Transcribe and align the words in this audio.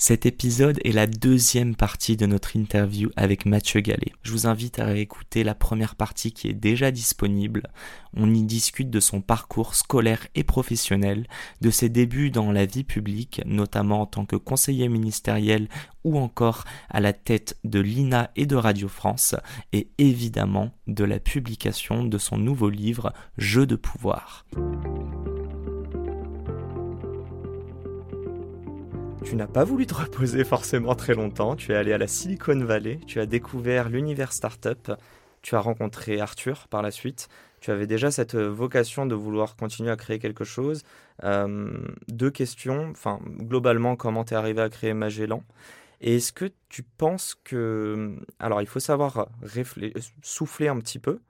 Cet 0.00 0.26
épisode 0.26 0.78
est 0.84 0.92
la 0.92 1.08
deuxième 1.08 1.74
partie 1.74 2.16
de 2.16 2.24
notre 2.24 2.54
interview 2.54 3.10
avec 3.16 3.46
Mathieu 3.46 3.80
Gallet. 3.80 4.12
Je 4.22 4.30
vous 4.30 4.46
invite 4.46 4.78
à 4.78 4.84
réécouter 4.84 5.42
la 5.42 5.56
première 5.56 5.96
partie 5.96 6.30
qui 6.30 6.46
est 6.46 6.52
déjà 6.52 6.92
disponible. 6.92 7.64
On 8.16 8.32
y 8.32 8.44
discute 8.44 8.90
de 8.90 9.00
son 9.00 9.20
parcours 9.20 9.74
scolaire 9.74 10.24
et 10.36 10.44
professionnel, 10.44 11.26
de 11.62 11.70
ses 11.70 11.88
débuts 11.88 12.30
dans 12.30 12.52
la 12.52 12.64
vie 12.64 12.84
publique, 12.84 13.42
notamment 13.44 14.02
en 14.02 14.06
tant 14.06 14.24
que 14.24 14.36
conseiller 14.36 14.88
ministériel 14.88 15.68
ou 16.04 16.16
encore 16.16 16.62
à 16.90 17.00
la 17.00 17.12
tête 17.12 17.58
de 17.64 17.80
l'INA 17.80 18.30
et 18.36 18.46
de 18.46 18.54
Radio 18.54 18.86
France, 18.86 19.34
et 19.72 19.88
évidemment 19.98 20.70
de 20.86 21.02
la 21.02 21.18
publication 21.18 22.04
de 22.04 22.18
son 22.18 22.38
nouveau 22.38 22.70
livre 22.70 23.12
Jeux 23.36 23.66
de 23.66 23.74
pouvoir. 23.74 24.46
Tu 29.28 29.36
n'as 29.36 29.46
pas 29.46 29.62
voulu 29.62 29.86
te 29.86 29.92
reposer 29.92 30.42
forcément 30.42 30.94
très 30.94 31.12
longtemps, 31.12 31.54
tu 31.54 31.72
es 31.72 31.74
allé 31.74 31.92
à 31.92 31.98
la 31.98 32.06
Silicon 32.06 32.64
Valley, 32.64 32.98
tu 33.06 33.20
as 33.20 33.26
découvert 33.26 33.90
l'univers 33.90 34.32
startup, 34.32 34.90
tu 35.42 35.54
as 35.54 35.60
rencontré 35.60 36.18
Arthur 36.18 36.66
par 36.68 36.80
la 36.80 36.90
suite, 36.90 37.28
tu 37.60 37.70
avais 37.70 37.86
déjà 37.86 38.10
cette 38.10 38.36
vocation 38.36 39.04
de 39.04 39.14
vouloir 39.14 39.54
continuer 39.54 39.90
à 39.90 39.96
créer 39.96 40.18
quelque 40.18 40.44
chose. 40.44 40.82
Euh, 41.24 41.70
deux 42.08 42.30
questions, 42.30 42.88
enfin 42.90 43.20
globalement 43.26 43.96
comment 43.96 44.24
tu 44.24 44.32
es 44.32 44.36
arrivé 44.38 44.62
à 44.62 44.70
créer 44.70 44.94
Magellan? 44.94 45.44
Et 46.00 46.16
est-ce 46.16 46.32
que 46.32 46.50
tu 46.70 46.82
penses 46.82 47.36
que... 47.44 48.16
Alors 48.38 48.62
il 48.62 48.66
faut 48.66 48.80
savoir 48.80 49.28
souffler 50.22 50.68
un 50.68 50.78
petit 50.78 50.98
peu, 50.98 51.20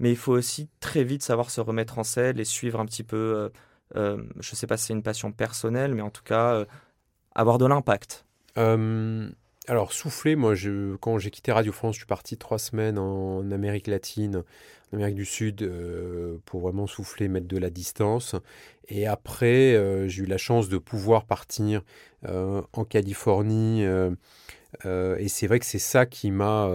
mais 0.00 0.10
il 0.10 0.16
faut 0.16 0.32
aussi 0.32 0.68
très 0.80 1.04
vite 1.04 1.22
savoir 1.22 1.50
se 1.50 1.60
remettre 1.60 2.00
en 2.00 2.04
selle 2.04 2.40
et 2.40 2.44
suivre 2.44 2.80
un 2.80 2.84
petit 2.84 3.04
peu... 3.04 3.16
Euh, 3.16 3.48
euh, 3.94 4.24
je 4.40 4.52
ne 4.52 4.56
sais 4.56 4.66
pas 4.66 4.76
si 4.76 4.86
c'est 4.86 4.92
une 4.92 5.04
passion 5.04 5.30
personnelle, 5.30 5.94
mais 5.94 6.02
en 6.02 6.10
tout 6.10 6.24
cas, 6.24 6.66
avoir 7.34 7.58
de 7.58 7.66
l'impact 7.66 8.24
euh, 8.58 9.28
Alors, 9.68 9.92
souffler, 9.92 10.36
moi, 10.36 10.54
quand 11.00 11.18
j'ai 11.18 11.30
quitté 11.30 11.52
Radio 11.52 11.72
France, 11.72 11.94
je 11.94 12.00
suis 12.00 12.06
parti 12.06 12.36
trois 12.36 12.58
semaines 12.58 12.98
en 12.98 13.50
Amérique 13.50 13.86
latine, 13.86 14.42
en 14.92 14.96
Amérique 14.96 15.16
du 15.16 15.24
Sud, 15.24 15.62
euh, 15.62 16.38
pour 16.44 16.60
vraiment 16.60 16.86
souffler, 16.86 17.28
mettre 17.28 17.48
de 17.48 17.58
la 17.58 17.70
distance. 17.70 18.34
Et 18.88 19.06
après, 19.06 19.74
euh, 19.74 20.08
j'ai 20.08 20.24
eu 20.24 20.26
la 20.26 20.38
chance 20.38 20.68
de 20.68 20.78
pouvoir 20.78 21.24
partir 21.24 21.82
en 22.24 22.84
Californie. 22.84 23.82
et 23.82 25.28
c'est 25.28 25.46
vrai 25.48 25.58
que 25.58 25.66
c'est 25.66 25.80
ça 25.80 26.06
qui 26.06 26.30
m'a, 26.30 26.70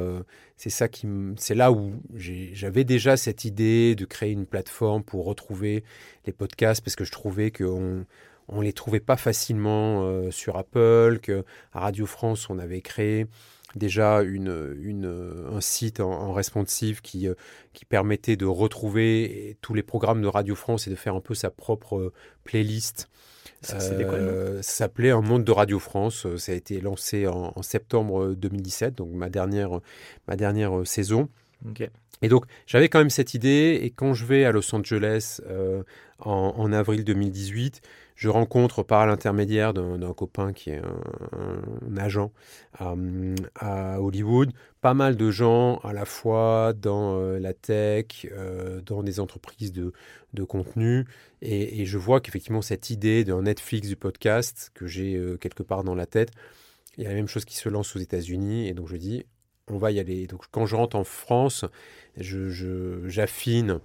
c'est 0.58 0.72
ça 0.72 0.88
qui, 0.88 1.08
c'est 1.38 1.56
là 1.56 1.72
où 1.72 1.94
j'avais 2.16 2.84
déjà 2.84 3.16
cette 3.16 3.46
idée 3.46 3.96
de 3.96 4.04
créer 4.06 4.32
une 4.32 4.46
plateforme 4.46 5.04
pour 5.04 5.26
retrouver 5.26 5.84
les 6.26 6.34
podcasts 6.34 6.84
parce 6.84 6.96
que 6.96 7.06
je 7.06 7.12
trouvais 7.12 7.52
qu'on 7.52 8.06
on 8.50 8.62
les 8.62 8.74
trouvait 8.74 9.00
pas 9.00 9.18
facilement 9.18 10.04
euh, 10.04 10.32
sur 10.32 10.58
Apple, 10.58 11.20
que 11.22 11.44
à 11.74 11.82
Radio 11.82 12.06
France 12.06 12.50
on 12.50 12.60
avait 12.60 12.82
créé 12.82 13.28
déjà 13.76 14.22
une, 14.22 14.76
une, 14.80 15.44
un 15.52 15.62
site 15.62 16.00
en, 16.00 16.32
responsive 16.32 17.02
qui, 17.02 17.28
euh, 17.28 17.36
qui 17.74 17.86
permettait 17.86 18.38
de 18.38 18.46
retrouver 18.46 19.58
tous 19.62 19.74
les 19.74 19.84
programmes 19.84 20.22
de 20.22 20.28
Radio 20.28 20.56
France 20.56 20.88
et 20.88 20.90
de 20.90 20.96
faire 20.96 21.16
un 21.16 21.22
peu 21.22 21.36
sa 21.36 21.52
propre 21.52 21.98
euh, 21.98 22.14
playlist. 22.44 23.10
Ça, 23.62 23.80
s'appelait 24.62 25.10
Un 25.10 25.22
monde 25.22 25.44
de 25.44 25.52
Radio 25.52 25.80
France. 25.80 26.28
Ça 26.38 26.52
a 26.52 26.56
été 26.56 26.80
lancé 26.80 27.28
en, 27.28 27.62
septembre 27.64 28.36
2017, 28.36 28.96
donc 28.96 29.10
ma 29.12 29.30
dernière, 29.30 29.80
ma 30.28 30.36
dernière 30.36 30.86
saison. 30.86 31.28
Et 32.22 32.30
donc, 32.30 32.46
j'avais 32.68 32.88
quand 32.88 33.00
même 33.00 33.10
cette 33.10 33.34
idée. 33.34 33.80
Et 33.82 33.90
quand 33.90 34.14
je 34.14 34.26
vais 34.26 34.46
à 34.46 34.52
Los 34.52 34.76
Angeles 34.76 35.42
en, 36.20 36.54
en, 36.56 36.72
avril 36.72 37.04
2018, 37.04 37.82
je 38.18 38.30
rencontre 38.30 38.82
par 38.82 39.06
l'intermédiaire 39.06 39.74
d'un 39.76 40.14
copain 40.14 40.52
qui 40.52 40.72
est 40.72 40.82
un, 40.82 41.98
agent 41.98 42.32
à, 42.74 44.02
Hollywood 44.02 44.52
pas 44.82 44.96
mal 44.96 45.16
de 45.16 45.30
gens 45.30 45.78
à 45.78 45.94
la 45.94 46.04
fois 46.04 46.74
dans 46.74 47.20
euh, 47.20 47.40
la 47.40 47.54
tech, 47.54 48.26
euh, 48.32 48.82
dans 48.82 49.04
des 49.04 49.20
entreprises 49.20 49.72
de, 49.72 49.94
contenu. 50.46 51.06
Et, 51.42 51.86
je 51.86 51.98
vois 51.98 52.20
qu'effectivement, 52.20 52.62
cette 52.62 52.90
idée 52.90 53.24
d'un 53.24 53.44
Netflix 53.44 53.88
du 53.88 53.96
podcast 53.96 54.72
que 54.74 54.88
j'ai 54.88 55.16
euh, 55.16 55.38
quelque 55.38 55.64
part 55.64 55.84
dans 55.84 55.96
la 55.96 56.08
tête, 56.08 56.32
il 56.98 57.04
y 57.04 57.06
a 57.06 57.10
la 57.10 57.16
même 57.16 57.28
chose 57.28 57.46
qui 57.46 57.56
se 57.56 57.70
lance 57.70 57.96
aux 57.96 58.00
États-Unis. 58.00 58.68
Et 58.68 58.74
donc, 58.74 58.88
je 58.88 58.98
dis, 58.98 59.26
on 59.68 59.78
va 59.78 59.92
y 59.92 60.00
aller. 60.00 60.26
Donc, 60.26 60.46
quand 60.50 60.66
je 60.66 60.76
rentre 60.76 60.96
en 60.96 61.04
France, 61.04 61.66
j'affine 62.18 63.68
je, 63.68 63.80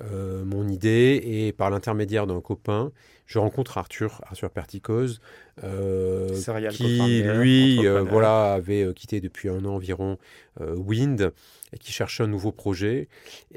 mon 0.00 0.68
idée 0.68 1.20
et 1.24 1.52
par 1.52 1.70
l'intermédiaire 1.70 2.26
d'un 2.26 2.40
copain, 2.40 2.92
je 3.26 3.38
rencontre 3.40 3.76
Arthur, 3.76 4.20
Arthur 4.24 4.50
Perticose, 4.50 5.20
euh, 5.64 6.28
qui 6.70 7.22
lui, 7.22 7.86
euh, 7.86 8.02
voilà, 8.02 8.54
avait 8.54 8.84
euh, 8.84 8.92
quitté 8.92 9.20
depuis 9.20 9.48
un 9.48 9.64
an 9.64 9.74
environ 9.74 10.16
Wind 10.60 11.32
et 11.72 11.78
qui 11.78 11.92
cherchait 11.92 12.22
un 12.22 12.28
nouveau 12.28 12.52
projet. 12.52 13.08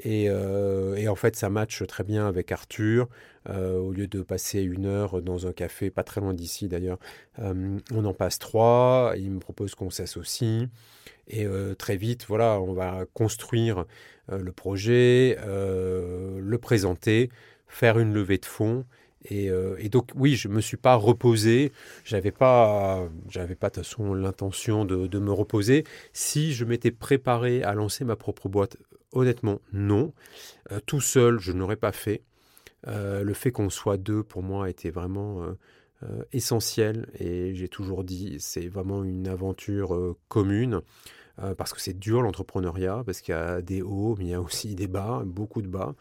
Et, 0.02 0.28
en 0.30 1.14
fait, 1.14 1.36
ça 1.36 1.48
match 1.48 1.82
très 1.86 2.04
bien 2.04 2.26
avec 2.26 2.52
Arthur. 2.52 3.08
au 3.48 3.92
lieu 3.92 4.06
de 4.06 4.22
passer 4.22 4.60
une 4.60 4.86
heure 4.86 5.22
dans 5.22 5.46
un 5.46 5.52
café, 5.52 5.90
pas 5.90 6.02
très 6.02 6.20
loin 6.20 6.34
d'ici 6.34 6.68
d'ailleurs, 6.68 6.98
on 7.38 8.04
en 8.04 8.12
passe 8.12 8.38
trois. 8.38 9.14
Il 9.16 9.30
me 9.30 9.38
propose 9.38 9.74
qu'on 9.74 9.90
s'associe. 9.90 10.68
Et 11.30 11.46
très 11.78 11.96
vite, 11.96 12.26
voilà, 12.28 12.60
on 12.60 12.72
va 12.72 13.04
construire 13.14 13.84
le 14.28 14.52
projet, 14.52 15.36
le 15.46 16.58
présenter, 16.58 17.30
faire 17.68 17.98
une 17.98 18.12
levée 18.12 18.38
de 18.38 18.46
fonds 18.46 18.84
euh, 19.32 19.76
et, 19.78 19.88
donc 19.88 20.10
oui, 20.14 20.36
je 20.36 20.48
me 20.48 20.60
suis 20.60 20.76
pas 20.76 20.94
reposé. 20.94 21.72
J'avais 22.04 22.32
pas, 22.32 23.08
j'avais 23.28 23.54
pas 23.54 23.68
de 23.68 23.74
toute 23.74 23.84
façon 23.84 24.14
l'intention 24.14 24.84
de, 24.84 25.18
me 25.18 25.32
reposer. 25.32 25.84
Si 26.12 26.52
je 26.52 26.64
m'étais 26.64 26.90
préparé 26.90 27.62
à 27.62 27.74
lancer 27.74 28.04
ma 28.04 28.16
propre 28.16 28.48
boîte, 28.48 28.76
honnêtement, 29.12 29.60
non. 29.72 30.12
Euh, 30.72 30.80
tout 30.86 31.00
seul, 31.00 31.38
je 31.38 31.52
n'aurais 31.52 31.76
pas 31.76 31.92
fait. 31.92 32.22
Euh, 32.86 33.22
le 33.22 33.34
fait 33.34 33.52
qu'on 33.52 33.70
soit 33.70 33.98
deux, 33.98 34.22
pour 34.22 34.42
moi, 34.42 34.70
était 34.70 34.90
vraiment 34.90 35.44
essentiel. 36.32 37.08
Et 37.18 37.54
j'ai 37.54 37.68
toujours 37.68 38.04
dit, 38.04 38.36
c'est 38.40 38.68
vraiment 38.68 39.04
une 39.04 39.28
aventure 39.28 40.16
commune. 40.28 40.80
Euh, 41.42 41.54
parce 41.54 41.72
que 41.72 41.80
c'est 41.80 41.98
dur 41.98 42.22
l'entrepreneuriat, 42.22 43.02
parce 43.04 43.20
qu'il 43.20 43.34
y 43.34 43.38
a 43.38 43.62
des 43.62 43.82
hauts, 43.82 44.14
mais 44.18 44.26
il 44.26 44.30
y 44.30 44.34
a 44.34 44.40
aussi 44.40 44.74
des 44.74 44.86
bas, 44.86 45.22
beaucoup 45.24 45.62
de 45.62 45.68
bas. 45.68 45.94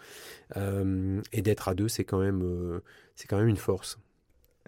Euh, 0.57 1.22
et 1.31 1.41
d'être 1.41 1.69
à 1.69 1.75
deux, 1.75 1.88
c'est 1.88 2.03
quand, 2.03 2.19
même, 2.19 2.41
euh, 2.44 2.81
c'est 3.16 3.27
quand 3.27 3.38
même 3.38 3.47
une 3.47 3.57
force. 3.57 4.00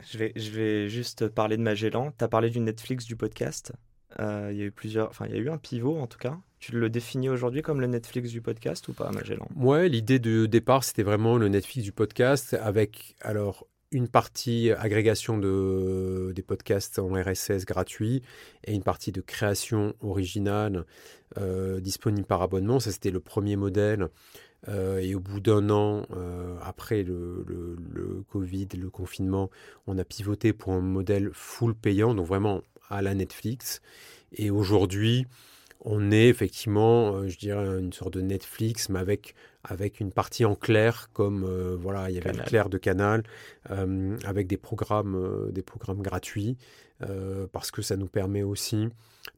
Je 0.09 0.17
vais, 0.17 0.31
je 0.35 0.51
vais 0.51 0.89
juste 0.89 1.27
parler 1.27 1.57
de 1.57 1.61
Magellan. 1.61 2.13
Tu 2.17 2.23
as 2.23 2.27
parlé 2.27 2.49
du 2.49 2.59
Netflix 2.59 3.05
du 3.05 3.15
podcast. 3.15 3.73
il 4.19 4.55
y 4.55 4.61
a 4.61 4.65
eu 4.65 4.71
plusieurs, 4.71 5.09
enfin 5.09 5.25
il 5.27 5.35
y 5.35 5.37
a 5.37 5.41
eu 5.41 5.49
un 5.49 5.57
pivot 5.57 5.97
en 5.97 6.07
tout 6.07 6.17
cas. 6.17 6.37
Tu 6.59 6.73
le 6.73 6.89
définis 6.89 7.29
aujourd'hui 7.29 7.61
comme 7.61 7.81
le 7.81 7.87
Netflix 7.87 8.29
du 8.29 8.41
podcast 8.41 8.87
ou 8.87 8.93
pas, 8.93 9.11
Magellan? 9.11 9.47
Ouais, 9.55 9.89
l'idée 9.89 10.19
de 10.19 10.45
départ 10.45 10.83
c'était 10.83 11.03
vraiment 11.03 11.37
le 11.37 11.49
Netflix 11.49 11.83
du 11.83 11.91
podcast 11.91 12.55
avec 12.59 13.15
alors 13.21 13.67
une 13.91 14.07
partie 14.07 14.71
agrégation 14.71 15.37
de, 15.37 16.31
des 16.35 16.41
podcasts 16.41 16.99
en 16.99 17.13
RSS 17.13 17.65
gratuits 17.65 18.21
et 18.63 18.73
une 18.73 18.83
partie 18.83 19.11
de 19.11 19.21
création 19.21 19.93
originale 20.01 20.85
euh, 21.37 21.79
disponible 21.79 22.25
par 22.25 22.41
abonnement. 22.41 22.79
Ça, 22.79 22.91
c'était 22.91 23.11
le 23.11 23.19
premier 23.19 23.55
modèle. 23.55 24.07
Euh, 24.67 24.99
et 24.99 25.15
au 25.15 25.19
bout 25.19 25.39
d'un 25.39 25.69
an, 25.71 26.05
euh, 26.15 26.55
après 26.61 27.03
le, 27.03 27.43
le, 27.47 27.75
le, 27.89 28.23
Covid, 28.29 28.67
le 28.77 28.89
confinement, 28.89 29.49
on 29.87 29.97
a 29.97 30.03
pivoté 30.03 30.53
pour 30.53 30.73
un 30.73 30.81
modèle 30.81 31.31
full 31.33 31.73
payant, 31.73 32.13
donc 32.13 32.27
vraiment 32.27 32.61
à 32.89 33.01
la 33.01 33.15
Netflix. 33.15 33.81
Et 34.33 34.51
aujourd'hui, 34.51 35.25
on 35.83 36.11
est 36.11 36.27
effectivement, 36.27 37.15
euh, 37.15 37.27
je 37.27 37.37
dirais, 37.37 37.79
une 37.79 37.93
sorte 37.93 38.13
de 38.13 38.21
Netflix, 38.21 38.89
mais 38.89 38.99
avec, 38.99 39.35
avec 39.63 39.99
une 39.99 40.11
partie 40.11 40.45
en 40.45 40.55
clair, 40.55 41.09
comme 41.13 41.43
euh, 41.43 41.75
voilà, 41.79 42.09
il 42.09 42.15
y 42.15 42.19
avait 42.19 42.33
le 42.33 42.43
clair 42.43 42.69
de 42.69 42.77
Canal, 42.77 43.23
euh, 43.71 44.15
avec 44.23 44.47
des 44.47 44.57
programmes, 44.57 45.49
des 45.51 45.63
programmes 45.63 46.01
gratuits, 46.01 46.57
parce 47.51 47.71
que 47.71 47.81
ça 47.81 47.97
nous 47.97 48.05
permet 48.05 48.43
aussi 48.43 48.87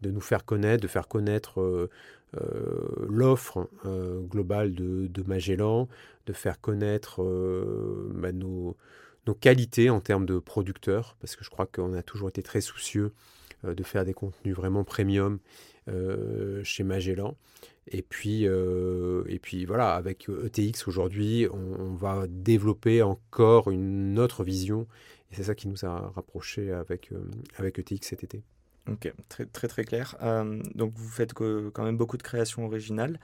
de 0.01 0.11
nous 0.11 0.19
faire 0.19 0.43
connaître, 0.43 0.83
de 0.83 0.89
faire 0.89 1.07
connaître 1.07 1.89
l'offre 3.07 3.69
globale 4.29 4.75
de, 4.75 5.23
Magellan, 5.25 5.87
de 6.25 6.33
faire 6.33 6.59
connaître 6.59 7.23
bah, 8.13 8.33
nos, 8.33 8.75
nos 9.27 9.33
qualités 9.33 9.89
en 9.89 10.01
termes 10.01 10.25
de 10.25 10.39
producteurs, 10.39 11.15
parce 11.21 11.37
que 11.37 11.45
je 11.45 11.49
crois 11.49 11.65
qu'on 11.65 11.93
a 11.93 12.03
toujours 12.03 12.27
été 12.27 12.43
très 12.43 12.59
soucieux 12.59 13.13
de 13.63 13.83
faire 13.83 14.03
des 14.03 14.13
contenus 14.13 14.53
vraiment 14.53 14.83
premium 14.83 15.39
chez 16.63 16.83
Magellan. 16.83 17.35
Et 17.87 18.01
puis, 18.01 18.43
et 18.43 19.39
puis 19.39 19.65
voilà, 19.65 19.95
avec 19.95 20.29
ETX 20.29 20.87
aujourd'hui, 20.87 21.47
on, 21.51 21.93
va 21.95 22.25
développer 22.27 23.01
encore 23.01 23.69
une 23.71 24.19
autre 24.19 24.43
vision. 24.43 24.87
Et 25.31 25.35
c'est 25.35 25.43
ça 25.43 25.55
qui 25.55 25.67
nous 25.67 25.85
a 25.85 26.11
rapprochés 26.15 26.71
avec, 26.71 27.11
avec 27.57 27.79
ETX 27.79 28.07
cet 28.07 28.23
été. 28.23 28.43
Ok, 28.89 29.13
très 29.29 29.45
très, 29.45 29.67
très 29.67 29.83
clair. 29.83 30.15
donc 30.75 30.93
vous 30.95 31.09
faites 31.09 31.33
quand 31.33 31.83
même 31.83 31.97
beaucoup 31.97 32.17
de 32.17 32.23
créations 32.23 32.65
originales. 32.65 33.19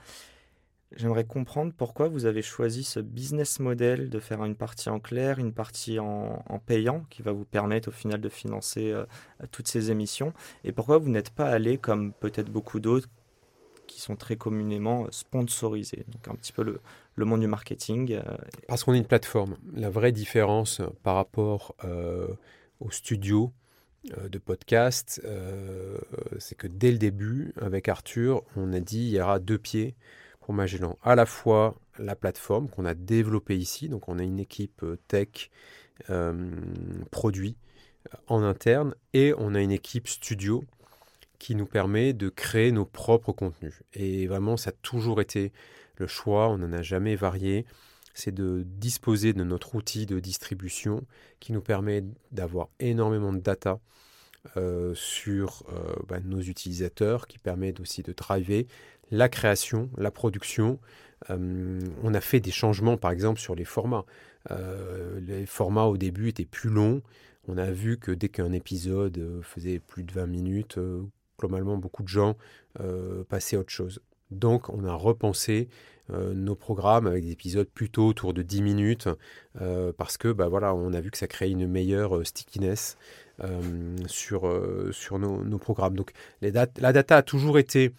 J'aimerais 0.96 1.24
comprendre 1.24 1.72
pourquoi 1.76 2.08
vous 2.08 2.26
avez 2.26 2.42
choisi 2.42 2.82
ce 2.82 2.98
business 2.98 3.60
model 3.60 4.10
de 4.10 4.18
faire 4.18 4.44
une 4.44 4.56
partie 4.56 4.88
en 4.88 4.98
clair, 4.98 5.38
une 5.38 5.52
partie 5.52 6.00
en, 6.00 6.42
payant, 6.66 7.04
qui 7.10 7.22
va 7.22 7.30
vous 7.30 7.44
permettre 7.44 7.90
au 7.90 7.92
final 7.92 8.20
de 8.20 8.28
financer 8.28 8.90
euh, 8.90 9.04
toutes 9.52 9.68
ces 9.68 9.92
émissions, 9.92 10.32
et 10.64 10.72
pourquoi 10.72 10.98
vous 10.98 11.08
n'êtes 11.08 11.30
pas 11.30 11.48
allé 11.48 11.78
comme 11.78 12.12
peut-être 12.12 12.50
beaucoup 12.50 12.80
d'autres 12.80 13.08
qui 13.86 14.00
sont 14.00 14.16
très 14.16 14.36
communément 14.36 15.06
sponsorisés, 15.12 16.04
donc 16.08 16.26
un 16.26 16.34
petit 16.34 16.52
peu 16.52 16.64
le, 16.64 16.80
le 17.14 17.24
monde 17.24 17.40
du 17.40 17.46
marketing. 17.46 18.12
Euh, 18.12 18.22
Parce 18.66 18.82
qu'on 18.82 18.94
est 18.94 18.98
une 18.98 19.06
plateforme. 19.06 19.56
La 19.72 19.90
vraie 19.90 20.12
différence 20.12 20.82
par 21.04 21.14
rapport 21.14 21.76
euh, 21.84 22.26
au 22.80 22.90
studio 22.90 23.52
de 24.30 24.38
podcast, 24.38 25.20
c'est 26.38 26.56
que 26.56 26.66
dès 26.66 26.90
le 26.90 26.96
début, 26.96 27.52
avec 27.60 27.86
Arthur, 27.86 28.42
on 28.56 28.72
a 28.72 28.80
dit 28.80 29.02
il 29.02 29.10
y 29.10 29.20
aura 29.20 29.38
deux 29.38 29.58
pieds 29.58 29.94
Magellan 30.52 30.98
à 31.02 31.14
la 31.14 31.26
fois 31.26 31.76
la 31.98 32.16
plateforme 32.16 32.68
qu'on 32.68 32.84
a 32.84 32.94
développée 32.94 33.56
ici, 33.56 33.88
donc 33.88 34.08
on 34.08 34.18
a 34.18 34.22
une 34.22 34.40
équipe 34.40 34.82
euh, 34.82 34.96
tech 35.08 35.50
euh, 36.08 36.50
produit 37.10 37.56
euh, 38.08 38.16
en 38.28 38.42
interne 38.42 38.94
et 39.12 39.34
on 39.38 39.54
a 39.54 39.60
une 39.60 39.72
équipe 39.72 40.08
studio 40.08 40.64
qui 41.38 41.54
nous 41.54 41.66
permet 41.66 42.12
de 42.12 42.28
créer 42.28 42.72
nos 42.72 42.84
propres 42.84 43.32
contenus. 43.32 43.82
Et 43.94 44.26
vraiment, 44.26 44.56
ça 44.56 44.70
a 44.70 44.74
toujours 44.82 45.20
été 45.20 45.52
le 45.96 46.06
choix, 46.06 46.48
on 46.48 46.58
n'en 46.58 46.72
a 46.72 46.82
jamais 46.82 47.16
varié, 47.16 47.64
c'est 48.14 48.34
de 48.34 48.62
disposer 48.66 49.32
de 49.32 49.44
notre 49.44 49.74
outil 49.74 50.04
de 50.06 50.20
distribution 50.20 51.06
qui 51.38 51.52
nous 51.52 51.62
permet 51.62 52.04
d'avoir 52.32 52.68
énormément 52.78 53.32
de 53.32 53.38
data 53.38 53.80
sur 54.94 55.64
bah, 56.08 56.18
nos 56.20 56.40
utilisateurs, 56.40 57.26
qui 57.26 57.38
permet 57.38 57.78
aussi 57.78 58.02
de 58.02 58.12
driver 58.12 58.66
la 59.10 59.28
création, 59.28 59.90
la 59.96 60.10
production. 60.10 60.78
Euh, 61.30 61.80
on 62.02 62.14
a 62.14 62.20
fait 62.20 62.40
des 62.40 62.50
changements, 62.50 62.96
par 62.96 63.10
exemple, 63.10 63.40
sur 63.40 63.54
les 63.54 63.64
formats. 63.64 64.04
Euh, 64.50 65.20
les 65.20 65.46
formats 65.46 65.84
au 65.84 65.96
début 65.96 66.28
étaient 66.28 66.44
plus 66.44 66.70
longs. 66.70 67.02
On 67.48 67.58
a 67.58 67.70
vu 67.70 67.98
que 67.98 68.12
dès 68.12 68.28
qu'un 68.28 68.52
épisode 68.52 69.18
euh, 69.18 69.42
faisait 69.42 69.80
plus 69.80 70.04
de 70.04 70.12
20 70.12 70.26
minutes, 70.26 70.78
globalement, 71.38 71.76
beaucoup 71.76 72.02
de 72.02 72.08
gens 72.08 72.36
passaient 73.28 73.56
à 73.56 73.60
autre 73.60 73.70
chose. 73.70 74.00
Donc, 74.30 74.68
on 74.68 74.84
a 74.84 74.94
repensé 74.94 75.68
nos 76.08 76.56
programmes 76.56 77.06
avec 77.06 77.24
des 77.24 77.30
épisodes 77.30 77.68
plutôt 77.68 78.08
autour 78.08 78.34
de 78.34 78.42
10 78.42 78.62
minutes 78.62 79.08
parce 79.96 80.18
que 80.18 80.32
bah, 80.32 80.48
voilà, 80.48 80.74
on 80.74 80.92
a 80.92 81.00
vu 81.00 81.10
que 81.10 81.16
ça 81.16 81.26
créait 81.26 81.50
une 81.50 81.66
meilleure 81.66 82.26
stickiness 82.26 82.98
sur, 84.06 84.42
sur 84.92 85.18
nos, 85.18 85.58
programmes. 85.58 85.96
Donc, 85.96 86.12
la 86.42 86.50
data 86.50 87.16
a 87.16 87.22
toujours 87.22 87.58
été 87.58 87.92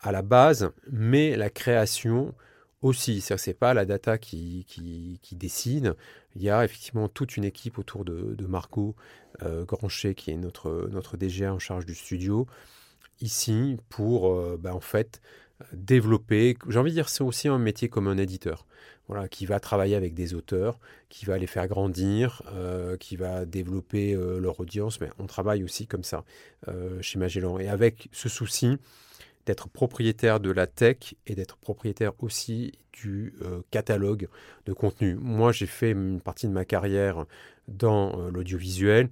à 0.00 0.12
la 0.12 0.22
base, 0.22 0.70
mais 0.90 1.36
la 1.36 1.50
création 1.50 2.34
aussi. 2.82 3.20
Ce 3.20 3.34
n'est 3.34 3.54
pas 3.54 3.74
la 3.74 3.84
data 3.84 4.18
qui, 4.18 4.64
qui, 4.66 5.36
décide. 5.36 5.94
Il 6.36 6.42
y 6.42 6.50
a 6.50 6.64
effectivement 6.64 7.08
toute 7.08 7.36
une 7.36 7.44
équipe 7.44 7.78
autour 7.78 8.04
de, 8.04 8.46
Marco 8.46 8.94
euh, 9.42 9.64
Granchet, 9.64 10.14
qui 10.14 10.30
est 10.30 10.36
notre, 10.36 10.88
notre 10.90 11.16
DGA 11.16 11.52
en 11.52 11.58
charge 11.58 11.86
du 11.86 11.94
studio, 11.94 12.46
ici 13.20 13.76
pour 13.88 14.32
euh, 14.32 14.56
bah, 14.58 14.74
en 14.74 14.80
fait 14.80 15.20
développer. 15.72 16.56
J'ai 16.68 16.78
envie 16.78 16.92
de 16.92 16.96
dire, 16.96 17.08
c'est 17.08 17.24
aussi 17.24 17.48
un 17.48 17.58
métier 17.58 17.88
comme 17.88 18.06
un 18.08 18.18
éditeur. 18.18 18.66
Voilà, 19.08 19.26
qui 19.26 19.46
va 19.46 19.58
travailler 19.58 19.96
avec 19.96 20.12
des 20.12 20.34
auteurs, 20.34 20.78
qui 21.08 21.24
va 21.24 21.38
les 21.38 21.46
faire 21.46 21.66
grandir, 21.66 22.42
euh, 22.52 22.98
qui 22.98 23.16
va 23.16 23.46
développer 23.46 24.12
leur 24.14 24.60
audience. 24.60 25.00
Mais 25.00 25.08
on 25.18 25.26
travaille 25.26 25.64
aussi 25.64 25.86
comme 25.86 26.04
ça 26.04 26.24
chez 27.00 27.18
Magellan. 27.18 27.58
Et 27.58 27.68
avec 27.68 28.10
ce 28.12 28.28
souci 28.28 28.76
d'être 29.48 29.70
propriétaire 29.70 30.40
de 30.40 30.50
la 30.50 30.66
tech 30.66 31.14
et 31.26 31.34
d'être 31.34 31.56
propriétaire 31.56 32.12
aussi 32.18 32.72
du 32.92 33.32
euh, 33.42 33.62
catalogue 33.70 34.28
de 34.66 34.74
contenu. 34.74 35.14
Moi, 35.14 35.52
j'ai 35.52 35.66
fait 35.66 35.92
une 35.92 36.20
partie 36.20 36.46
de 36.46 36.52
ma 36.52 36.66
carrière 36.66 37.24
dans 37.66 38.20
euh, 38.20 38.30
l'audiovisuel. 38.30 39.08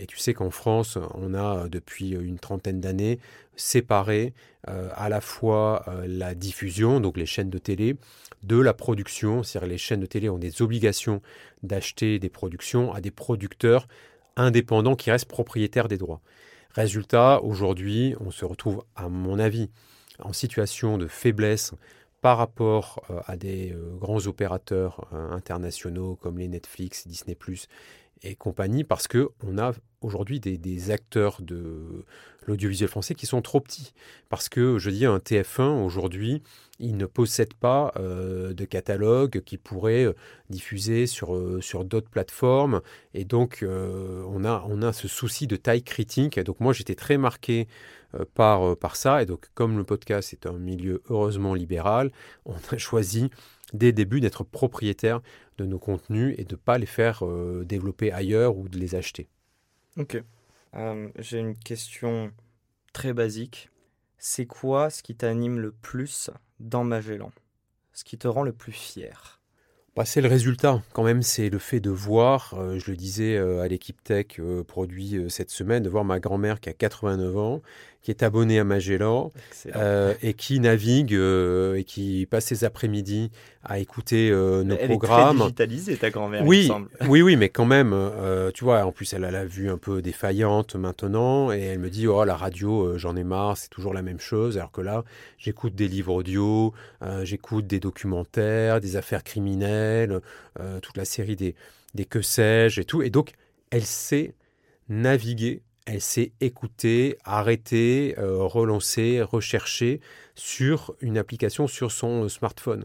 Et 0.00 0.06
tu 0.06 0.18
sais 0.18 0.34
qu'en 0.34 0.50
France, 0.50 0.98
on 1.14 1.34
a 1.34 1.68
depuis 1.68 2.10
une 2.10 2.38
trentaine 2.38 2.80
d'années 2.80 3.20
séparé 3.54 4.34
euh, 4.68 4.90
à 4.94 5.08
la 5.08 5.20
fois 5.20 5.86
la 6.06 6.34
diffusion, 6.34 7.00
donc 7.00 7.16
les 7.16 7.24
chaînes 7.24 7.48
de 7.48 7.58
télé, 7.58 7.96
de 8.42 8.60
la 8.60 8.74
production. 8.74 9.44
C'est-à-dire 9.44 9.68
les 9.68 9.78
chaînes 9.78 10.00
de 10.00 10.06
télé 10.06 10.28
ont 10.28 10.36
des 10.36 10.62
obligations 10.62 11.22
d'acheter 11.62 12.18
des 12.18 12.28
productions 12.28 12.92
à 12.92 13.00
des 13.00 13.12
producteurs 13.12 13.86
indépendants 14.36 14.96
qui 14.96 15.10
restent 15.10 15.28
propriétaires 15.28 15.88
des 15.88 15.96
droits. 15.96 16.20
Résultat, 16.76 17.40
aujourd'hui, 17.42 18.14
on 18.20 18.30
se 18.30 18.44
retrouve, 18.44 18.84
à 18.96 19.08
mon 19.08 19.38
avis, 19.38 19.70
en 20.18 20.34
situation 20.34 20.98
de 20.98 21.06
faiblesse 21.06 21.72
par 22.20 22.36
rapport 22.36 23.02
euh, 23.08 23.20
à 23.26 23.38
des 23.38 23.72
euh, 23.72 23.96
grands 23.96 24.26
opérateurs 24.26 25.08
euh, 25.14 25.30
internationaux 25.30 26.16
comme 26.16 26.36
les 26.36 26.48
Netflix, 26.48 27.08
Disney⁇ 27.08 27.34
et 28.22 28.34
compagnie, 28.34 28.84
parce 28.84 29.08
qu'on 29.08 29.58
a 29.58 29.72
aujourd'hui 30.00 30.40
des, 30.40 30.90
acteurs 30.90 31.38
de 31.40 32.04
l'audiovisuel 32.46 32.88
français 32.88 33.14
qui 33.14 33.26
sont 33.26 33.42
trop 33.42 33.60
petits. 33.60 33.92
Parce 34.28 34.48
que, 34.48 34.78
je 34.78 34.90
dis, 34.90 35.04
un 35.04 35.18
TF1, 35.18 35.84
aujourd'hui, 35.84 36.42
il 36.78 36.96
ne 36.96 37.06
possède 37.06 37.54
pas 37.54 37.92
euh, 37.96 38.52
de 38.52 38.64
catalogue 38.64 39.42
qui 39.44 39.58
pourrait 39.58 40.04
euh, 40.04 40.12
diffuser 40.50 41.06
sur, 41.06 41.34
euh, 41.34 41.60
sur 41.60 41.84
d'autres 41.84 42.08
plateformes. 42.08 42.82
Et 43.14 43.24
donc, 43.24 43.64
on, 43.64 44.44
a, 44.44 44.64
on 44.68 44.82
a 44.82 44.92
ce 44.92 45.08
souci 45.08 45.46
de 45.46 45.56
taille 45.56 45.82
critique. 45.82 46.38
Et 46.38 46.44
donc, 46.44 46.60
moi, 46.60 46.72
j'étais 46.72 46.94
très 46.94 47.18
marqué 47.18 47.66
par, 48.34 48.76
par 48.76 48.96
ça. 48.96 49.22
Et 49.22 49.26
donc, 49.26 49.46
comme 49.54 49.76
le 49.76 49.84
podcast 49.84 50.32
est 50.32 50.46
un 50.46 50.52
milieu 50.52 51.02
heureusement 51.10 51.54
libéral, 51.54 52.12
on 52.44 52.54
a 52.70 52.78
choisi 52.78 53.30
dès 53.72 53.86
le 53.86 53.92
début 53.92 54.20
d'être 54.20 54.44
propriétaire 54.44 55.20
de 55.58 55.64
nos 55.64 55.78
contenus 55.78 56.34
et 56.38 56.44
de 56.44 56.54
ne 56.54 56.58
pas 56.58 56.78
les 56.78 56.86
faire 56.86 57.22
développer 57.64 58.12
ailleurs 58.12 58.56
ou 58.56 58.68
de 58.68 58.78
les 58.78 58.94
acheter. 58.94 59.28
Ok. 59.96 60.22
J'ai 61.18 61.38
une 61.38 61.56
question 61.56 62.30
très 62.92 63.12
basique. 63.12 63.70
C'est 64.18 64.46
quoi 64.46 64.90
ce 64.90 65.02
qui 65.02 65.14
t'anime 65.14 65.58
le 65.58 65.72
plus 65.72 66.30
dans 66.60 66.84
Magellan? 66.84 67.32
Ce 67.92 68.04
qui 68.04 68.18
te 68.18 68.28
rend 68.28 68.42
le 68.42 68.52
plus 68.52 68.72
fier? 68.72 69.40
Bah, 69.96 70.04
c'est 70.04 70.20
le 70.20 70.28
résultat, 70.28 70.82
quand 70.92 71.04
même, 71.04 71.22
c'est 71.22 71.48
le 71.48 71.58
fait 71.58 71.80
de 71.80 71.88
voir, 71.88 72.52
euh, 72.58 72.78
je 72.78 72.90
le 72.90 72.98
disais 72.98 73.34
euh, 73.38 73.62
à 73.62 73.68
l'équipe 73.68 74.04
tech 74.04 74.38
euh, 74.38 74.62
produit 74.62 75.24
cette 75.30 75.48
semaine, 75.48 75.82
de 75.82 75.88
voir 75.88 76.04
ma 76.04 76.20
grand-mère 76.20 76.60
qui 76.60 76.68
a 76.68 76.74
89 76.74 77.36
ans, 77.38 77.62
qui 78.06 78.12
est 78.12 78.22
abonnée 78.22 78.60
à 78.60 78.64
Magellan 78.64 79.32
et 80.22 80.34
qui 80.34 80.60
navigue 80.60 81.12
et 81.12 81.82
qui 81.84 82.28
passe 82.30 82.44
ses 82.44 82.62
après-midi 82.62 83.32
à 83.64 83.80
écouter 83.80 84.30
nos 84.30 84.76
elle 84.76 84.90
programmes. 84.90 85.38
Elle 85.38 85.42
est 85.42 85.44
digitalisée, 85.46 85.96
ta 85.96 86.10
grand-mère, 86.10 86.46
oui, 86.46 86.60
il 86.60 86.66
semble. 86.68 86.88
Oui, 87.08 87.20
oui, 87.20 87.34
mais 87.34 87.48
quand 87.48 87.64
même, 87.64 87.92
tu 88.54 88.62
vois, 88.62 88.84
en 88.84 88.92
plus, 88.92 89.12
elle 89.12 89.24
a 89.24 89.32
la 89.32 89.44
vue 89.44 89.68
un 89.70 89.76
peu 89.76 90.02
défaillante 90.02 90.76
maintenant 90.76 91.50
et 91.50 91.62
elle 91.62 91.80
me 91.80 91.90
dit, 91.90 92.06
oh, 92.06 92.24
la 92.24 92.36
radio, 92.36 92.96
j'en 92.96 93.16
ai 93.16 93.24
marre, 93.24 93.56
c'est 93.56 93.70
toujours 93.70 93.92
la 93.92 94.02
même 94.02 94.20
chose, 94.20 94.56
alors 94.56 94.70
que 94.70 94.82
là, 94.82 95.02
j'écoute 95.36 95.74
des 95.74 95.88
livres 95.88 96.14
audio, 96.14 96.72
j'écoute 97.24 97.66
des 97.66 97.80
documentaires, 97.80 98.80
des 98.80 98.94
affaires 98.94 99.24
criminelles, 99.24 100.20
euh, 100.60 100.78
toute 100.78 100.96
la 100.96 101.04
série 101.04 101.34
des, 101.34 101.56
des 101.94 102.04
que 102.04 102.22
sais-je 102.22 102.80
et 102.80 102.84
tout. 102.84 103.02
Et 103.02 103.10
donc, 103.10 103.32
elle 103.70 103.84
sait 103.84 104.34
naviguer, 104.88 105.62
elle 105.86 106.00
sait 106.00 106.32
écouter, 106.40 107.16
arrêter, 107.24 108.14
euh, 108.18 108.42
relancer, 108.42 109.22
rechercher 109.22 110.00
sur 110.34 110.94
une 111.00 111.16
application 111.16 111.66
sur 111.66 111.92
son 111.92 112.28
smartphone. 112.28 112.84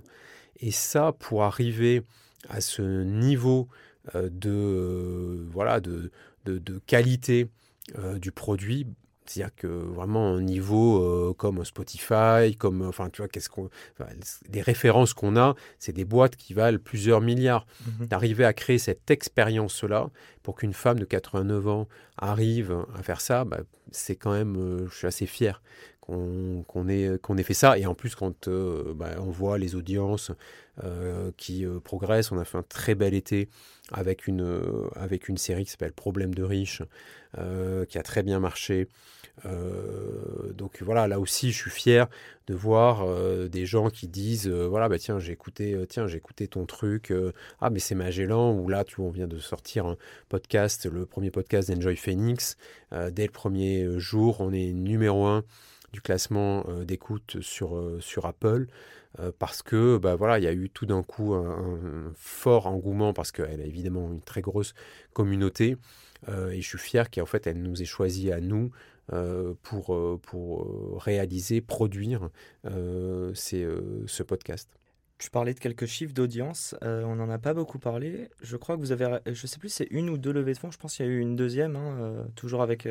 Et 0.60 0.72
ça, 0.72 1.12
pour 1.12 1.44
arriver 1.44 2.04
à 2.50 2.62
ce 2.62 3.04
niveau 3.04 3.68
euh, 4.16 4.30
de, 4.32 5.46
voilà, 5.52 5.80
de, 5.80 6.12
qualité 6.86 7.48
du 8.20 8.32
produit, 8.32 8.88
c'est-à-dire 9.32 9.56
que 9.56 9.68
vraiment 9.68 10.36
un 10.36 10.42
niveau 10.42 11.02
euh, 11.02 11.34
comme 11.34 11.64
Spotify, 11.64 12.56
comme 12.58 12.82
enfin 12.82 13.10
tu 13.10 13.22
vois 13.22 13.30
qu'est-ce 13.30 13.50
qu'on, 13.50 13.70
les 14.52 14.62
références 14.62 15.14
qu'on 15.14 15.38
a, 15.38 15.56
c'est 15.80 15.94
des 15.94 16.06
boîtes 16.06 16.36
qui 16.36 16.54
valent 16.54 16.80
plusieurs 16.84 17.22
milliards. 17.22 17.66
Mhm. 17.86 18.08
D'arriver 18.08 18.46
à 18.46 18.54
créer 18.54 18.78
cette 18.78 19.10
expérience-là 19.10 20.10
pour 20.44 20.56
qu'une 20.56 20.74
femme 20.74 21.00
de 21.00 21.06
89 21.06 21.68
ans 21.68 21.88
arrive 22.18 22.76
à 22.98 23.04
faire 23.04 23.22
ça, 23.22 23.46
bah, 23.46 23.62
c'est 23.92 24.16
quand 24.16 24.34
même, 24.34 24.58
euh, 24.58 24.88
je 24.90 24.96
suis 24.96 25.08
assez 25.08 25.26
fier 25.26 25.62
qu'on 26.02 26.90
ait, 26.90 27.18
qu'on 27.22 27.38
ait 27.38 27.44
fait 27.44 27.54
ça. 27.54 27.78
Et 27.78 27.86
en 27.86 27.96
plus, 27.96 28.16
quand 28.16 28.50
bah, 28.50 29.12
on 29.20 29.32
voit 29.32 29.58
les 29.58 29.76
audiences 29.76 30.32
qui 31.38 31.66
progressent, 31.86 32.34
on 32.34 32.38
a 32.38 32.44
fait 32.44 32.58
un 32.58 32.64
très 32.64 32.96
bel 32.96 33.14
été 33.14 33.48
avec 33.94 34.28
une, 34.28 34.62
avec 34.96 35.30
une 35.30 35.38
série 35.38 35.64
qui 35.64 35.72
s'appelle 35.72 35.94
Problème 35.94 36.34
de 36.34 36.44
riches, 36.44 36.82
qui 37.38 37.98
a 37.98 38.04
très 38.04 38.24
bien 38.24 38.42
marché. 38.42 38.90
Euh, 39.46 40.54
donc 40.54 40.82
voilà, 40.82 41.08
là 41.08 41.20
aussi, 41.20 41.52
je 41.52 41.58
suis 41.58 41.72
fier 41.72 42.08
de 42.48 42.54
voir 42.54 43.04
euh, 43.04 43.48
des 43.48 43.66
gens 43.66 43.90
qui 43.90 44.08
disent 44.08 44.48
euh, 44.48 44.68
voilà, 44.68 44.90
bah 44.90 45.00
tiens, 45.00 45.20
j'ai 45.20 45.32
écouté, 45.32 45.78
tiens, 45.88 46.08
j'ai 46.08 46.18
écouté 46.18 46.48
ton 46.48 46.66
truc. 46.66 47.14
ah, 47.60 47.70
mais 47.70 47.80
c'est 47.80 47.96
Magellan. 47.96 48.54
Ou 48.54 48.70
là, 48.70 48.84
tu 48.84 48.98
vois, 48.98 49.06
on 49.08 49.12
vient 49.12 49.28
de 49.28 49.40
sortir 49.40 49.86
un 49.86 49.98
podcast, 50.30 50.86
le 50.86 51.06
premier 51.06 51.32
podcast 51.32 51.72
d'Enjoy 51.72 51.96
Phoenix. 51.96 52.58
dès 53.12 53.26
le 53.26 53.32
premier 53.32 54.00
jour, 54.00 54.42
on 54.42 54.52
est 54.54 54.74
numéro 54.74 55.26
un 55.26 55.44
du 55.94 56.02
classement 56.02 56.66
d'écoute 56.86 57.42
sur, 57.42 57.98
sur 58.00 58.26
Apple. 58.26 58.68
parce 59.40 59.62
que 59.62 59.98
bah 59.98 60.16
voilà, 60.16 60.40
il 60.40 60.44
y 60.44 60.48
a 60.48 60.54
eu 60.54 60.70
tout 60.70 60.86
d'un 60.86 61.04
coup 61.04 61.34
un, 61.34 62.14
fort 62.16 62.68
engouement 62.68 63.14
parce 63.14 63.32
qu'elle 63.32 63.62
a 63.62 63.66
évidemment 63.66 64.10
une 64.12 64.22
très 64.22 64.42
grosse 64.42 64.74
communauté 65.14 65.76
et 66.30 66.62
je 66.62 66.68
suis 66.68 66.78
fier 66.78 67.10
qu'en 67.12 67.26
fait 67.26 67.46
elle 67.46 67.62
nous 67.62 67.82
ait 67.82 67.86
choisi 67.86 68.32
à 68.32 68.40
nous 68.40 68.72
pour, 69.64 69.94
euh, 69.94 70.20
pour 70.22 70.64
euh, 70.64 70.98
réaliser, 70.98 71.62
produire 71.62 72.30
ce 72.64 74.24
podcast. 74.24 74.70
Tu 75.18 75.30
parlais 75.30 75.54
de 75.54 75.60
quelques 75.60 75.86
chiffres 75.86 76.14
d'audience, 76.14 76.76
on 76.82 77.16
n'en 77.16 77.30
a 77.30 77.38
pas 77.38 77.54
beaucoup 77.54 77.78
parlé. 77.78 78.30
Je 78.42 78.58
crois 78.58 78.76
que 78.76 78.82
vous 78.82 78.92
avez, 78.92 79.20
je 79.28 79.46
sais 79.46 79.60
plus, 79.60 79.70
c'est 79.70 79.88
une 79.92 80.10
ou 80.10 80.18
deux 80.18 80.32
levées 80.32 80.54
de 80.54 80.58
fonds. 80.58 80.72
Je 80.72 80.80
pense 80.80 80.96
qu'il 80.96 81.06
y 81.06 81.10
a 81.10 81.12
eu 81.12 81.20
une 81.20 81.36
deuxième, 81.36 81.76
hein, 81.76 82.26
toujours 82.36 82.64
avec. 82.64 82.88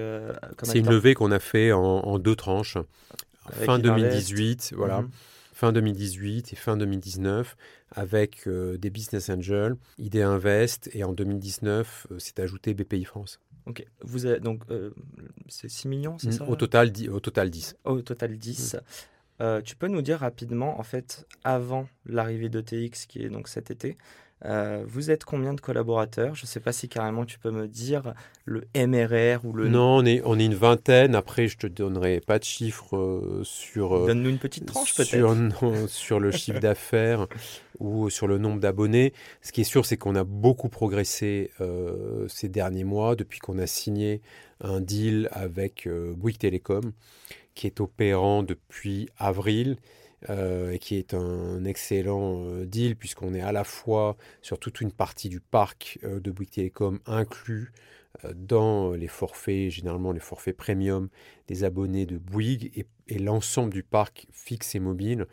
c'est 0.62 0.78
une 0.78 0.90
levée 0.90 1.14
qu'on 1.14 1.32
a 1.32 1.40
fait 1.40 1.72
en, 1.72 2.18
deux 2.20 2.36
tranches, 2.36 2.78
fin 3.50 3.80
2018, 3.80 4.74
voilà. 4.76 5.02
Mhm. 5.02 5.10
Fin 5.52 5.72
2018 5.72 6.52
et 6.52 6.56
fin 6.56 6.76
2019 6.76 7.56
avec 7.90 8.48
des 8.48 8.90
business 8.90 9.28
angels, 9.28 9.74
ID 9.98 10.18
Invest 10.18 10.88
et 10.94 11.02
en 11.02 11.12
2019 11.12 12.06
s'est 12.18 12.40
ajouté 12.40 12.74
BPI 12.74 13.04
France. 13.04 13.40
Ok. 13.70 13.86
Vous 14.02 14.26
avez, 14.26 14.40
donc, 14.40 14.62
euh, 14.70 14.90
c'est 15.48 15.68
6 15.68 15.86
millions, 15.86 16.18
c'est 16.18 16.32
ça 16.32 16.48
au 16.48 16.56
total, 16.56 16.92
au 17.10 17.20
total 17.20 17.50
10. 17.50 17.76
Au 17.84 18.02
total 18.02 18.36
10. 18.36 18.76
Euh, 19.40 19.62
tu 19.62 19.76
peux 19.76 19.86
nous 19.86 20.02
dire 20.02 20.18
rapidement, 20.18 20.80
en 20.80 20.82
fait, 20.82 21.24
avant 21.44 21.86
l'arrivée 22.04 22.48
de 22.48 22.60
TX, 22.60 23.06
qui 23.06 23.22
est 23.22 23.28
donc 23.30 23.46
cet 23.46 23.70
été, 23.70 23.96
euh, 24.44 24.82
vous 24.86 25.10
êtes 25.10 25.24
combien 25.24 25.52
de 25.54 25.60
collaborateurs? 25.60 26.34
Je 26.34 26.44
ne 26.44 26.46
sais 26.46 26.60
pas 26.60 26.72
si 26.72 26.88
carrément 26.88 27.24
tu 27.24 27.38
peux 27.38 27.50
me 27.50 27.68
dire 27.68 28.14
le 28.44 28.64
MRR 28.74 29.44
ou 29.44 29.52
le... 29.52 29.68
Non, 29.68 29.96
on 29.96 30.04
est, 30.04 30.22
on 30.24 30.38
est 30.38 30.46
une 30.46 30.54
vingtaine. 30.54 31.14
Après, 31.14 31.46
je 31.46 31.58
te 31.58 31.66
donnerai 31.66 32.20
pas 32.20 32.38
de 32.38 32.44
chiffres 32.44 32.96
euh, 32.96 33.42
sur... 33.44 33.96
Euh, 33.96 34.06
Donne-nous 34.06 34.30
une 34.30 34.38
petite 34.38 34.66
tranche 34.66 34.94
peut-être. 34.94 35.10
Sur, 35.58 35.88
sur 35.88 36.20
le 36.20 36.30
chiffre 36.30 36.60
d'affaires 36.60 37.26
ou 37.78 38.08
sur 38.10 38.26
le 38.26 38.38
nombre 38.38 38.60
d'abonnés. 38.60 39.12
Ce 39.42 39.52
qui 39.52 39.60
est 39.60 39.64
sûr, 39.64 39.84
c'est 39.84 39.96
qu'on 39.96 40.14
a 40.14 40.24
beaucoup 40.24 40.68
progressé 40.68 41.50
ces 42.28 42.48
derniers 42.48 42.84
mois 42.84 43.16
depuis 43.16 43.38
qu'on 43.38 43.58
a 43.58 43.66
signé 43.66 44.20
un 44.60 44.80
deal 44.80 45.28
avec 45.32 45.88
Bouygues 45.88 46.38
Télécom 46.38 46.92
qui 47.54 47.66
est 47.66 47.80
opérant 47.80 48.42
depuis 48.42 49.08
avril 49.18 49.76
euh, 50.28 50.72
et 50.72 50.78
qui 50.78 50.96
est 50.96 51.14
un 51.14 51.64
excellent 51.64 52.44
euh, 52.44 52.66
deal 52.66 52.94
puisqu'on 52.94 53.32
est 53.32 53.40
à 53.40 53.52
la 53.52 53.64
fois 53.64 54.18
sur 54.42 54.58
toute 54.58 54.82
une 54.82 54.92
partie 54.92 55.30
du 55.30 55.40
parc 55.40 55.98
euh, 56.04 56.20
de 56.20 56.30
Bouygues 56.30 56.50
Télécom 56.50 57.00
inclus 57.06 57.72
dans 58.34 58.90
les 58.90 59.06
forfaits, 59.06 59.70
généralement 59.70 60.12
les 60.12 60.20
forfaits 60.20 60.56
premium 60.56 61.08
des 61.46 61.64
abonnés 61.64 62.04
de 62.06 62.18
Bouygues 62.18 62.70
et, 62.74 62.84
et 63.06 63.18
l'ensemble 63.18 63.72
du 63.72 63.82
parc 63.82 64.26
fixe 64.32 64.74
et 64.74 64.80
mobile 64.80 65.26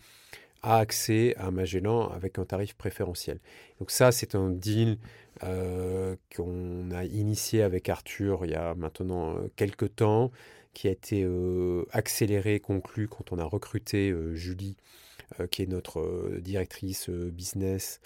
a 0.62 0.78
accès 0.78 1.36
à 1.38 1.50
Magellan 1.50 2.08
avec 2.10 2.38
un 2.38 2.46
tarif 2.46 2.76
préférentiel. 2.76 3.40
Donc 3.80 3.90
ça, 3.90 4.12
c'est 4.12 4.36
un 4.36 4.52
deal 4.52 5.00
qu'on 5.42 6.92
a 6.92 7.04
initié 7.06 7.64
avec 7.64 7.90
Arthur 7.90 8.46
il 8.46 8.52
y 8.52 8.56
a 8.56 8.74
maintenant 8.76 9.36
quelques 9.56 9.96
temps 9.96 10.32
qui 10.78 10.88
a 10.88 10.92
été 10.92 11.24
euh, 11.24 11.86
accéléré, 11.92 12.60
conclu 12.60 13.08
quand 13.08 13.32
on 13.32 13.40
a 13.40 13.44
recruté 13.44 14.12
euh, 14.12 14.36
Julie, 14.36 14.78
euh, 15.40 15.48
qui 15.48 15.64
est 15.64 15.66
notre 15.66 16.38
directrice 16.38 17.10
business, 17.10 18.00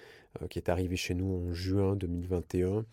qui 0.49 0.57
est 0.57 0.69
arrivée 0.69 0.95
chez 0.95 1.13
nous 1.13 1.49
en 1.49 1.53
juin 1.53 1.97
2021 1.97 2.85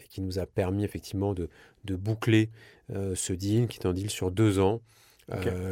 et 0.00 0.02
qui 0.08 0.20
nous 0.20 0.40
a 0.40 0.46
permis 0.46 0.82
effectivement 0.82 1.32
de, 1.32 1.48
de 1.84 1.94
boucler 1.94 2.50
ce 2.88 3.32
deal, 3.32 3.68
qui 3.68 3.78
est 3.78 3.86
un 3.86 3.92
deal 3.92 4.10
sur 4.10 4.32
deux 4.32 4.58
ans, 4.58 4.82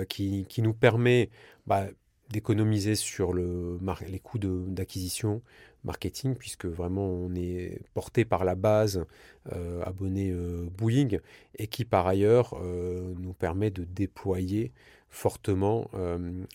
qui, 0.08 0.46
qui, 0.48 0.62
nous 0.62 0.72
permet 0.72 1.28
bah, 1.66 1.88
d'économiser 2.30 2.94
sur 2.94 3.32
le, 3.32 3.78
les 4.08 4.18
coûts 4.18 4.38
d'acquisition, 4.38 5.42
marketing, 5.84 6.34
puisque 6.34 6.66
vraiment 6.66 7.06
on 7.06 7.34
est 7.34 7.80
porté 7.94 8.24
par 8.24 8.44
la 8.44 8.54
base 8.54 9.04
euh, 9.52 9.82
abonné 9.84 10.30
euh, 10.30 10.66
Boeing, 10.76 11.18
et 11.56 11.66
qui 11.66 11.84
par 11.84 12.06
ailleurs 12.06 12.58
euh, 12.60 13.14
nous 13.18 13.32
permet 13.32 13.70
de 13.70 13.84
déployer 13.84 14.72
fortement 15.10 15.90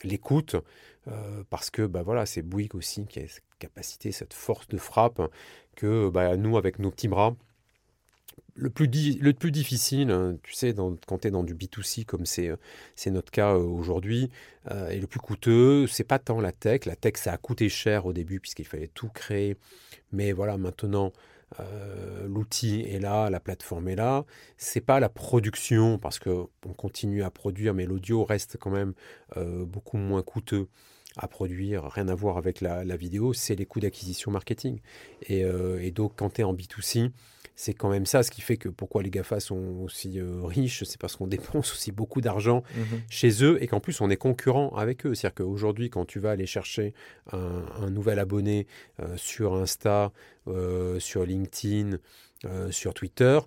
l'écoute, 0.04 0.56
parce 1.50 1.72
que 1.72 1.88
bah, 1.88 2.04
voilà, 2.04 2.28
c'est 2.28 2.44
Bouygues 2.44 2.76
aussi 2.76 3.04
qui 3.08 3.20
a 3.20 3.28
cette 3.28 3.44
capacité, 3.58 4.12
cette 4.12 4.36
force 4.36 4.68
de 4.68 4.78
frappe, 4.78 5.24
que 5.76 6.08
bah, 6.10 6.38
nous, 6.38 6.56
avec 6.56 6.78
nos 6.78 6.92
petits 6.92 7.08
bras, 7.08 7.36
le 8.56 8.70
plus, 8.70 8.88
le 9.20 9.34
plus 9.34 9.52
difficile, 9.52 10.12
hein, 10.12 10.38
tu 10.44 10.54
sais, 10.54 10.76
quand 11.08 11.20
tu 11.20 11.28
es 11.28 11.32
dans 11.32 11.44
du 11.44 11.56
B2C 11.56 12.06
comme 12.06 12.26
c'est 12.26 12.50
euh, 12.50 12.58
notre 13.08 13.32
cas 13.32 13.54
euh, 13.54 13.64
aujourd'hui, 13.64 14.30
euh, 14.72 14.90
et 14.90 15.00
le 15.00 15.08
plus 15.08 15.20
coûteux, 15.20 15.88
c'est 15.88 16.04
pas 16.04 16.20
tant 16.20 16.40
la 16.40 16.52
tech. 16.52 16.86
La 16.86 16.96
tech, 16.96 17.14
ça 17.18 17.34
a 17.34 17.38
coûté 17.38 17.70
cher 17.70 18.06
au 18.06 18.14
début 18.14 18.40
puisqu'il 18.40 18.68
fallait 18.68 18.90
tout 18.90 19.10
créer. 19.10 19.58
Mais 20.12 20.32
voilà, 20.32 20.58
maintenant, 20.58 21.12
l'outil 22.26 22.82
est 22.82 23.00
là, 23.00 23.30
la 23.30 23.40
plateforme 23.40 23.88
est 23.88 23.96
là. 23.96 24.26
C'est 24.58 24.82
pas 24.82 25.00
la 25.00 25.10
production 25.10 25.98
parce 26.00 26.20
qu'on 26.20 26.50
continue 26.78 27.24
à 27.24 27.30
produire, 27.32 27.74
mais 27.74 27.86
l'audio 27.86 28.24
reste 28.24 28.58
quand 28.60 28.70
même 28.70 28.94
beaucoup 29.36 29.98
moins 29.98 30.22
coûteux 30.22 30.68
à 31.18 31.28
produire, 31.28 31.86
rien 31.86 32.08
à 32.08 32.16
voir 32.16 32.38
avec 32.38 32.62
la, 32.62 32.84
vidéo, 32.96 33.34
c'est 33.34 33.56
les 33.56 33.66
coûts 33.66 33.80
d'acquisition 33.80 34.32
marketing. 34.32 34.82
Et, 35.28 35.42
et, 35.42 35.92
donc, 35.92 36.14
quand 36.16 36.32
tu 36.36 36.42
es 36.42 36.44
en 36.44 36.54
B2C, 36.54 37.12
c'est 37.56 37.74
quand 37.74 37.90
même 37.90 38.06
ça 38.06 38.24
ce 38.24 38.32
qui 38.32 38.42
fait 38.42 38.58
que 38.58 38.70
pourquoi 38.70 39.04
les 39.04 39.10
GAFA 39.10 39.40
sont 39.40 39.82
aussi 39.84 40.20
euh, 40.20 40.44
riches, 40.44 40.84
c'est 40.84 41.00
parce 41.00 41.16
qu'on 41.16 41.28
dépense 41.34 41.72
aussi 41.72 41.92
beaucoup 41.92 42.22
d'argent 42.22 42.64
mhm. 42.76 43.02
chez 43.10 43.44
eux 43.44 43.62
et 43.62 43.68
qu'en 43.68 43.80
plus 43.80 44.02
on 44.02 44.10
est 44.10 44.18
concurrent 44.18 44.70
avec 44.76 45.06
eux. 45.06 45.14
C'est-à-dire 45.14 45.36
qu'aujourd'hui, 45.36 45.90
quand 45.90 46.06
tu 46.06 46.20
vas 46.20 46.32
aller 46.32 46.46
chercher 46.46 46.94
un, 47.32 47.90
nouvel 47.90 48.20
abonné 48.20 48.68
euh, 49.02 49.16
sur 49.18 49.56
Insta, 49.56 50.12
euh, 50.48 51.00
sur 51.00 51.26
LinkedIn, 51.26 51.98
sur 52.72 52.94
Twitter, 52.94 53.40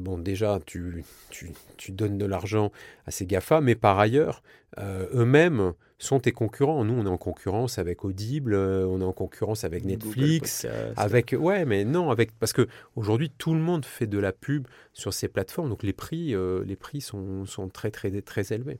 bon 0.00 0.18
déjà 0.18 0.58
tu, 0.64 1.04
tu, 1.30 1.52
tu 1.76 1.92
donnes 1.92 2.18
de 2.18 2.26
l'argent 2.26 2.72
à 3.06 3.10
ces 3.10 3.26
GAFA, 3.26 3.60
mais 3.60 3.74
par 3.74 3.98
ailleurs, 3.98 4.42
eux-mêmes 4.78 5.74
sont 6.04 6.20
tes 6.20 6.32
concurrents. 6.32 6.84
Nous, 6.84 6.94
on 6.94 7.06
est 7.06 7.10
en 7.10 7.16
concurrence 7.16 7.78
avec 7.78 8.04
Audible, 8.04 8.54
euh, 8.54 8.86
on 8.86 9.00
est 9.00 9.04
en 9.04 9.12
concurrence 9.12 9.64
avec 9.64 9.84
Netflix, 9.84 10.66
avec 10.96 11.34
ouais, 11.38 11.64
mais 11.64 11.84
non, 11.84 12.10
avec 12.10 12.32
parce 12.38 12.52
que 12.52 12.68
aujourd'hui 12.96 13.30
tout 13.30 13.54
le 13.54 13.60
monde 13.60 13.84
fait 13.84 14.06
de 14.06 14.18
la 14.18 14.32
pub 14.32 14.68
sur 14.92 15.12
ces 15.12 15.28
plateformes, 15.28 15.68
donc 15.68 15.82
les 15.82 15.92
prix, 15.92 16.34
euh, 16.34 16.64
les 16.64 16.76
prix 16.76 17.00
sont, 17.00 17.46
sont, 17.46 17.68
très 17.68 17.90
très 17.90 18.22
très 18.22 18.52
élevés. 18.52 18.78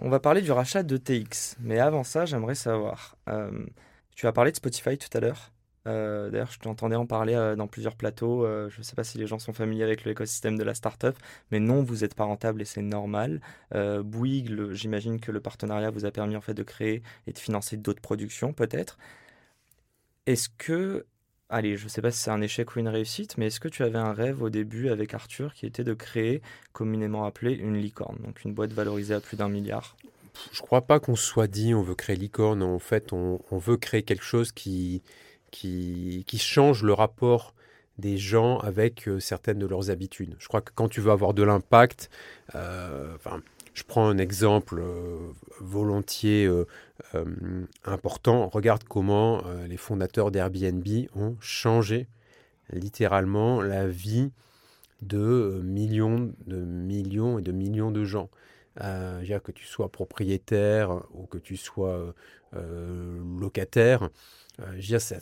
On 0.00 0.08
va 0.08 0.18
parler 0.18 0.42
du 0.42 0.50
rachat 0.50 0.82
de 0.82 0.96
TX, 0.96 1.56
mais 1.60 1.78
avant 1.78 2.02
ça, 2.02 2.26
j'aimerais 2.26 2.56
savoir. 2.56 3.16
Euh, 3.28 3.50
tu 4.16 4.26
as 4.26 4.32
parlé 4.32 4.50
de 4.50 4.56
Spotify 4.56 4.98
tout 4.98 5.16
à 5.16 5.20
l'heure. 5.20 5.52
Euh, 5.86 6.30
d'ailleurs, 6.30 6.50
je 6.50 6.58
t'entendais 6.58 6.96
en 6.96 7.06
parler 7.06 7.34
euh, 7.34 7.56
dans 7.56 7.66
plusieurs 7.66 7.96
plateaux. 7.96 8.44
Euh, 8.44 8.70
je 8.70 8.78
ne 8.78 8.82
sais 8.82 8.94
pas 8.94 9.04
si 9.04 9.18
les 9.18 9.26
gens 9.26 9.38
sont 9.38 9.52
familiers 9.52 9.84
avec 9.84 10.04
l'écosystème 10.04 10.56
de 10.56 10.64
la 10.64 10.74
startup, 10.74 11.16
mais 11.50 11.60
non, 11.60 11.82
vous 11.82 11.98
n'êtes 11.98 12.14
pas 12.14 12.24
rentable 12.24 12.62
et 12.62 12.64
c'est 12.64 12.82
normal. 12.82 13.40
Bouygues, 13.72 14.72
j'imagine 14.72 15.20
que 15.20 15.32
le 15.32 15.40
partenariat 15.40 15.90
vous 15.90 16.04
a 16.04 16.10
permis 16.10 16.36
en 16.36 16.40
fait 16.40 16.54
de 16.54 16.62
créer 16.62 17.02
et 17.26 17.32
de 17.32 17.38
financer 17.38 17.76
d'autres 17.76 18.00
productions, 18.00 18.52
peut-être. 18.52 18.98
Est-ce 20.26 20.48
que, 20.48 21.04
allez, 21.50 21.76
je 21.76 21.84
ne 21.84 21.88
sais 21.88 22.00
pas 22.00 22.10
si 22.10 22.20
c'est 22.20 22.30
un 22.30 22.40
échec 22.40 22.74
ou 22.74 22.78
une 22.78 22.88
réussite, 22.88 23.36
mais 23.36 23.48
est-ce 23.48 23.60
que 23.60 23.68
tu 23.68 23.82
avais 23.82 23.98
un 23.98 24.12
rêve 24.12 24.42
au 24.42 24.48
début 24.48 24.88
avec 24.88 25.12
Arthur 25.12 25.52
qui 25.54 25.66
était 25.66 25.84
de 25.84 25.92
créer, 25.92 26.40
communément 26.72 27.24
appelé, 27.26 27.52
une 27.54 27.76
licorne, 27.76 28.18
donc 28.24 28.44
une 28.44 28.54
boîte 28.54 28.72
valorisée 28.72 29.14
à 29.14 29.20
plus 29.20 29.36
d'un 29.36 29.48
milliard? 29.48 29.96
Je 30.52 30.60
ne 30.60 30.66
crois 30.66 30.82
pas 30.82 30.98
qu'on 30.98 31.14
soit 31.14 31.46
dit 31.46 31.74
on 31.74 31.82
veut 31.82 31.94
créer 31.94 32.16
licorne. 32.16 32.62
En 32.62 32.80
fait, 32.80 33.12
on 33.12 33.38
veut 33.52 33.76
créer 33.76 34.02
quelque 34.02 34.24
chose 34.24 34.50
qui 34.50 35.02
qui, 35.54 36.24
qui 36.26 36.38
change 36.38 36.82
le 36.82 36.92
rapport 36.92 37.54
des 37.98 38.18
gens 38.18 38.58
avec 38.58 39.06
euh, 39.06 39.20
certaines 39.20 39.60
de 39.60 39.66
leurs 39.66 39.90
habitudes. 39.90 40.34
Je 40.40 40.48
crois 40.48 40.60
que 40.60 40.72
quand 40.74 40.88
tu 40.88 41.00
veux 41.00 41.12
avoir 41.12 41.32
de 41.32 41.44
l'impact, 41.44 42.10
euh, 42.56 43.16
je 43.72 43.84
prends 43.84 44.08
un 44.08 44.18
exemple 44.18 44.80
euh, 44.80 45.16
volontiers 45.60 46.50
important. 47.84 48.48
Regarde 48.48 48.82
comment 48.84 49.42
les 49.68 49.76
fondateurs 49.76 50.32
d'Airbnb 50.32 50.86
ont 51.14 51.36
changé 51.40 52.08
littéralement 52.72 53.62
la 53.62 53.86
vie 53.86 54.32
de 55.02 55.60
millions, 55.62 56.32
de 56.46 56.56
millions 56.56 57.38
et 57.38 57.42
de 57.42 57.52
millions 57.52 57.92
de 57.92 58.04
gens. 58.04 58.28
Que 58.76 59.52
tu 59.52 59.66
sois 59.66 59.88
propriétaire 59.88 61.02
ou 61.12 61.26
que 61.26 61.38
tu 61.38 61.56
sois 61.56 62.14
euh, 64.60 64.76
locataire, 64.76 64.96
euh, 64.96 64.98
ça, 64.98 65.20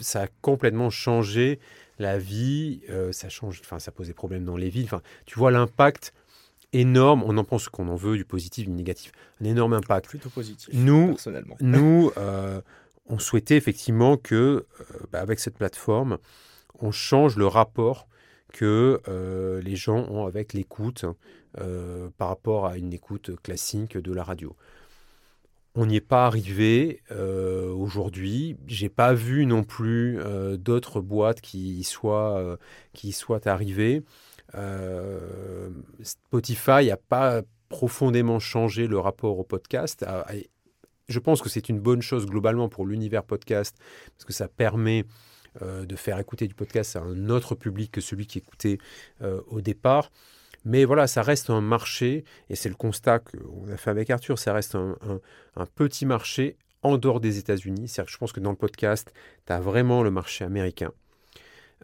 ça, 0.00 0.22
a 0.22 0.26
complètement 0.42 0.90
changé 0.90 1.60
la 1.98 2.18
vie. 2.18 2.80
ça 3.12 3.28
change, 3.28 3.60
enfin, 3.64 3.78
ça 3.78 3.92
pose 3.92 4.06
des 4.06 4.14
problèmes 4.14 4.44
dans 4.44 4.56
les 4.56 4.70
villes. 4.70 4.86
Enfin, 4.86 5.02
tu 5.26 5.38
vois 5.38 5.50
l'impact 5.50 6.14
énorme. 6.72 7.22
On 7.24 7.36
en 7.36 7.44
pense 7.44 7.68
qu'on 7.68 7.88
en 7.88 7.96
veut 7.96 8.16
du 8.16 8.24
positif, 8.24 8.66
du 8.66 8.72
négatif. 8.72 9.12
Un 9.40 9.44
énorme 9.44 9.74
impact. 9.74 10.08
Plutôt 10.08 10.30
positif. 10.30 10.72
Nous, 10.72 11.08
personnellement. 11.08 11.56
Nous, 11.60 12.10
on 13.06 13.18
souhaitait 13.18 13.56
effectivement 13.56 14.16
que, 14.16 14.66
bah, 15.12 15.20
avec 15.20 15.40
cette 15.40 15.58
plateforme, 15.58 16.18
on 16.78 16.90
change 16.90 17.36
le 17.36 17.46
rapport 17.46 18.06
que 18.52 19.00
euh, 19.08 19.60
les 19.62 19.76
gens 19.76 20.06
ont 20.08 20.26
avec 20.26 20.52
l'écoute 20.52 21.04
euh, 21.60 22.08
par 22.18 22.28
rapport 22.28 22.66
à 22.66 22.76
une 22.76 22.92
écoute 22.92 23.30
classique 23.42 23.96
de 23.96 24.12
la 24.12 24.24
radio. 24.24 24.54
On 25.74 25.86
n'y 25.86 25.96
est 25.96 26.00
pas 26.00 26.26
arrivé 26.26 27.00
euh, 27.12 27.72
aujourd'hui. 27.72 28.56
J'ai 28.66 28.88
pas 28.88 29.14
vu 29.14 29.46
non 29.46 29.62
plus 29.62 30.18
d'autres 30.58 31.00
boîtes 31.00 31.40
qui 31.40 31.84
soient, 31.84 32.58
qui 32.92 33.12
soient 33.12 33.46
arrivées. 33.46 34.02
Spotify 36.02 36.86
n'a 36.86 36.96
pas 36.96 37.42
profondément 37.68 38.40
changé 38.40 38.88
le 38.88 38.98
rapport 38.98 39.38
au 39.38 39.44
podcast. 39.44 40.04
Je 41.08 41.18
pense 41.18 41.40
que 41.42 41.48
c'est 41.48 41.68
une 41.68 41.80
bonne 41.80 42.02
chose 42.02 42.26
globalement 42.26 42.68
pour 42.68 42.86
l'univers 42.86 43.24
podcast 43.24 43.76
parce 44.12 44.24
que 44.24 44.32
ça 44.32 44.48
permet 44.48 45.04
euh, 45.62 45.84
de 45.84 45.96
faire 45.96 46.20
écouter 46.20 46.46
du 46.46 46.54
podcast 46.54 46.94
à 46.94 47.00
un 47.00 47.28
autre 47.28 47.56
public 47.56 47.90
que 47.90 48.00
celui 48.00 48.28
qui 48.28 48.38
écoutait 48.38 48.78
euh, 49.20 49.40
au 49.48 49.60
départ. 49.60 50.12
Mais 50.64 50.84
voilà, 50.84 51.06
ça 51.06 51.22
reste 51.22 51.50
un 51.50 51.60
marché, 51.60 52.24
et 52.48 52.56
c'est 52.56 52.68
le 52.68 52.74
constat 52.74 53.20
qu'on 53.20 53.68
a 53.72 53.76
fait 53.76 53.90
avec 53.90 54.10
Arthur, 54.10 54.38
ça 54.38 54.52
reste 54.52 54.74
un, 54.74 54.96
un 55.56 55.66
petit 55.66 56.06
marché 56.06 56.56
en 56.82 56.98
dehors 56.98 57.20
des 57.20 57.38
États-Unis. 57.38 57.88
C'est-à-dire 57.88 58.06
que 58.06 58.12
je 58.12 58.18
pense 58.18 58.32
que 58.32 58.40
dans 58.40 58.50
le 58.50 58.56
podcast, 58.56 59.12
tu 59.46 59.52
as 59.52 59.60
vraiment 59.60 60.02
le 60.02 60.10
marché 60.10 60.44
américain. 60.44 60.92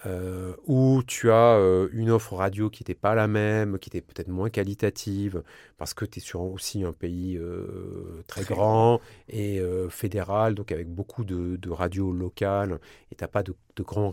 Euh, 0.04 0.52
où 0.66 1.02
tu 1.06 1.30
as 1.30 1.56
euh, 1.56 1.88
une 1.92 2.11
offre 2.11 2.35
radio 2.35 2.68
qui 2.68 2.83
n'était 2.83 2.95
pas 2.95 3.14
la 3.14 3.28
même, 3.28 3.78
qui 3.78 3.88
était 3.88 4.02
peut-être 4.02 4.28
moins 4.28 4.50
qualitative, 4.50 5.42
parce 5.78 5.95
que 5.95 6.04
tu 6.04 6.18
es 6.18 6.23
sur 6.23 6.42
aussi 6.42 6.85
un 6.85 6.92
pays 6.92 7.38
euh, 7.38 8.23
très, 8.26 8.45
grand 8.45 9.00
et 9.30 9.62
fédéral, 9.88 10.54
donc 10.54 10.71
avec 10.71 10.88
beaucoup 10.88 11.25
de, 11.25 11.71
radios 11.71 12.12
locales, 12.12 12.78
et 13.11 13.14
tu 13.14 13.25
n'as 13.25 13.28
pas 13.28 13.42
de, 13.42 13.54
grands 13.78 14.11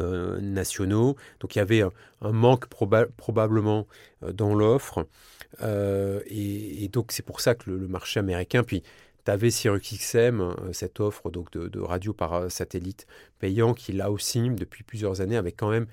réseaux 0.00 0.40
nationaux. 0.40 1.16
Donc 1.40 1.56
il 1.56 1.58
y 1.58 1.62
avait 1.62 1.82
un, 1.82 2.32
manque 2.32 2.66
probablement 2.66 3.86
dans 4.32 4.54
l'offre. 4.54 5.06
Et, 5.60 6.88
donc 6.92 7.12
c'est 7.12 7.24
pour 7.24 7.40
ça 7.40 7.54
que 7.54 7.70
le, 7.70 7.88
marché 7.88 8.20
américain, 8.20 8.62
puis 8.62 8.82
tu 9.28 9.32
avais 9.32 9.50
XM, 9.50 10.40
euh, 10.40 10.72
cette 10.72 11.00
offre 11.00 11.30
donc 11.30 11.50
de, 11.52 11.80
radio 11.80 12.14
par 12.14 12.32
euh, 12.32 12.48
satellite 12.48 13.06
payant, 13.38 13.74
qui 13.74 13.92
là 13.92 14.10
aussi, 14.10 14.40
depuis 14.48 14.84
plusieurs 14.84 15.20
années, 15.20 15.36
avait 15.36 15.52
quand 15.52 15.68
même 15.68 15.86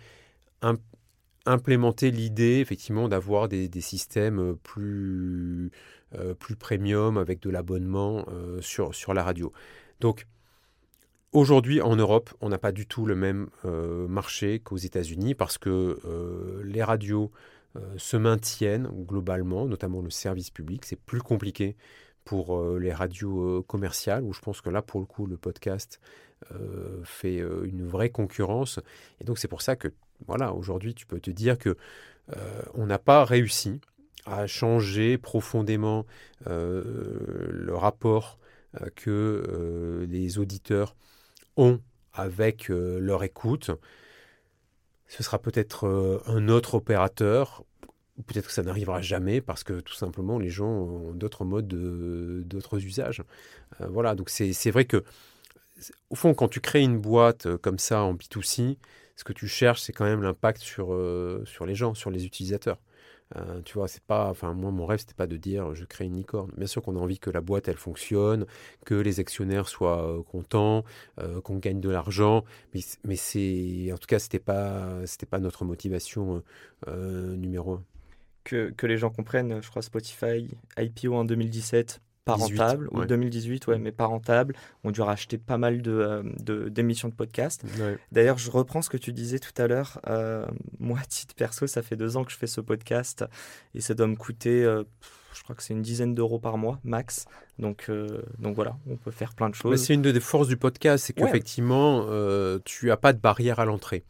implémenté 1.46 2.12
l'idée 2.12 2.60
effectivement 2.60 3.10
d'avoir 3.10 3.50
des, 3.50 3.70
systèmes 3.82 4.40
euh, 4.40 4.54
plus, 4.64 5.70
plus 6.40 6.56
premium 6.56 7.18
avec 7.18 7.42
de 7.42 7.50
l'abonnement 7.50 8.26
sur, 8.62 8.96
sur 8.96 9.14
la 9.14 9.22
radio. 9.22 9.52
Donc 10.00 10.28
aujourd'hui 11.36 11.82
en 11.82 11.96
Europe, 11.96 12.34
on 12.42 12.50
n'a 12.50 12.58
pas 12.58 12.72
du 12.72 12.88
tout 12.88 13.06
le 13.06 13.16
même 13.16 13.50
marché 13.64 14.60
qu'aux 14.60 14.78
États-Unis 14.78 15.36
parce 15.36 15.58
que 15.58 16.00
les 16.64 16.84
radios 16.84 17.32
se 17.98 18.18
maintiennent 18.18 18.88
globalement, 18.88 19.66
notamment 19.66 20.02
le 20.02 20.10
service 20.10 20.50
public. 20.50 20.86
C'est 20.86 21.00
plus 21.00 21.22
compliqué 21.22 21.76
pour 22.26 22.58
euh, 22.58 22.80
les 22.80 22.92
radios 22.92 23.60
euh, 23.60 23.62
commerciales, 23.62 24.24
où 24.24 24.34
je 24.34 24.42
pense 24.42 24.60
que 24.60 24.70
là, 24.70 24.82
pour 24.82 25.00
le 25.00 25.06
coup, 25.06 25.28
le 25.28 25.38
podcast 25.38 26.02
euh, 26.52 27.02
fait 27.04 27.38
une 27.38 27.88
vraie 27.88 28.10
concurrence. 28.10 28.80
Et 29.22 29.24
donc, 29.24 29.38
c'est 29.38 29.48
pour 29.48 29.62
ça 29.62 29.76
que, 29.76 29.88
voilà, 30.28 30.52
aujourd'hui, 30.54 30.94
tu 30.94 31.06
peux 31.06 31.20
te 31.20 31.32
dire 31.32 31.58
que 31.58 31.78
on 32.74 32.88
n'a 32.88 32.98
pas 32.98 33.24
réussi 33.24 33.80
à 34.26 34.48
changer 34.48 35.20
profondément 35.20 36.08
le 36.48 37.72
rapport 37.76 38.40
que 38.96 40.08
les 40.10 40.40
auditeurs 40.40 40.96
ont 41.58 41.80
avec 42.14 42.70
leur 42.70 43.24
écoute. 43.24 43.72
Ce 45.08 45.24
sera 45.24 45.40
peut-être 45.40 46.24
un 46.28 46.48
autre 46.48 46.76
opérateur 46.76 47.66
Peut-être 48.28 48.48
que 48.48 48.54
ça 48.54 48.64
n'arrivera 48.64 49.02
jamais 49.02 49.42
parce 49.42 49.66
que 49.66 49.82
tout 49.82 49.94
simplement 49.94 50.40
les 50.40 50.50
gens 50.50 50.70
ont 50.70 51.12
d'autres 51.12 51.44
modes, 51.44 51.68
d'autres 51.68 52.84
usages. 52.86 53.22
Euh, 53.82 53.88
voilà, 53.88 54.16
donc 54.16 54.30
c'est 54.30 54.72
vrai 54.72 54.86
que, 54.86 55.04
au 56.10 56.16
fond, 56.16 56.34
quand 56.34 56.48
tu 56.48 56.62
crées 56.62 56.82
une 56.82 56.98
boîte 56.98 57.46
euh, 57.46 57.58
comme 57.58 57.78
ça 57.78 58.04
en 58.04 58.14
B2C, 58.14 58.78
ce 59.18 59.24
que 59.26 59.34
tu 59.34 59.50
cherches, 59.50 59.82
c'est 59.82 59.92
quand 59.92 60.06
même 60.06 60.22
l'impact 60.22 60.62
sur, 60.62 60.94
euh, 60.94 61.44
sur 61.46 61.66
les 61.66 61.76
gens, 61.76 61.94
sur 61.94 62.10
les 62.10 62.26
utilisateurs. 62.26 62.78
Tu 63.66 63.74
vois, 63.74 63.88
c'est 63.88 64.04
pas, 64.04 64.30
enfin, 64.30 64.54
moi, 64.54 64.72
mon 64.72 64.86
rêve, 64.86 65.00
c'était 65.00 65.14
pas 65.14 65.28
de 65.28 65.38
dire 65.38 65.74
je 65.76 65.86
crée 65.86 66.06
une 66.06 66.16
licorne. 66.16 66.52
Bien 66.58 66.68
sûr 66.68 66.82
qu'on 66.82 66.96
a 66.96 67.00
envie 67.00 67.20
que 67.20 67.30
la 67.30 67.42
boîte, 67.42 67.68
elle 67.68 67.78
fonctionne, 67.78 68.46
que 68.86 68.96
les 68.96 69.20
actionnaires 69.20 69.68
soient 69.68 70.24
contents, 70.32 70.84
qu'on 71.44 71.58
gagne 71.58 71.82
de 71.82 71.90
l'argent, 71.90 72.44
mais, 72.74 72.82
mais 73.04 73.16
c'est, 73.16 73.92
en 73.92 73.98
tout 73.98 74.08
cas, 74.08 74.20
c'était 74.20 74.40
pas, 74.40 75.06
c'était 75.06 75.26
pas 75.26 75.40
notre 75.40 75.66
motivation 75.66 76.44
numéro 76.88 77.74
un 77.74 77.84
que, 78.46 78.70
que, 78.70 78.88
les 78.88 78.98
gens 78.98 79.10
comprennent, 79.10 79.62
je 79.62 79.70
crois 79.70 79.82
Spotify, 79.82 80.48
IPO 80.78 81.14
en 81.14 81.26
2017, 81.26 82.02
pas 82.26 82.34
rentable, 82.34 82.90
ou 82.92 83.06
2018, 83.06 83.68
ouais, 83.68 83.78
mais 83.78 83.92
pas 83.92 84.06
rentable, 84.06 84.56
ont 84.84 84.92
dû 84.92 85.02
racheter 85.02 85.38
pas 85.38 85.60
mal 85.60 85.82
de, 85.84 85.92
euh, 85.92 86.70
d'émissions 86.70 87.08
de, 87.08 87.14
podcasts. 87.14 87.64
D'ailleurs, 88.12 88.40
je 88.40 88.50
reprends 88.50 88.82
ce 88.82 88.90
que 88.90 88.98
tu 88.98 89.14
disais 89.14 89.38
tout 89.40 89.54
à 89.62 89.68
l'heure. 89.68 90.02
Euh, 90.08 90.46
moi, 90.80 91.00
titre 91.08 91.36
perso, 91.36 91.68
ça 91.68 91.84
fait 91.84 91.96
deux 91.96 92.18
ans 92.18 92.24
que 92.24 92.32
je 92.32 92.38
fais 92.38 92.48
ce 92.48 92.62
podcast 92.62 93.24
et 93.76 93.82
ça 93.82 93.94
doit 93.94 94.08
me 94.08 94.16
coûter, 94.16 94.66
euh, 94.66 94.84
je 95.34 95.44
crois 95.44 95.56
que 95.56 95.62
c'est 95.62 95.74
une 95.74 95.84
dizaine 95.84 96.16
d'euros 96.16 96.40
par 96.40 96.58
mois, 96.58 96.80
max. 96.84 97.26
Donc, 97.60 97.90
donc 98.40 98.56
voilà, 98.56 98.76
on 98.90 98.98
peut 98.98 99.12
faire 99.12 99.34
plein 99.34 99.50
de 99.50 99.56
choses. 99.56 99.82
c'est 99.82 99.94
une 99.94 100.02
des 100.02 100.20
forces 100.20 100.48
du 100.48 100.58
podcast, 100.58 101.06
c'est 101.06 101.14
qu'effectivement, 101.14 102.06
tu 102.66 102.88
n'as 102.88 102.98
pas 102.98 103.14
de 103.14 103.20
barrière 103.20 103.60
à 103.60 103.66
l'entrée. 103.66 104.04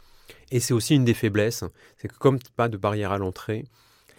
Et 0.52 0.60
c'est 0.60 0.74
aussi 0.74 0.96
une 0.96 1.06
des 1.06 1.14
faiblesses, 1.14 1.64
c'est 1.98 2.08
que 2.08 2.18
comme 2.18 2.40
tu 2.40 2.46
n'as 2.46 2.56
pas 2.56 2.70
de 2.70 2.78
barrière 2.78 3.12
à 3.12 3.18
l'entrée, 3.18 3.66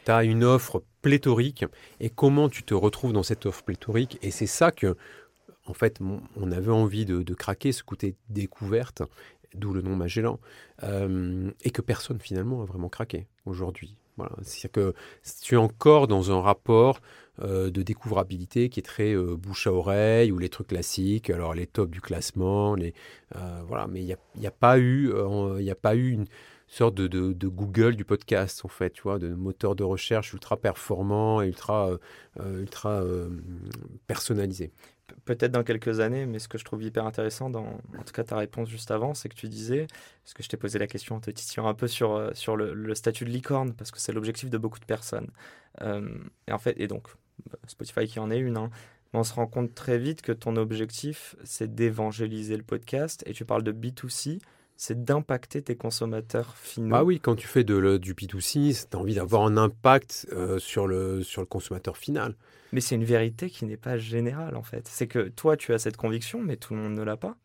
tu 0.07 0.13
as 0.13 0.25
une 0.25 0.45
offre 0.45 0.83
pléthorique 1.03 1.65
et 2.01 2.11
comment 2.11 2.49
tu 2.49 2.63
te 2.63 2.75
retrouves 2.75 3.13
dans 3.13 3.23
cette 3.23 3.45
offre 3.45 3.63
pléthorique. 3.65 4.19
Et 4.23 4.31
c'est 4.31 4.47
ça 4.47 4.71
que, 4.71 4.97
en 5.67 5.75
fait, 5.75 5.99
on 6.37 6.51
avait 6.53 6.71
envie 6.71 7.05
de, 7.05 7.35
craquer, 7.35 7.73
ce 7.73 7.83
côté 7.83 8.15
découverte, 8.29 9.03
d'où 9.55 9.73
le 9.73 9.83
nom 9.83 9.97
Magellan, 9.97 10.39
euh, 10.85 11.51
et 11.65 11.71
que 11.71 11.83
personne 11.83 12.21
finalement 12.21 12.63
a 12.63 12.65
vraiment 12.65 12.89
craqué 12.89 13.27
aujourd'hui. 13.45 13.97
Voilà. 14.17 14.33
C'est-à-dire 14.43 14.73
que 14.73 14.95
tu 15.43 15.55
es 15.55 15.59
encore 15.59 16.09
dans 16.09 16.31
un 16.31 16.41
rapport 16.41 17.01
euh, 17.43 17.71
de 17.71 17.83
découvrabilité 17.83 18.71
qui 18.71 18.81
est 18.81 18.83
très 18.83 19.15
euh, 19.15 19.37
bouche 19.37 19.67
à 19.67 19.73
oreille 19.73 20.33
ou 20.33 20.39
les 20.39 20.49
trucs 20.49 20.69
classiques, 20.69 21.29
alors 21.29 21.53
les 21.53 21.67
tops 21.67 21.91
du 21.91 22.01
classement, 22.01 22.75
les, 22.75 22.95
voilà. 23.67 23.87
mais 23.89 24.01
il 24.01 24.07
n'y 24.07 24.15
a, 24.15 24.19
y 24.41 24.47
a, 24.47 24.51
pas 24.51 24.79
eu, 24.79 25.13
n'y 25.61 25.71
a 25.71 25.75
pas 25.75 25.97
eu 25.97 26.11
une, 26.11 26.27
sorte 26.67 26.95
de, 26.95 27.49
Google 27.49 27.97
du 27.97 28.05
podcast, 28.05 28.65
en 28.65 28.69
fait, 28.69 28.91
tu 28.91 29.03
vois, 29.03 29.19
de 29.19 29.29
moteur 29.29 29.77
de 29.77 29.85
recherche 29.85 30.33
ultra 30.33 30.57
performant 30.57 31.43
et 31.43 31.47
ultra, 31.47 31.91
euh, 31.91 31.99
euh, 32.41 32.61
ultra 32.61 33.03
euh, 33.03 33.29
personnalisé. 34.07 34.73
Peut-être 35.25 35.53
dans 35.53 35.63
quelques 35.63 36.01
années, 36.01 36.27
mais 36.27 36.41
ce 36.41 36.49
que 36.49 36.59
je 36.59 36.65
trouve 36.65 36.83
hyper 36.83 37.07
intéressant 37.07 37.49
dans, 37.49 37.65
en 37.65 38.03
tout 38.05 38.13
cas, 38.13 38.25
ta 38.25 38.37
réponse 38.37 38.69
juste 38.69 38.91
avant, 38.91 39.15
c'est 39.15 39.29
que 39.29 39.37
tu 39.37 39.49
disais, 39.49 39.87
parce 40.25 40.35
que 40.35 40.43
je 40.43 40.49
t'ai 40.49 40.57
posé 40.57 40.79
la 40.79 40.89
question 40.89 41.15
en 41.15 41.21
te 41.21 41.31
titillant 41.31 41.69
un 41.69 41.75
peu 41.75 41.87
sur, 41.87 42.31
sur 42.35 42.57
le, 42.57 42.95
statut 42.95 43.25
de 43.25 43.31
licorne, 43.31 43.73
parce 43.73 43.93
que 43.93 44.01
c'est 44.01 44.13
l'objectif 44.13 44.51
de 44.51 44.59
beaucoup 44.59 44.81
de 44.81 44.85
personnes. 44.85 45.31
et 45.81 46.53
en 46.53 46.59
fait, 46.59 46.75
et 46.79 46.89
donc, 46.89 47.09
Spotify 47.69 48.07
qui 48.09 48.19
en 48.19 48.31
est 48.33 48.39
une, 48.39 48.57
hein, 48.57 48.71
on 49.13 49.23
se 49.23 49.33
rend 49.33 49.47
compte 49.47 49.75
très 49.75 49.99
vite 49.99 50.23
que 50.23 50.33
ton 50.33 50.57
objectif, 50.57 51.37
c'est 51.45 51.73
d'évangéliser 51.75 52.57
le 52.57 52.65
podcast, 52.65 53.23
et 53.27 53.33
tu 53.33 53.45
parles 53.45 53.63
de 53.63 53.73
B2C, 53.73 54.41
c'est 54.77 55.05
d'impacter 55.05 55.63
tes 55.63 55.77
consommateurs 55.77 56.55
finaux. 56.57 56.95
Ah 56.95 57.05
oui, 57.05 57.19
quand 57.19 57.35
tu 57.35 57.47
fais 57.47 57.65
de, 57.65 57.97
du 57.97 58.15
P2C, 58.15 58.87
tu 58.91 58.97
as 58.97 59.01
envie 59.01 59.15
d'avoir 59.15 59.43
un 59.43 59.57
impact 59.57 60.27
euh, 60.33 60.59
sur, 60.59 60.87
le, 60.87 61.23
sur 61.23 61.41
le 61.41 61.47
consommateur 61.47 61.97
final. 61.97 62.35
Mais 62.73 62.81
c'est 62.81 62.95
une 62.95 63.05
vérité 63.05 63.49
qui 63.49 63.65
n'est 63.65 63.79
pas 63.79 63.97
générale 63.97 64.57
en 64.57 64.63
fait. 64.63 64.87
C'est 64.87 65.07
que 65.07 65.29
toi, 65.29 65.57
tu 65.57 65.73
as 65.73 65.79
cette 65.79 65.97
conviction, 65.97 66.43
mais 66.43 66.57
tout 66.57 66.75
le 66.75 66.81
monde 66.81 66.95
ne 66.95 67.03
l'a 67.03 67.17
pas. 67.17 67.37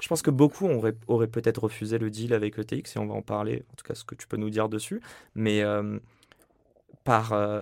Je 0.00 0.08
pense 0.08 0.22
que 0.22 0.30
beaucoup 0.30 0.66
auraient, 0.68 1.26
peut-être 1.26 1.64
refusé 1.64 1.98
le 1.98 2.10
deal 2.10 2.34
avec 2.34 2.58
ETX, 2.58 2.96
et 2.96 2.98
on 2.98 3.06
va 3.06 3.14
en 3.14 3.22
parler, 3.22 3.64
en 3.72 3.74
tout 3.76 3.84
cas 3.84 3.94
ce 3.94 4.04
que 4.04 4.14
tu 4.14 4.26
peux 4.26 4.36
nous 4.36 4.50
dire 4.50 4.68
dessus. 4.68 5.00
Mais 5.34 5.62
euh, 5.62 5.98
par, 7.04 7.32
euh, 7.32 7.60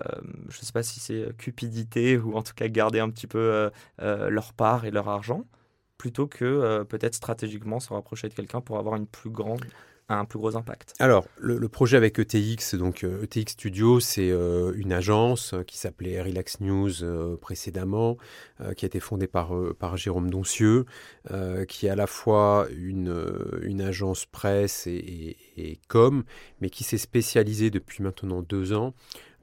je 0.49 0.59
ne 0.59 0.65
sais 0.65 0.73
pas 0.73 0.83
si 0.83 0.99
c'est 0.99 1.35
cupidité, 1.37 2.17
ou 2.17 2.35
en 2.35 2.43
tout 2.43 2.53
cas 2.53 2.67
garder 2.67 2.99
un 2.99 3.09
petit 3.09 3.27
peu 3.27 3.69
leur 3.99 4.53
part 4.53 4.85
et 4.85 4.91
leur 4.91 5.07
argent 5.09 5.45
plutôt 5.97 6.27
que 6.27 6.45
euh, 6.45 6.83
peut-être 6.83 7.15
stratégiquement 7.15 7.79
se 7.79 7.93
rapprocher 7.93 8.29
de 8.29 8.33
quelqu'un 8.33 8.61
pour 8.61 8.77
avoir 8.77 8.95
une 8.95 9.07
plus 9.07 9.29
grande 9.29 9.63
un 10.07 10.25
plus 10.25 10.37
gros 10.37 10.55
impact 10.55 10.93
Alors, 10.99 11.25
le, 11.39 11.67
projet 11.67 11.97
avec 11.97 12.19
ETX, 12.19 12.75
donc 12.75 13.03
ETX 13.03 13.39
e 13.39 13.49
Studio, 13.49 13.99
c'est 13.99 14.29
une 14.29 14.93
agence 14.93 15.55
qui 15.65 15.79
s'appelait 15.79 16.21
Relax 16.21 16.59
News 16.59 17.37
précédemment, 17.41 18.15
qui 18.77 18.85
a 18.85 18.87
été 18.87 18.99
fondée 18.99 19.25
par, 19.25 19.51
par 19.79 19.97
Jérôme 19.97 20.29
Doncieux, 20.29 20.85
qui 21.67 21.87
est 21.87 21.89
à 21.89 21.95
la 21.95 22.05
fois 22.05 22.67
une, 22.77 23.35
une 23.63 23.81
agence 23.81 24.27
presse 24.27 24.85
et, 24.85 25.79
com, 25.87 26.23
mais 26.61 26.69
qui 26.69 26.83
s'est 26.83 26.99
spécialisée 26.99 27.71
depuis 27.71 28.03
maintenant 28.03 28.43
deux 28.43 28.73
ans 28.73 28.93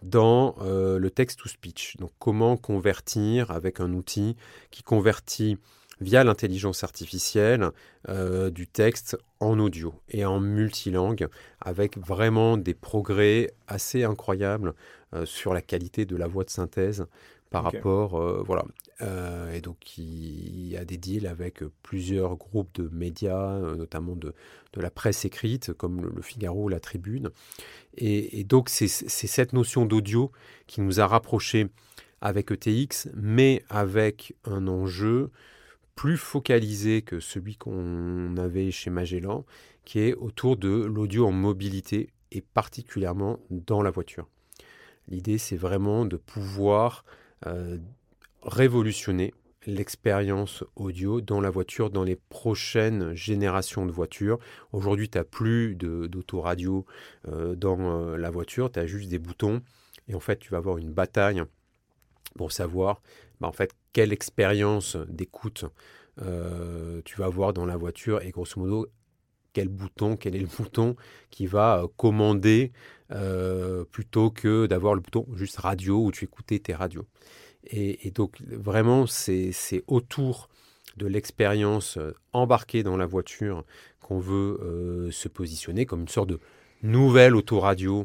dans 0.03 0.57
euh, 0.61 0.99
le 0.99 1.11
text-to-speech. 1.11 1.97
Donc 1.99 2.11
comment 2.19 2.57
convertir 2.57 3.51
avec 3.51 3.81
un 3.81 3.93
outil 3.93 4.37
qui 4.71 4.83
convertit 4.83 5.59
via 6.03 6.25
l'intelligence 6.25 6.85
artificielle 6.85 7.71
euh, 8.09 8.51
du 8.51 8.67
texte 8.67 9.17
en 9.41 9.59
audio 9.59 9.95
et 10.09 10.25
en 10.25 10.41
multilangue 10.41 11.29
avec 11.61 11.99
vraiment 11.99 12.57
des 12.57 12.75
progrès 12.75 13.53
assez 13.69 14.05
incroyables 14.05 14.75
euh, 15.15 15.27
sur 15.27 15.55
la 15.55 15.63
qualité 15.63 16.05
de 16.05 16.17
la 16.17 16.27
voix 16.27 16.45
de 16.45 16.51
synthèse 16.51 17.07
par 17.51 17.65
rapport, 17.65 18.19
euh, 18.19 18.43
voilà. 18.45 18.65
Euh, 19.03 19.53
et 19.53 19.61
donc, 19.61 19.99
il 19.99 20.69
y 20.69 20.77
a 20.77 20.87
des 20.87 20.97
deals 20.97 21.27
avec 21.27 21.63
plusieurs 21.83 22.37
groupes 22.37 22.75
de 22.75 22.89
médias, 22.91 23.61
notamment 23.77 24.17
de, 24.17 24.35
de 24.73 24.81
la 24.81 24.91
presse 24.91 25.27
écrite, 25.27 25.75
comme 25.75 26.01
le, 26.01 26.23
Figaro, 26.23 26.71
la 26.71 26.81
Tribune. 26.81 27.29
Et, 27.95 28.43
donc, 28.45 28.71
c'est 28.71 28.89
cette 28.89 29.53
notion 29.53 29.85
d'audio 29.85 30.33
qui 30.67 30.81
nous 30.81 30.99
a 30.99 31.07
rapprochés 31.07 31.69
avec 32.23 32.51
ETX, 32.51 33.09
mais 33.15 33.63
avec 33.69 34.35
un 34.45 34.67
enjeu 34.67 35.31
plus 35.95 36.17
focalisé 36.17 37.03
que 37.03 37.21
celui 37.21 37.57
qu'on 37.57 38.37
avait 38.37 38.71
chez 38.71 38.91
Magellan, 38.91 39.45
qui 39.85 40.01
est 40.01 40.15
autour 40.15 40.57
de 40.57 40.69
l'audio 40.69 41.27
en 41.27 41.33
mobilité 41.33 42.11
et 42.31 42.41
particulièrement 42.41 43.39
dans 43.51 43.83
la 43.83 43.91
voiture. 43.91 44.29
L'idée, 45.09 45.39
c'est 45.39 45.57
vraiment 45.57 46.05
de 46.05 46.17
pouvoir 46.17 47.05
euh, 47.47 47.79
révolutionner 48.43 49.35
l'expérience 49.67 50.65
audio 50.75 51.21
dans 51.21 51.41
la 51.41 51.51
voiture, 51.51 51.91
dans 51.91 52.05
les 52.05 52.17
prochaines 52.17 53.15
générations 53.15 53.87
de 53.87 53.93
voitures. 53.93 54.39
Aujourd'hui, 54.73 55.09
tu 55.09 55.19
n'as 55.19 55.25
plus 55.25 55.77
d'autoradio 55.77 56.85
euh, 57.29 57.55
dans 57.55 57.79
euh, 57.79 58.17
la 58.17 58.31
voiture, 58.31 58.73
tu 58.73 58.81
as 58.81 58.87
juste 58.87 59.09
des 59.09 59.19
boutons. 59.19 59.63
Et 60.09 60.15
en 60.15 60.21
fait, 60.21 60.39
tu 60.39 60.51
vas 60.51 60.59
avoir 60.59 60.79
une 60.79 60.93
bataille 60.93 61.43
pour 62.37 62.51
savoir 62.51 63.03
bah, 63.43 63.49
en 63.49 63.53
fait, 63.53 63.73
quelle 63.93 64.13
expérience 64.13 64.97
d'écoute 65.09 65.65
tu 67.05 67.17
vas 67.17 67.25
avoir 67.25 67.53
dans 67.53 67.67
la 67.67 67.77
voiture 67.77 68.23
et 68.23 68.31
grosso 68.31 68.61
modo, 68.61 68.87
quel 69.55 69.69
bouton, 69.69 70.17
quel 70.17 70.37
est 70.37 70.41
le 70.41 70.47
bouton 70.59 70.95
qui 71.31 71.47
va 71.47 71.85
commander 71.97 72.73
plutôt 73.91 74.31
que 74.31 74.67
d'avoir 74.67 74.95
le 74.95 75.01
bouton 75.01 75.27
juste 75.35 75.59
radio 75.59 76.05
où 76.05 76.13
tu 76.13 76.25
écoutais 76.25 76.59
tes 76.59 76.75
radios. 76.75 77.07
Et, 77.65 78.11
donc 78.11 78.41
vraiment, 78.43 79.07
c'est 79.07 79.53
autour 79.87 80.49
de 80.97 81.07
l'expérience 81.07 81.97
euh, 81.97 82.13
embarquée 82.33 82.83
dans 82.83 82.97
la 82.97 83.07
voiture 83.07 83.65
qu'on 84.01 84.19
veut 84.19 84.59
euh, 84.63 85.11
se 85.11 85.29
positionner 85.29 85.87
comme 85.87 86.03
une 86.03 86.09
sorte 86.09 86.29
de 86.29 86.41
nouvelle 86.83 87.35
autoradio 87.35 88.01
euh, 88.01 88.05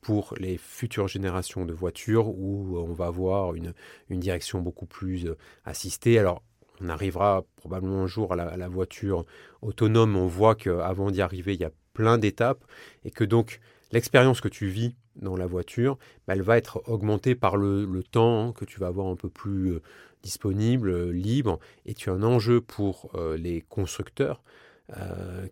pour 0.00 0.34
les 0.38 0.58
futures 0.58 1.08
générations 1.08 1.64
de 1.64 1.72
voitures 1.72 2.28
où 2.28 2.78
on 2.78 2.92
va 2.92 3.06
avoir 3.06 3.54
une, 3.54 3.72
direction 4.10 4.60
beaucoup 4.60 4.86
plus 4.86 5.26
assistée. 5.64 6.18
Alors, 6.18 6.42
on 6.80 6.88
arrivera 6.88 7.44
probablement 7.56 8.02
un 8.02 8.06
jour 8.06 8.32
à 8.32 8.36
la, 8.36 8.68
voiture 8.68 9.24
autonome. 9.62 10.16
On 10.16 10.26
voit 10.26 10.54
qu'avant 10.54 11.10
d'y 11.10 11.22
arriver, 11.22 11.54
il 11.54 11.60
y 11.60 11.64
a 11.64 11.72
plein 11.94 12.18
d'étapes 12.18 12.64
et 13.04 13.10
que 13.10 13.24
donc 13.24 13.60
l'expérience 13.92 14.40
que 14.40 14.48
tu 14.48 14.66
vis 14.66 14.94
dans 15.16 15.36
la 15.36 15.46
voiture, 15.46 15.98
bah, 16.26 16.34
elle 16.34 16.42
va 16.42 16.56
être 16.56 16.82
augmentée 16.88 17.34
par 17.34 17.56
le, 17.56 18.02
temps 18.10 18.52
que 18.52 18.64
tu 18.64 18.80
vas 18.80 18.88
avoir 18.88 19.06
un 19.06 19.16
peu 19.16 19.28
plus 19.28 19.72
euh, 19.72 19.82
disponible, 20.22 20.90
euh, 20.90 21.10
libre, 21.10 21.58
et 21.86 21.94
tu 21.94 22.10
as 22.10 22.14
un 22.14 22.22
enjeu 22.22 22.60
pour 22.60 23.10
euh, 23.14 23.36
les 23.36 23.60
constructeurs 23.60 24.42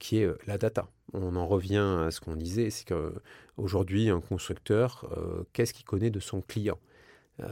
qui 0.00 0.18
est 0.18 0.28
la 0.46 0.59
data. 0.59 0.87
On 1.12 1.37
en 1.37 1.46
revient 1.46 2.05
à 2.07 2.11
ce 2.11 2.20
qu'on 2.20 2.37
disait, 2.37 2.70
c'est 2.70 2.87
qu'aujourd'hui, 2.87 4.11
un 4.11 4.20
constructeur, 4.20 5.09
qu'est-ce 5.53 5.75
qu'il 5.75 5.85
connaît 5.85 6.11
de 6.11 6.20
son 6.20 6.40
client? 6.40 6.79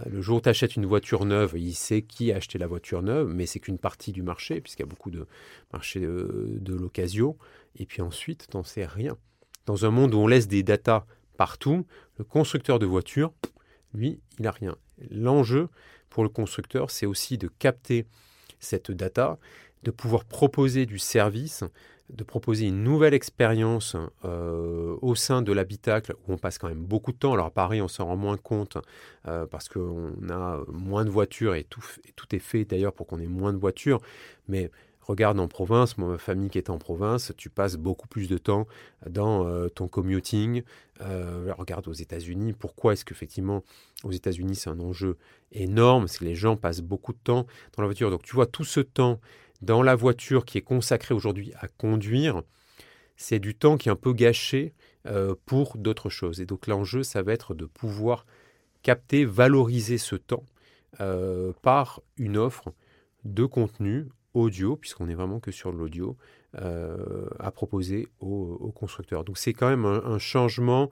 Le 0.07 0.21
jour 0.21 0.38
où 0.38 0.40
tu 0.40 0.49
achètes 0.49 0.77
une 0.77 0.87
voiture 0.87 1.25
neuve, 1.25 1.55
il 1.57 1.75
sait 1.75 2.03
qui 2.03 2.31
a 2.31 2.37
acheté 2.37 2.59
la 2.59 2.66
voiture 2.66 3.03
neuve, 3.03 3.33
mais 3.35 3.47
c'est 3.47 3.59
qu'une 3.59 3.79
partie 3.79 4.12
du 4.12 4.23
marché, 4.23 4.61
puisqu'il 4.61 4.83
y 4.83 4.85
a 4.85 4.88
beaucoup 4.88 5.11
de 5.11 5.27
marchés 5.73 6.01
de, 6.01 6.59
de 6.61 6.75
l'occasion. 6.75 7.37
Et 7.77 7.87
puis 7.87 8.03
ensuite, 8.03 8.49
tu 8.51 8.57
n'en 8.57 8.64
sais 8.64 8.85
rien. 8.85 9.16
Dans 9.66 9.87
un 9.87 9.90
monde 9.90 10.14
où 10.14 10.18
on 10.18 10.27
laisse 10.27 10.47
des 10.47 10.62
datas 10.62 11.07
partout. 11.38 11.87
Le 12.18 12.25
constructeur 12.25 12.79
de 12.79 12.85
voitures, 12.85 13.33
lui, 13.94 14.21
il 14.38 14.42
n'a 14.42 14.51
rien. 14.51 14.77
L'enjeu 15.11 15.68
pour 16.11 16.23
le 16.23 16.29
constructeur, 16.29 16.90
c'est 16.90 17.07
aussi 17.07 17.38
de 17.38 17.49
capter 17.49 18.05
cette 18.59 18.90
data, 18.90 19.38
de 19.85 19.90
pouvoir 19.90 20.25
proposer 20.25 20.85
du 20.85 20.99
service, 20.99 21.64
de 22.11 22.25
proposer 22.25 22.66
une 22.66 22.83
nouvelle 22.83 23.14
expérience 23.14 23.97
euh, 24.25 24.97
au 25.03 25.14
sein 25.14 25.42
de 25.42 25.53
l'habitacle 25.53 26.14
où 26.27 26.33
on 26.33 26.38
passe 26.38 26.59
quand 26.59 26.68
même 26.68 26.85
beaucoup 26.85 27.12
de 27.12 27.18
temps. 27.18 27.35
Alors 27.35 27.47
à 27.47 27.51
Paris, 27.51 27.83
on 27.83 27.88
s'en 27.88 28.07
rend 28.07 28.16
moins 28.16 28.37
compte 28.37 28.79
euh, 29.27 29.47
parce 29.47 29.68
qu'on 29.68 30.12
a 30.31 30.61
moins 30.68 31.05
de 31.05 31.11
voitures 31.11 31.55
et 31.55 31.64
tout, 31.64 31.85
tout 32.16 32.35
est 32.35 32.40
fait 32.40 32.64
d'ailleurs 32.64 32.92
pour 32.92 33.07
qu'on 33.07 33.18
ait 33.18 33.27
moins 33.27 33.53
de 33.53 33.59
voitures. 33.59 34.01
Mais 34.49 34.71
Regarde 35.09 35.40
en 35.40 35.49
province, 35.49 35.97
moi, 35.97 36.11
ma 36.11 36.18
famille 36.18 36.51
qui 36.51 36.59
est 36.59 36.68
en 36.68 36.77
province, 36.77 37.33
tu 37.38 37.49
passes 37.49 37.77
beaucoup 37.77 38.07
plus 38.07 38.29
de 38.29 38.37
temps 38.37 38.66
dans 39.09 39.47
euh, 39.47 39.71
ton 39.71 39.88
commuting. 39.88 40.62
Euh, 41.01 41.51
regarde 41.57 41.88
aux 41.88 41.94
États-Unis, 41.94 42.53
pourquoi 42.53 42.92
est-ce 42.92 43.07
qu'effectivement, 43.07 43.64
aux 44.05 44.12
États-Unis, 44.12 44.55
c'est 44.55 44.68
un 44.68 44.79
enjeu 44.81 45.16
énorme 45.51 46.09
C'est 46.09 46.18
que 46.18 46.25
les 46.27 46.35
gens 46.35 46.57
passent 46.57 46.83
beaucoup 46.83 47.14
de 47.14 47.18
temps 47.25 47.47
dans 47.75 47.83
la 47.83 47.87
voiture. 47.87 48.11
Donc, 48.11 48.23
tu 48.23 48.35
vois, 48.35 48.44
tout 48.44 48.64
ce 48.64 48.81
temps 48.81 49.18
dans 49.61 49.83
la 49.83 49.94
voiture 49.94 50.44
qui 50.44 50.59
est 50.59 50.62
consacré 50.62 51.14
aujourd'hui 51.14 51.53
à 51.61 51.68
conduire, 51.68 52.42
c'est 53.16 53.38
du 53.38 53.55
temps 53.55 53.77
qui 53.77 53.88
est 53.88 53.92
un 53.92 53.97
peu 53.97 54.12
gâché 54.12 54.75
euh, 55.07 55.35
pour 55.47 55.77
d'autres 55.77 56.11
choses. 56.11 56.40
Et 56.40 56.47
donc, 56.47 56.66
l'enjeu, 56.66 57.03
ça 57.03 57.23
va 57.23 57.33
être 57.33 57.55
de 57.55 57.66
pouvoir 57.66 58.27
capter, 58.83 59.25
valoriser 59.25 59.99
ce 59.99 60.16
temps 60.16 60.44
par 61.62 62.01
une 62.16 62.37
offre 62.38 62.73
de 63.25 63.44
contenu 63.44 64.09
audio, 64.35 64.77
puisqu'on 64.77 65.09
est 65.09 65.14
vraiment 65.14 65.40
que 65.40 65.51
sur 65.51 65.73
l'audio, 65.73 66.16
euh, 66.57 67.29
à 67.38 67.51
proposer 67.51 68.09
aux, 68.21 68.73
constructeurs. 68.75 69.25
Donc 69.25 69.38
c'est 69.38 69.53
quand 69.53 69.68
même 69.68 69.85
un, 69.85 70.18
changement 70.18 70.90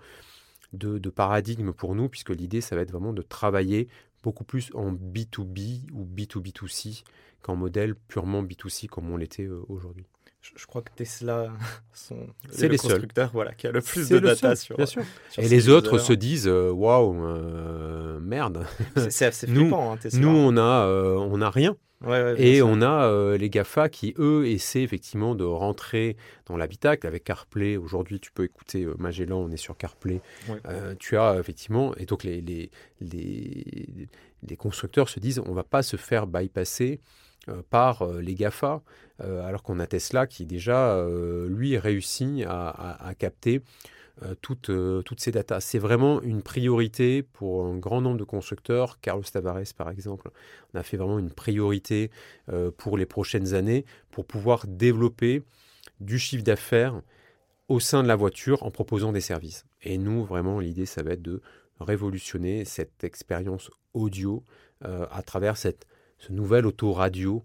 de, 0.72 0.98
paradigme 1.09 1.72
pour 1.72 1.94
nous, 1.94 2.09
puisque 2.09 2.31
l'idée, 2.31 2.61
ça 2.61 2.76
va 2.76 2.83
être 2.83 2.90
vraiment 2.90 3.12
de 3.12 3.22
travailler 3.22 3.88
beaucoup 4.22 4.44
plus 4.44 4.70
en 4.74 4.92
B2B 4.92 5.90
ou 5.92 6.05
B2B2C 6.05 7.05
qu'en 7.42 7.57
modèle 7.57 7.94
purement 7.94 8.42
B2C 8.42 8.88
comme 8.88 9.11
on 9.11 9.16
l'était 9.16 9.44
euh, 9.44 9.62
aujourd'hui. 9.68 10.07
Je, 10.40 10.64
crois 10.66 10.83
que 10.83 10.92
Tesla 10.94 11.52
sont 11.92 12.29
c'est 12.50 12.68
le 12.68 12.76
constructeur 12.76 13.31
voilà, 13.33 13.52
qui 13.52 13.66
a 13.66 13.72
le 13.72 13.81
plus 13.81 14.09
de 14.09 14.20
data 14.20 14.55
sur, 14.55 14.76
bien 14.76 14.87
sûr. 14.87 15.02
Et 15.38 15.48
les 15.48 15.68
autres 15.68 15.98
se 15.98 16.12
disent 16.12 16.46
euh, 16.46 16.70
waouh, 16.70 17.14
merde. 18.20 18.64
C'est 19.11 19.26
assez 19.26 19.46
flippant, 19.48 19.92
hein, 19.92 19.96
Tesla. 19.96 20.20
Nous, 20.20 20.29
on 20.29 20.57
a, 20.57 20.87
on 20.87 21.40
a 21.40 21.50
rien 21.50 21.76
et 22.37 22.62
on 22.62 22.82
a 22.82 23.06
euh, 23.06 23.38
les 23.38 23.48
GAFA 23.48 23.88
qui, 23.88 24.14
eux, 24.18 24.46
essaient 24.46 24.82
effectivement 24.82 25.35
de 25.35 25.44
rentrer 25.44 26.16
dans 26.46 26.56
l'habitacle 26.56 27.06
avec 27.06 27.24
CarPlay. 27.24 27.76
Aujourd'hui, 27.76 28.20
tu 28.20 28.30
peux 28.32 28.44
écouter 28.44 28.85
euh, 28.85 28.94
Magellan, 28.98 29.38
on 29.38 29.50
est 29.50 29.56
sur 29.56 29.76
CarPlay. 29.76 30.20
Euh, 30.66 30.94
tu 30.98 31.16
as 31.16 31.38
effectivement, 31.38 31.94
et 31.96 32.04
donc 32.04 32.22
les, 32.22 32.40
les, 32.40 32.70
les, 33.00 34.56
constructeurs 34.56 35.09
se 35.09 35.20
disent 35.20 35.40
on 35.44 35.54
va 35.54 35.64
pas 35.64 35.82
se 35.82 35.96
faire 35.96 36.26
bypasser 36.26 37.00
par 37.70 38.04
les 38.04 38.35
GAFA, 38.35 38.82
alors 39.20 39.62
qu'on 39.62 39.78
a 39.78 39.87
Tesla 39.87 40.26
qui 40.26 40.46
déjà, 40.46 41.06
lui, 41.48 41.78
réussit 41.78 42.44
à 42.44 43.12
capter 43.16 43.62
toutes, 44.40 44.70
euh, 44.70 45.02
toutes 45.02 45.20
ces 45.20 45.31
datas. 45.31 45.61
C'est 45.61 45.79
vraiment 45.79 46.22
une 46.22 46.42
priorité 46.42 47.22
pour 47.22 47.66
un 47.66 47.76
grand 47.76 48.00
nombre 48.00 48.18
de 48.18 48.24
constructeurs. 48.24 49.00
Carlos 49.00 49.22
Tavares, 49.22 49.74
par 49.76 49.90
exemple, 49.90 50.31
on 50.72 50.79
a 50.79 50.83
fait 50.83 50.96
vraiment 50.96 51.18
une 51.18 51.31
priorité 51.31 52.11
euh, 52.48 52.70
pour 52.70 52.96
les 52.96 53.07
prochaines 53.07 53.55
années 53.55 53.85
pour 54.11 54.26
pouvoir 54.26 54.66
développer 54.66 55.42
du 56.00 56.18
chiffre 56.18 56.44
d'affaires 56.44 57.02
au 57.68 57.81
sein 57.81 58.02
de 58.02 58.09
la 58.09 58.16
voiture 58.16 58.62
en 58.62 58.70
proposant 58.70 59.12
des 59.12 59.20
services. 59.20 59.66
Et 59.83 59.98
nous, 59.98 60.24
vraiment, 60.24 60.61
l'idée, 60.61 60.87
ça 60.87 61.02
va 61.02 61.12
être 61.12 61.22
de 61.22 61.42
révolutionner 61.81 62.64
cette 62.64 63.05
expérience 63.05 63.70
audio 63.92 64.42
à 64.83 65.22
travers 65.22 65.57
cette, 65.57 65.87
ce 66.18 66.33
nouvel 66.33 66.64
autoradio 66.66 67.44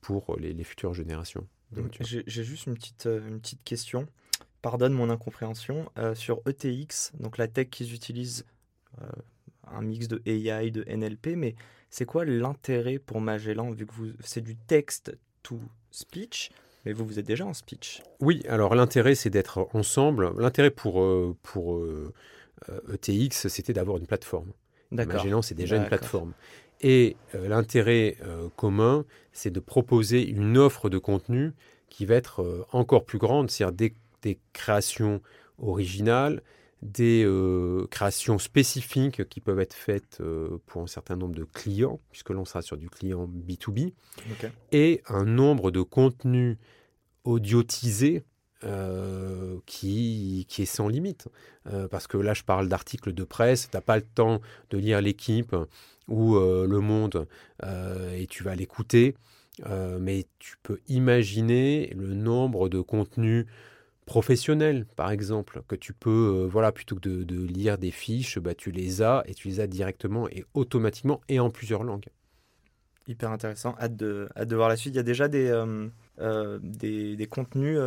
pour 0.00 0.36
les, 0.38 0.52
les, 0.52 0.64
futures 0.64 0.92
générations. 0.92 1.46
J'ai 2.00 2.24
juste 2.26 2.66
une 2.66 2.74
petite, 2.74 3.06
une 3.06 3.40
petite 3.40 3.64
question 3.64 4.06
pardonne 4.62 4.92
mon 4.92 5.10
incompréhension, 5.10 5.90
euh, 5.98 6.14
sur 6.14 6.40
ETX, 6.46 7.12
donc 7.18 7.38
la 7.38 7.48
tech 7.48 7.68
qu'ils 7.70 7.94
utilisent, 7.94 8.44
euh, 9.00 9.06
un 9.66 9.82
mix 9.82 10.08
de 10.08 10.22
AI, 10.26 10.70
de 10.70 10.84
NLP, 10.84 11.36
mais 11.36 11.54
c'est 11.90 12.04
quoi 12.04 12.24
l'intérêt 12.24 12.98
pour 12.98 13.20
Magellan, 13.20 13.70
vu 13.70 13.86
que 13.86 13.92
c'est 14.20 14.40
du 14.40 14.56
texte 14.56 15.16
to 15.42 15.58
speech 15.90 16.50
Mais 16.84 16.92
vous, 16.92 17.04
vous 17.04 17.18
êtes 17.18 17.26
déjà 17.26 17.44
en 17.46 17.54
speech? 17.54 18.02
Oui, 18.20 18.42
alors 18.48 18.74
l'intérêt, 18.74 19.14
c'est 19.14 19.30
d'être 19.30 19.68
ensemble. 19.72 20.32
L'intérêt 20.38 20.70
pour, 20.70 21.04
pour 21.42 21.84
ETX, 22.92 23.46
e 23.46 23.48
c'était 23.48 23.72
d'avoir 23.72 23.98
une 23.98 24.06
plateforme. 24.06 24.52
Magellan, 24.90 25.42
c'est 25.42 25.54
déjà 25.54 25.76
une 25.76 25.86
plateforme. 25.86 26.32
Et 26.80 27.16
l'intérêt 27.34 28.18
commun, 28.56 29.04
c'est 29.32 29.50
de 29.50 29.60
proposer 29.60 30.28
une 30.28 30.58
offre 30.58 30.88
de 30.88 30.98
contenu 30.98 31.52
qui 31.88 32.06
va 32.06 32.14
être 32.14 32.66
encore 32.72 33.04
plus 33.04 33.18
grande, 33.18 33.50
c'est-à-dire 33.50 33.72
des, 33.72 33.94
des, 34.22 34.38
créations 34.52 35.20
originales, 35.58 36.42
des 36.82 37.24
euh, 37.24 37.86
créations 37.90 38.38
spécifiques 38.38 39.28
qui 39.28 39.40
peuvent 39.40 39.60
être 39.60 39.74
faites 39.74 40.18
euh, 40.20 40.58
pour 40.66 40.82
un 40.82 40.86
certain 40.86 41.16
nombre 41.16 41.34
de 41.34 41.44
clients, 41.44 42.00
puisque 42.10 42.30
l'on 42.30 42.44
sera 42.44 42.62
sur 42.62 42.76
du 42.76 42.90
client 42.90 43.26
B2B, 43.26 43.92
et 44.72 45.02
un 45.08 45.24
nombre 45.24 45.70
de 45.70 45.82
contenus 45.82 46.58
audiotisés 47.24 48.24
euh, 48.64 49.58
qui, 49.66 50.46
qui 50.48 50.62
est 50.62 50.66
sans 50.66 50.88
limite. 50.88 51.28
parce 51.90 52.06
que 52.06 52.16
là, 52.16 52.34
je 52.34 52.42
parle 52.42 52.68
d'articles 52.68 53.12
de 53.12 53.24
presse, 53.24 53.68
tu 53.70 53.76
n'as 53.76 53.80
pas 53.80 53.96
le 53.96 54.02
temps 54.02 54.40
de 54.70 54.78
lire 54.78 55.00
l'équipe 55.00 55.54
ou 56.08 56.36
Le 56.36 56.80
Monde 56.80 57.26
et 58.14 58.26
tu 58.28 58.44
vas 58.44 58.54
l'écouter. 58.54 59.14
mais 60.00 60.26
tu 60.38 60.56
peux 60.62 60.80
imaginer 60.88 61.92
le 61.96 62.14
nombre 62.14 62.68
de 62.68 62.80
contenus 62.80 63.46
professionnel, 64.06 64.86
par 64.96 65.10
exemple, 65.10 65.62
que 65.68 65.74
tu 65.74 65.92
peux, 65.92 66.44
euh, 66.44 66.46
voilà, 66.46 66.72
plutôt 66.72 66.96
que 66.96 67.00
de, 67.00 67.46
lire 67.46 67.76
des 67.76 67.90
fiches, 67.90 68.38
bah, 68.38 68.54
tu 68.54 68.70
les 68.70 69.02
as 69.02 69.22
et 69.26 69.34
tu 69.34 69.48
les 69.48 69.60
as 69.60 69.66
directement 69.66 70.28
et 70.28 70.44
automatiquement 70.54 71.20
et 71.28 71.38
en 71.40 71.50
plusieurs 71.50 71.82
langues. 71.82 72.06
Hyper 73.08 73.30
intéressant. 73.30 73.76
Hâte 73.78 73.96
de, 73.96 74.28
hâte 74.36 74.48
de 74.48 74.56
voir 74.56 74.68
la 74.68 74.76
suite. 74.76 74.94
Il 74.94 74.96
y 74.96 75.00
a 75.00 75.04
déjà 75.04 75.28
des, 75.28 75.48
euh, 75.48 75.88
euh, 76.20 76.58
des, 76.62 77.16
des, 77.16 77.26
contenus 77.26 77.78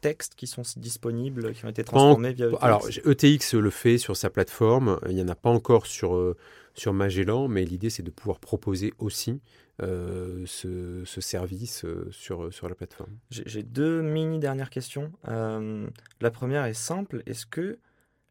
textes 0.00 0.34
qui 0.34 0.46
sont 0.46 0.62
disponibles, 0.76 1.52
qui 1.52 1.64
ont 1.64 1.68
été 1.68 1.84
transformés 1.84 2.32
via 2.32 2.46
ETX. 2.46 2.58
Alors, 2.60 2.88
ETX 3.04 3.54
le 3.54 3.70
fait 3.70 3.98
sur 3.98 4.16
sa 4.16 4.30
plateforme. 4.30 4.98
Il 5.08 5.14
n'y 5.14 5.22
en 5.22 5.28
a 5.28 5.36
pas 5.36 5.50
encore 5.50 5.86
sur, 5.86 6.34
sur 6.74 6.92
Magellan, 6.92 7.46
mais 7.46 7.64
l'idée, 7.64 7.90
c'est 7.90 8.02
de 8.02 8.10
pouvoir 8.10 8.38
proposer 8.40 8.94
aussi 8.98 9.40
euh, 9.82 10.44
ce, 10.46 11.20
service 11.20 11.84
euh, 11.84 12.08
sur, 12.10 12.52
sur 12.52 12.68
la 12.68 12.74
plateforme. 12.74 13.18
J'ai 13.30 13.62
deux 13.62 14.00
mini 14.00 14.38
dernières 14.38 14.70
questions. 14.70 15.10
Euh, 15.28 15.88
la 16.20 16.30
première 16.30 16.64
est 16.66 16.74
simple. 16.74 17.22
Est-ce 17.26 17.46
que 17.46 17.78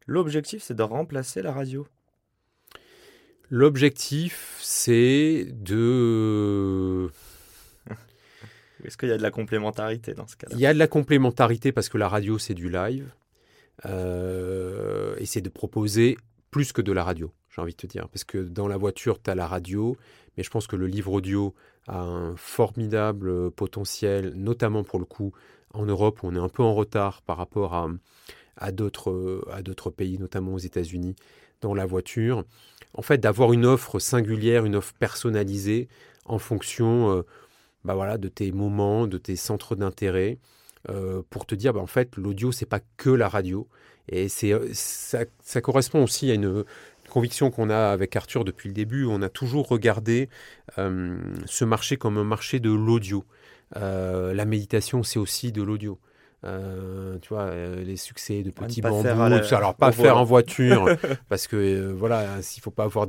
l'objectif, 0.08 0.64
c'est 0.64 0.76
de 0.76 0.84
remplacer 0.84 1.42
la 1.42 1.52
radio? 1.52 1.88
L'objectif, 3.50 4.58
c'est 4.62 5.48
de... 5.52 7.10
Est-ce 8.86 8.98
qu'il 8.98 9.10
y 9.10 9.14
a 9.14 9.18
de 9.18 9.24
la 9.24 9.32
complémentarité 9.32 10.14
dans 10.14 10.28
ce 10.28 10.38
cas-là? 10.38 10.56
Il 10.56 10.62
y 10.62 10.66
a 10.66 10.74
de 10.74 10.80
la 10.80 10.88
complémentarité 10.88 11.72
parce 11.72 11.90
que 11.90 11.98
la 11.98 12.08
radio, 12.08 12.38
c'est 12.38 12.54
du 12.54 12.70
live. 12.70 13.12
et 13.86 15.26
c'est 15.26 15.42
de 15.42 15.50
proposer 15.50 16.18
plus 16.50 16.72
que 16.72 16.82
de 16.82 16.92
la 16.92 17.04
radio, 17.04 17.32
j'ai 17.54 17.62
envie 17.62 17.74
de 17.74 17.78
te 17.78 17.88
dire. 17.88 18.08
Parce 18.10 18.24
que 18.24 18.38
dans 18.38 18.68
la 18.68 18.78
voiture, 18.78 19.22
tu 19.22 19.30
as 19.30 19.36
la 19.36 19.48
radio, 19.48 19.98
mais 20.38 20.44
je 20.44 20.50
pense 20.50 20.68
que 20.68 20.76
le 20.76 20.88
livre 20.88 21.12
audio 21.12 21.54
a 21.88 22.00
un 22.00 22.36
formidable 22.36 23.30
euh, 23.30 23.50
potentiel, 23.50 24.34
notamment 24.36 24.84
pour 24.84 25.00
le 25.00 25.06
coup 25.06 25.34
en 25.74 25.86
Europe, 25.86 26.24
où 26.24 26.28
on 26.28 26.36
est 26.36 26.40
un 26.40 26.50
peu 26.50 26.64
en 26.64 26.74
retard 26.74 27.22
par 27.22 27.38
rapport 27.38 27.74
à, 27.74 27.90
à 28.58 28.72
d'autres 28.72 29.12
euh, 29.12 29.92
pays, 29.96 30.18
notamment 30.18 30.54
aux 30.54 30.60
États-Unis, 30.60 31.16
dans 31.62 31.74
la 31.74 31.86
voiture. 31.86 32.44
En 32.94 33.02
fait, 33.02 33.18
d'avoir 33.18 33.54
une 33.54 33.66
offre 33.66 34.00
singulière, 34.00 34.66
une 34.66 34.76
offre 34.76 34.94
personnalisée 34.94 35.88
en 36.26 36.40
fonction 36.40 37.18
euh, 37.18 37.22
bah 37.84 37.96
voilà, 37.96 38.18
de 38.18 38.28
tes 38.28 38.52
moments, 38.52 39.08
de 39.08 39.18
tes 39.18 39.36
centres 39.36 39.76
d'intérêt, 39.76 40.38
pour 41.30 41.46
te 41.46 41.54
dire, 41.54 41.74
bah, 41.74 41.80
en 41.80 41.88
fait, 41.88 42.16
l'audio, 42.18 42.52
c'est 42.52 42.66
pas 42.66 42.80
que 42.98 43.12
la 43.12 43.30
radio. 43.30 43.68
Et 44.10 44.28
ça, 44.30 45.62
correspond 45.62 46.04
aussi 46.04 46.32
à 46.32 46.34
une, 46.34 46.64
conviction 47.12 47.52
qu'on 47.52 47.70
a 47.70 47.92
avec 47.92 48.16
Arthur 48.16 48.44
depuis 48.44 48.70
le 48.70 48.74
début. 48.74 49.06
On 49.06 49.22
a 49.22 49.30
toujours 49.30 49.68
regardé 49.68 50.30
euh, 50.80 51.18
ce 51.46 51.66
marché 51.66 51.98
comme 51.98 52.18
un 52.18 52.24
marché 52.24 52.60
de 52.60 52.72
l'audio. 52.72 53.26
Euh, 53.78 54.34
la 54.34 54.46
méditation, 54.46 55.04
c'est 55.04 55.20
aussi 55.20 55.52
de 55.52 55.62
l'audio. 55.62 56.00
Euh, 56.44 57.20
tu 57.22 57.30
vois, 57.30 57.52
les 57.54 57.98
succès 57.98 58.42
de 58.42 58.50
petits 58.50 58.82
bambous, 58.82 59.54
alors 59.54 59.76
pas 59.76 59.92
faire 59.92 60.18
en 60.18 60.24
voiture, 60.24 60.90
parce 61.30 61.46
que 61.46 61.92
voilà, 61.92 62.42
s'il 62.42 62.64
faut 62.64 62.72
pas 62.72 62.86
avoir 62.86 63.06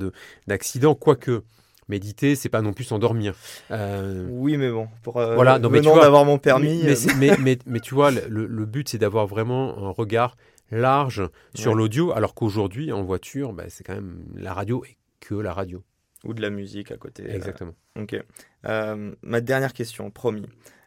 d'accident, 0.46 0.94
quoique 0.94 1.42
méditer, 1.88 2.36
c'est 2.36 2.50
pas 2.50 2.60
non 2.60 2.74
plus 2.74 2.84
s'endormir. 2.84 3.34
Oui, 3.70 4.58
mais 4.58 4.70
bon, 4.70 4.88
pour 5.02 5.14
voilà, 5.14 5.58
non, 5.58 5.70
mais 5.70 5.80
d'avoir 5.80 6.26
mon 6.26 6.36
permis. 6.36 6.84
Mais, 7.18 7.36
mais, 7.38 7.58
mais, 7.64 7.80
tu 7.80 7.94
vois, 7.94 8.10
le, 8.10 8.46
le 8.46 8.66
but, 8.66 8.90
c'est 8.90 8.98
d'avoir 8.98 9.26
vraiment 9.26 9.78
un 9.78 9.90
regard 9.90 10.36
large 10.72 11.22
sur 11.54 11.74
l'audio, 11.74 12.12
alors 12.12 12.34
qu'aujourd'hui, 12.34 12.90
en 12.90 13.04
voiture, 13.04 13.52
bah, 13.52 13.64
c'est 13.68 13.84
quand 13.84 13.94
même 13.94 14.24
la 14.34 14.54
radio 14.54 14.84
et 14.84 14.96
que 15.20 15.34
la 15.34 15.52
radio. 15.52 15.84
Ou 16.24 16.34
de 16.34 16.40
la 16.40 16.50
musique 16.50 16.90
à 16.90 16.96
côté. 16.96 17.24
Euh, 17.24 17.34
Exactement. 17.34 17.74
ok. 17.96 18.16
Euh, 18.64 19.14
ma 19.22 19.40
dernière 19.40 19.72
question, 19.72 20.10
promis. 20.10 20.46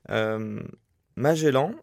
Euh, 0.09 0.61
Magellan, 1.17 1.73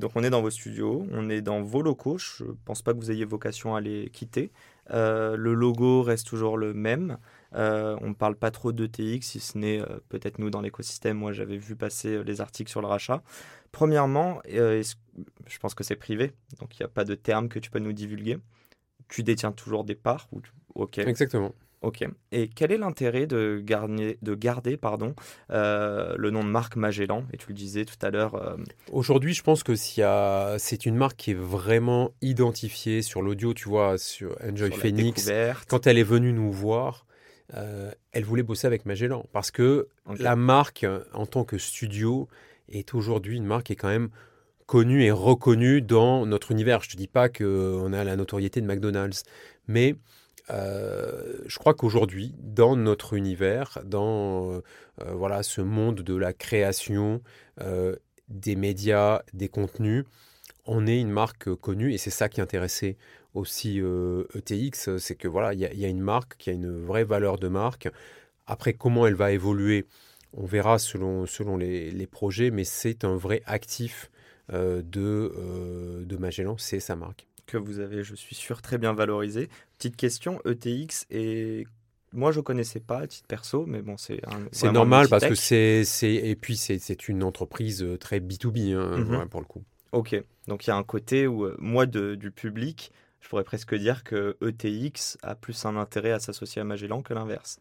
donc 0.00 0.12
on 0.14 0.24
est 0.24 0.30
dans 0.30 0.40
vos 0.40 0.48
studios, 0.48 1.06
on 1.12 1.28
est 1.28 1.42
dans 1.42 1.60
vos 1.60 1.82
locaux. 1.82 2.16
Je 2.16 2.44
ne 2.44 2.52
pense 2.64 2.80
pas 2.80 2.94
que 2.94 2.98
vous 2.98 3.10
ayez 3.10 3.26
vocation 3.26 3.74
à 3.74 3.82
les 3.82 4.08
quitter. 4.08 4.50
le 4.90 5.52
logo 5.52 6.02
reste 6.02 6.26
toujours 6.26 6.56
le 6.56 6.72
même. 6.72 7.18
On 7.52 8.08
ne 8.08 8.14
parle 8.14 8.36
pas 8.36 8.50
trop 8.50 8.72
d'ETX, 8.72 9.22
si 9.22 9.40
ce 9.40 9.58
n'est 9.58 9.82
peut-être 10.08 10.38
nous 10.38 10.50
dans 10.50 10.60
l'écosystème. 10.60 11.16
Moi, 11.16 11.32
j'avais 11.32 11.56
vu 11.56 11.76
passer 11.76 12.22
les 12.24 12.40
articles 12.40 12.70
sur 12.70 12.80
le 12.80 12.86
rachat. 12.86 13.22
Premièrement, 13.72 14.40
euh, 14.52 14.82
je 15.46 15.58
pense 15.58 15.74
que 15.74 15.84
c'est 15.84 15.96
privé, 15.96 16.32
donc 16.58 16.78
il 16.78 16.82
n'y 16.82 16.86
a 16.86 16.88
pas 16.88 17.04
de 17.04 17.14
terme 17.14 17.48
que 17.48 17.58
tu 17.58 17.70
peux 17.70 17.78
nous 17.78 17.92
divulguer. 17.92 18.38
Tu 19.08 19.22
détiens 19.22 19.52
toujours 19.52 19.84
des 19.84 19.94
parts 19.94 20.28
ou... 20.32 20.40
Ok. 20.74 20.98
Exactement. 20.98 21.54
Ok. 21.80 22.04
Et 22.32 22.48
quel 22.48 22.72
est 22.72 22.76
l'intérêt 22.76 23.26
de 23.26 23.62
garder, 23.64 24.18
de 24.20 24.34
garder 24.34 24.76
pardon, 24.76 25.14
euh, 25.50 26.14
le 26.16 26.30
nom 26.30 26.42
de 26.42 26.48
marque 26.48 26.76
Magellan? 26.76 27.24
Et 27.32 27.36
tu 27.36 27.48
le 27.48 27.54
disais 27.54 27.84
tout 27.84 27.96
à 28.02 28.10
l'heure. 28.10 28.34
Euh, 28.34 28.56
Aujourd'hui, 28.90 29.32
je 29.32 29.42
pense 29.42 29.62
que 29.62 29.76
c'est 29.76 30.86
une 30.86 30.96
marque 30.96 31.16
qui 31.16 31.30
est 31.32 31.38
vraiment 31.38 32.10
identifiée 32.20 33.02
sur 33.02 33.22
l'audio. 33.22 33.54
Tu 33.54 33.68
vois, 33.68 33.96
sur 33.96 34.36
Enjoy 34.42 34.72
Phoenix, 34.72 35.30
quand 35.68 35.86
elle 35.86 35.98
est 35.98 36.02
venue 36.02 36.32
nous 36.32 36.50
voir, 36.50 37.06
elle 37.52 38.24
voulait 38.24 38.42
bosser 38.42 38.66
avec 38.66 38.84
Magellan 38.84 39.24
parce 39.32 39.50
que 39.50 39.88
la 40.18 40.36
marque, 40.36 40.86
en 41.14 41.26
tant 41.26 41.44
que 41.44 41.58
studio, 41.58 42.28
est 42.68 42.94
aujourd'hui 42.94 43.36
une 43.36 43.46
marque 43.46 43.66
qui 43.66 43.72
est 43.72 43.76
quand 43.76 43.88
même 43.88 44.10
connue 44.66 45.02
et 45.02 45.10
reconnue 45.10 45.80
dans 45.80 46.26
notre 46.26 46.52
univers. 46.52 46.82
Je 46.82 46.88
ne 46.88 46.92
te 46.92 46.96
dis 46.98 47.08
pas 47.08 47.30
qu'on 47.30 47.92
a 47.92 48.04
la 48.04 48.16
notoriété 48.16 48.60
de 48.60 48.66
McDonald's, 48.66 49.24
mais 49.66 49.96
euh, 50.50 51.38
je 51.46 51.58
crois 51.58 51.74
qu'aujourd'hui, 51.74 52.34
dans 52.38 52.76
notre 52.76 53.14
univers, 53.14 53.78
dans 53.84 54.52
euh, 54.52 54.60
voilà 55.12 55.42
ce 55.42 55.60
monde 55.60 56.02
de 56.02 56.14
la 56.14 56.32
création, 56.32 57.22
euh, 57.60 57.96
des 58.28 58.56
médias, 58.56 59.22
des 59.32 59.48
contenus, 59.48 60.04
on 60.66 60.86
est 60.86 61.00
une 61.00 61.10
marque 61.10 61.54
connue 61.54 61.92
et 61.94 61.98
c'est 61.98 62.10
ça 62.10 62.28
qui 62.28 62.42
intéressait 62.42 62.98
aussi 63.38 63.80
ETX, 64.34 64.88
e 64.88 64.98
c'est 64.98 65.14
que 65.14 65.28
voilà, 65.28 65.54
il 65.54 65.60
y, 65.60 65.84
a 65.84 65.88
une 65.88 66.00
marque 66.00 66.36
qui 66.36 66.50
a 66.50 66.52
une 66.52 66.84
vraie 66.84 67.04
valeur 67.04 67.38
de 67.38 67.48
marque. 67.48 67.88
Après, 68.46 68.72
comment 68.72 69.06
elle 69.06 69.14
va 69.14 69.32
évoluer 69.32 69.86
on 70.32 70.44
verra 70.44 70.78
selon, 70.78 71.26
selon 71.26 71.56
les, 71.56 72.06
projets, 72.06 72.50
mais 72.50 72.64
c'est 72.64 73.04
un 73.04 73.16
vrai 73.16 73.42
actif 73.46 74.10
euh, 74.52 74.82
de, 74.82 75.32
euh, 75.36 76.04
de 76.04 76.16
Magellan, 76.16 76.56
c'est 76.58 76.80
sa 76.80 76.96
marque. 76.96 77.26
Que 77.46 77.56
vous 77.56 77.80
avez, 77.80 78.02
je 78.02 78.14
suis 78.14 78.34
sûr, 78.34 78.60
très 78.60 78.78
bien 78.78 78.92
valorisé. 78.92 79.48
Petite 79.78 79.96
question, 79.96 80.40
ETX 80.44 81.06
et 81.10 81.66
moi, 82.12 82.32
je 82.32 82.38
ne 82.38 82.42
connaissais 82.42 82.80
pas 82.80 83.00
à 83.00 83.06
titre 83.06 83.26
perso, 83.26 83.64
mais 83.66 83.82
bon, 83.82 83.96
c'est 83.96 84.20
C'est 84.52 84.72
normal 84.72 85.08
parce 85.08 85.26
que 85.26 85.34
c'est. 85.34 85.84
Et 86.02 86.36
puis, 86.36 86.56
c'est 86.56 87.08
une 87.08 87.22
entreprise 87.22 87.82
euh, 87.82 87.98
très 87.98 88.20
B2B, 88.20 88.74
hein, 88.74 88.98
mhm. 88.98 89.28
pour 89.28 89.40
le 89.40 89.46
coup. 89.46 89.62
Ok. 89.92 90.22
Donc, 90.46 90.66
il 90.66 90.70
y 90.70 90.72
a 90.72 90.76
un 90.76 90.84
côté 90.84 91.26
où, 91.26 91.48
moi, 91.58 91.86
de, 91.86 92.14
du 92.14 92.30
public, 92.30 92.92
je 93.20 93.28
pourrais 93.28 93.44
presque 93.44 93.74
dire 93.74 94.04
que 94.04 94.36
ETX 94.42 95.18
a 95.22 95.34
plus 95.34 95.64
un 95.64 95.76
intérêt 95.76 96.12
à 96.12 96.20
s'associer 96.20 96.60
à 96.60 96.64
Magellan 96.64 97.02
que 97.02 97.14
l'inverse. 97.14 97.60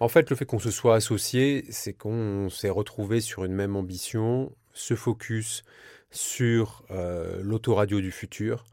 En 0.00 0.08
fait, 0.08 0.30
le 0.30 0.36
fait 0.36 0.44
qu'on 0.44 0.58
se 0.58 0.70
soit 0.70 0.96
associé, 0.96 1.64
c'est 1.70 1.92
qu'on 1.92 2.48
s'est 2.50 2.70
retrouvé 2.70 3.20
sur 3.20 3.44
une 3.44 3.52
même 3.52 3.76
ambition, 3.76 4.52
ce 4.72 4.94
focus 4.94 5.62
sur 6.10 6.84
euh, 6.90 7.40
l'autoradio 7.42 8.00
du 8.00 8.10
futur, 8.10 8.64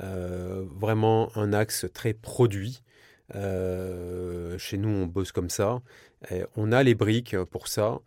euh, 0.00 0.64
vraiment 0.76 1.36
un 1.36 1.52
axe 1.52 1.86
très 1.92 2.12
produit. 2.12 2.82
Euh, 3.34 4.56
chez 4.58 4.78
nous, 4.78 4.88
on 4.88 5.06
bosse 5.06 5.32
comme 5.32 5.50
ça. 5.50 5.80
on 6.56 6.72
a 6.72 6.82
les 6.82 6.94
briques 6.94 7.36
pour 7.50 7.68
ça, 7.68 7.98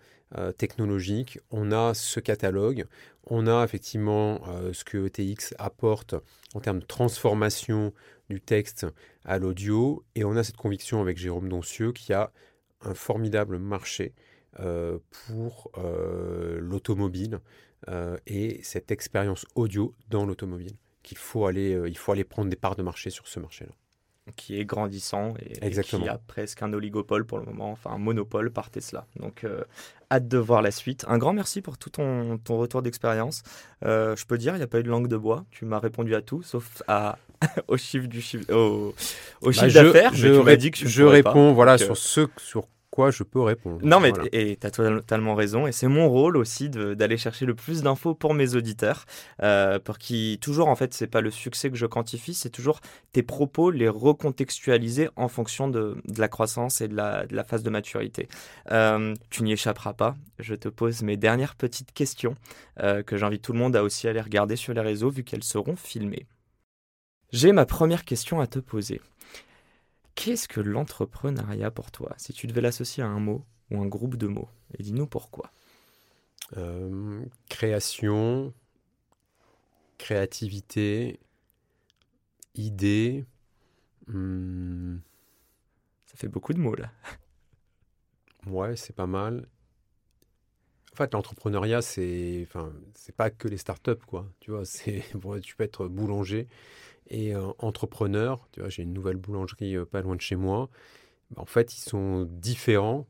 technologiques. 0.57 1.39
On 1.49 1.71
a 1.71 1.93
ce 1.93 2.19
catalogue. 2.19 2.85
On 3.25 3.47
a 3.47 3.63
effectivement 3.63 4.41
ce 4.71 4.83
que 4.83 5.07
ETX 5.07 5.53
apporte 5.57 6.15
en 6.53 6.59
termes 6.59 6.79
de 6.79 6.85
transformation 6.85 7.93
du 8.29 8.41
texte 8.41 8.87
à 9.25 9.39
l'audio. 9.39 10.03
Et 10.15 10.23
on 10.23 10.35
a 10.35 10.43
cette 10.43 10.57
conviction 10.57 11.01
avec 11.01 11.17
Jérôme 11.17 11.49
Doncieux 11.49 11.91
qui 11.91 12.13
a 12.13 12.31
un 12.81 12.93
formidable 12.93 13.57
marché 13.59 14.13
euh, 14.59 14.99
pour 15.27 15.71
euh, 15.77 16.59
l'automobile 16.59 17.39
et 18.27 18.59
cette 18.61 18.91
expérience 18.91 19.47
audio 19.55 19.95
dans 20.09 20.25
l'automobile. 20.25 20.77
Qu'il 21.01 21.17
faut 21.17 21.47
aller 21.47 22.23
prendre 22.29 22.47
des 22.49 22.55
parts 22.55 22.75
de 22.75 22.83
marché 22.83 23.09
sur 23.09 23.27
ce 23.27 23.39
marché-là 23.39 23.71
qui 24.35 24.59
est 24.59 24.65
grandissant 24.65 25.33
et, 25.39 25.71
qui 25.71 26.07
a 26.07 26.17
presque 26.17 26.61
un 26.61 26.71
oligopole 26.73 27.25
pour 27.25 27.39
le 27.39 27.45
moment, 27.45 27.71
enfin 27.71 27.91
un 27.91 27.97
monopole 27.97 28.51
par 28.51 28.69
Tesla. 28.69 29.05
Donc 29.19 29.43
euh, 29.43 29.63
hâte 30.11 30.27
de 30.27 30.37
voir 30.37 30.61
la 30.61 30.71
suite. 30.71 31.05
Un 31.07 31.17
grand 31.17 31.33
merci 31.33 31.61
pour 31.61 31.77
tout 31.77 31.89
ton, 31.89 32.37
ton 32.37 32.57
retour 32.57 32.81
d'expérience. 32.81 33.43
Euh, 33.83 34.15
je 34.15 34.25
peux 34.25 34.37
dire, 34.37 34.53
il 34.53 34.57
n'y 34.57 34.63
a 34.63 34.67
pas 34.67 34.79
eu 34.79 34.83
de 34.83 34.89
langue 34.89 35.07
de 35.07 35.17
bois. 35.17 35.45
Tu 35.49 35.65
m'as 35.65 35.79
répondu 35.79 36.13
à 36.15 36.21
tout, 36.21 36.43
sauf 36.43 36.83
à, 36.87 37.17
au 37.67 37.77
chiffre 37.77 38.07
du 38.07 38.21
chiffre, 38.21 38.51
au, 38.53 38.93
au 39.41 39.45
bah, 39.47 39.51
chiffre 39.51 39.73
d'affaires. 39.73 40.13
Je, 40.13 40.27
je, 40.33 40.55
dit 40.55 40.71
que 40.71 40.87
je, 40.87 41.03
réponds 41.03 41.53
voilà, 41.53 41.77
sur 41.77 41.97
ce 41.97 42.27
sur 42.37 42.67
quoi 42.91 43.09
je 43.09 43.23
peux 43.23 43.41
répondre. 43.41 43.79
Non, 43.83 43.99
mais 43.99 44.11
tu 44.11 44.57
as 44.67 44.71
totalement 44.71 45.33
raison. 45.33 45.65
Et 45.65 45.71
c'est 45.71 45.87
mon 45.87 46.09
rôle 46.09 46.37
aussi 46.37 46.69
d'aller 46.69 47.17
chercher 47.17 47.45
le 47.45 47.55
plus 47.55 47.81
d'infos 47.81 48.13
pour 48.13 48.33
mes 48.33 48.55
auditeurs. 48.55 49.05
Euh, 49.41 49.79
pour 49.79 49.97
qui, 49.97 50.37
toujours, 50.41 50.67
en 50.67 50.75
fait, 50.75 50.93
c'est 50.93 51.07
pas 51.07 51.21
le 51.21 51.31
succès 51.31 51.71
que 51.71 51.77
je 51.77 51.85
quantifie, 51.85 52.33
c'est 52.33 52.49
toujours 52.49 52.81
tes 53.13 53.23
propos, 53.23 53.71
les 53.71 53.89
recontextualiser 53.89 55.09
en 55.15 55.29
fonction 55.29 55.69
de, 55.69 55.97
la 56.17 56.27
croissance 56.27 56.81
et 56.81 56.87
de 56.87 56.95
la, 56.95 57.25
de 57.25 57.35
la 57.35 57.43
phase 57.43 57.63
de 57.63 57.69
maturité. 57.69 58.27
Euh, 58.71 59.15
tu 59.29 59.43
n'y 59.43 59.53
échapperas 59.53 59.93
pas. 59.93 60.15
Je 60.39 60.53
te 60.53 60.67
pose 60.67 61.01
mes 61.01 61.17
dernières 61.17 61.55
petites 61.55 61.93
questions 61.93 62.35
euh, 62.81 63.03
que 63.03 63.15
j'invite 63.15 63.41
tout 63.41 63.53
le 63.53 63.59
monde 63.59 63.75
à 63.75 63.83
aussi 63.83 64.07
aller 64.07 64.21
regarder 64.21 64.57
sur 64.57 64.73
les 64.73 64.81
réseaux 64.81 65.09
vu 65.09 65.23
qu'elles 65.23 65.43
seront 65.43 65.77
filmées. 65.77 66.27
J'ai 67.31 67.53
ma 67.53 67.65
première 67.65 68.03
question 68.03 68.41
à 68.41 68.47
te 68.47 68.59
poser. 68.59 68.99
Qu'est-ce 70.15 70.47
que 70.47 70.59
l'entrepreneuriat 70.59 71.71
pour 71.71 71.91
toi? 71.91 72.13
Si 72.17 72.33
tu 72.33 72.47
devais 72.47 72.61
l'associer 72.61 73.03
à 73.03 73.07
un 73.07 73.19
mot 73.19 73.45
ou 73.71 73.81
un 73.81 73.87
groupe 73.87 74.17
de 74.17 74.27
mots, 74.27 74.49
et 74.77 74.83
dis-nous 74.83 75.07
pourquoi. 75.07 75.51
Euh, 76.57 77.23
création, 77.49 78.53
créativité, 79.97 81.19
idée. 82.55 83.25
Hmm. 84.07 84.97
Ça 86.05 86.17
fait 86.17 86.27
beaucoup 86.27 86.53
de 86.53 86.59
mots 86.59 86.75
là. 86.75 86.91
Ouais, 88.47 88.75
c'est 88.75 88.95
pas 88.95 89.05
mal. 89.05 89.47
En 90.93 90.95
fait, 90.95 91.13
l'entrepreneuriat, 91.13 91.81
c'est, 91.81 92.43
enfin, 92.47 92.73
c'est 92.95 93.15
pas 93.15 93.29
que 93.29 93.47
les 93.47 93.57
startups, 93.57 94.03
quoi. 94.07 94.27
Tu 94.39 94.51
vois, 94.51 94.65
c'est, 94.65 95.03
tu 95.43 95.55
peux 95.55 95.63
être 95.63 95.87
boulanger, 95.87 96.47
et 97.09 97.35
euh, 97.35 97.47
entrepreneurs. 97.59 98.47
Tu 98.51 98.61
vois, 98.61 98.69
j'ai 98.69 98.83
une 98.83 98.93
nouvelle 98.93 99.17
boulangerie 99.17 99.75
euh, 99.75 99.85
pas 99.85 100.01
loin 100.01 100.15
de 100.15 100.21
chez 100.21 100.35
moi. 100.35 100.69
En 101.35 101.45
fait, 101.45 101.75
ils 101.77 101.81
sont 101.81 102.27
différents. 102.29 103.07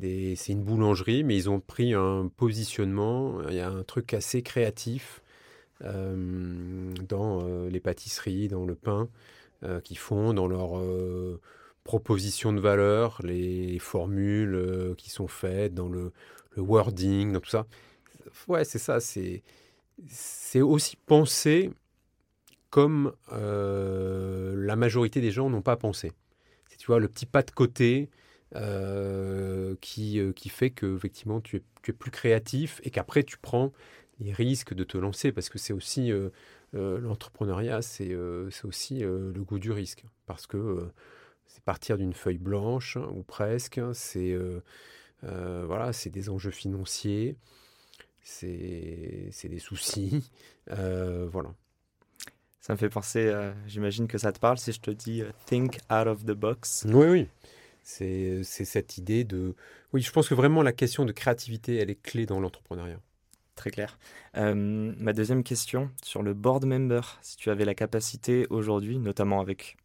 C'est 0.00 0.48
une 0.48 0.64
boulangerie, 0.64 1.22
mais 1.22 1.36
ils 1.36 1.48
ont 1.48 1.60
pris 1.60 1.94
un 1.94 2.28
positionnement. 2.36 3.40
Il 3.48 3.54
y 3.54 3.60
a 3.60 3.70
un 3.70 3.84
truc 3.84 4.12
assez 4.12 4.42
créatif 4.42 5.22
euh, 5.82 6.92
dans 7.08 7.46
les 7.68 7.78
pâtisseries, 7.78 8.48
dans 8.48 8.64
le 8.64 8.74
pain 8.74 9.08
qu'ils 9.84 9.98
font, 9.98 10.34
dans 10.34 10.48
leur 10.48 10.82
proposition 11.84 12.52
de 12.52 12.58
valeur, 12.58 13.20
les 13.22 13.78
formules 13.78 14.94
qui 14.98 15.10
sont 15.10 15.28
faites, 15.28 15.74
dans 15.74 15.88
le 15.88 16.12
wording, 16.56 17.32
dans 17.32 17.40
tout 17.40 17.50
ça. 17.50 17.66
Ouais, 18.48 18.64
c'est 18.64 18.80
ça. 18.80 18.98
C'est 18.98 19.42
aussi 20.60 20.96
penser 20.96 21.70
comme 22.74 23.12
euh, 23.30 24.56
la 24.56 24.74
majorité 24.74 25.20
des 25.20 25.30
gens 25.30 25.48
n'ont 25.48 25.62
pas 25.62 25.76
pensé. 25.76 26.10
C'est 26.68 26.76
tu 26.76 26.86
vois 26.86 26.98
le 26.98 27.06
petit 27.06 27.24
pas 27.24 27.44
de 27.44 27.52
côté 27.52 28.10
euh, 28.56 29.76
qui, 29.80 30.18
euh, 30.18 30.32
qui 30.32 30.48
fait 30.48 30.70
que 30.70 30.96
effectivement 30.96 31.40
tu 31.40 31.58
es, 31.58 31.62
tu 31.82 31.92
es 31.92 31.94
plus 31.94 32.10
créatif 32.10 32.80
et 32.82 32.90
qu'après 32.90 33.22
tu 33.22 33.38
prends 33.38 33.72
les 34.18 34.32
risques 34.32 34.74
de 34.74 34.82
te 34.82 34.98
lancer 34.98 35.30
parce 35.30 35.48
que 35.50 35.58
c'est 35.58 35.72
aussi 35.72 36.10
l'entrepreneuriat, 36.72 37.80
c'est 37.80 38.12
aussi 38.64 38.98
le 39.02 39.44
goût 39.44 39.60
du 39.60 39.70
risque 39.70 40.04
parce 40.26 40.48
que 40.48 40.90
c'est 41.46 41.62
partir 41.62 41.96
d'une 41.96 42.12
feuille 42.12 42.38
blanche 42.38 42.96
ou 42.96 43.22
presque, 43.22 43.80
c'est 43.92 44.36
voilà, 45.22 45.92
c'est 45.92 46.10
des 46.10 46.28
enjeux 46.28 46.50
financiers, 46.50 47.36
c'est 48.20 49.30
des 49.44 49.60
soucis, 49.60 50.28
voilà. 50.66 51.54
Ça 52.64 52.72
me 52.72 52.78
fait 52.78 52.88
penser, 52.88 53.26
euh, 53.26 53.52
j'imagine 53.66 54.08
que 54.08 54.16
ça 54.16 54.32
te 54.32 54.38
parle 54.38 54.56
si 54.56 54.72
je 54.72 54.80
te 54.80 54.90
dis 54.90 55.20
euh, 55.20 55.30
think 55.44 55.80
out 55.92 56.06
of 56.06 56.24
the 56.24 56.30
box. 56.30 56.86
Oui, 56.88 57.06
oui. 57.08 57.28
C'est 57.82 58.42
cette 58.42 58.96
idée 58.96 59.22
de... 59.22 59.54
Oui, 59.92 60.00
je 60.00 60.10
pense 60.10 60.30
que 60.30 60.34
vraiment 60.34 60.62
la 60.62 60.72
question 60.72 61.04
de 61.04 61.12
créativité, 61.12 61.76
elle 61.76 61.90
est 61.90 62.00
clé 62.00 62.24
dans 62.24 62.40
l'entrepreneuriat. 62.40 62.98
Très 63.54 63.70
clair. 63.70 63.98
Euh, 64.38 64.54
ma 64.54 65.12
deuxième 65.12 65.44
question 65.44 65.90
sur 66.02 66.22
le 66.22 66.32
board 66.32 66.64
member, 66.64 67.18
si 67.20 67.36
tu 67.36 67.50
avais 67.50 67.66
la 67.66 67.74
capacité 67.74 68.46
aujourd'hui, 68.48 68.98
notamment 68.98 69.42
avec 69.42 69.76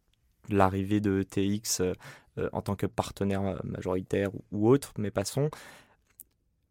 l'arrivée 0.48 1.00
de 1.00 1.22
TX 1.22 1.82
en 2.54 2.62
tant 2.62 2.76
que 2.76 2.86
partenaire 2.86 3.60
majoritaire 3.62 4.30
ou 4.52 4.70
autre, 4.70 4.94
mais 4.96 5.10
passons, 5.10 5.50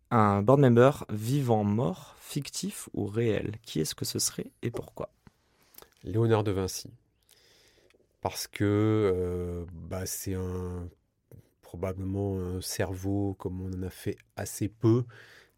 un 0.09 0.41
board 0.41 0.59
member 0.59 1.05
vivant, 1.11 1.63
mort, 1.63 2.15
fictif 2.19 2.89
ou 2.93 3.05
réel, 3.05 3.57
qui 3.61 3.79
est-ce 3.79 3.93
que 3.93 4.05
ce 4.05 4.17
serait 4.17 4.49
et 4.63 4.71
pourquoi? 4.71 5.11
Léonard 6.03 6.43
de 6.43 6.51
Vinci. 6.51 6.91
Parce 8.21 8.47
que 8.47 8.63
euh, 8.65 9.65
bah, 9.73 10.05
c'est 10.05 10.35
probablement 11.61 12.39
un 12.39 12.61
cerveau, 12.61 13.35
comme 13.35 13.61
on 13.61 13.73
en 13.73 13.83
a 13.83 13.89
fait 13.89 14.17
assez 14.35 14.67
peu, 14.67 15.05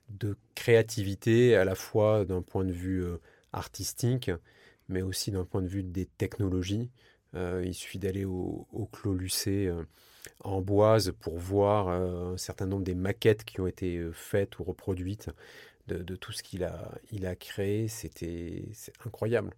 de 0.09 0.37
créativité, 0.55 1.55
à 1.55 1.65
la 1.65 1.75
fois 1.75 2.25
d'un 2.25 2.41
point 2.41 2.65
de 2.65 2.71
vue 2.71 3.03
euh, 3.03 3.17
artistique, 3.53 4.29
mais 4.89 5.01
aussi 5.01 5.31
d'un 5.31 5.45
point 5.45 5.61
de 5.61 5.67
vue 5.67 5.83
des 5.83 6.05
technologies. 6.05 6.91
Euh, 7.33 7.63
il 7.65 7.73
suffit 7.73 7.97
d'aller 7.97 8.25
au, 8.25 8.67
Clos 8.91 9.13
Lucé 9.13 9.71
en 10.43 10.61
Boise 10.61 11.13
pour 11.19 11.37
voir 11.37 11.87
un 11.87 12.37
certain 12.37 12.65
nombre 12.65 12.83
des 12.83 12.95
maquettes 12.95 13.45
qui 13.45 13.61
ont 13.61 13.67
été 13.67 14.05
faites 14.11 14.59
ou 14.59 14.63
reproduites 14.65 15.29
de, 15.87 16.15
tout 16.15 16.31
ce 16.31 16.43
qu'il 16.43 16.63
a, 16.63 16.91
il 17.11 17.25
a 17.25 17.35
créé. 17.35 17.87
C'était 17.87 18.65
incroyable. 19.05 19.51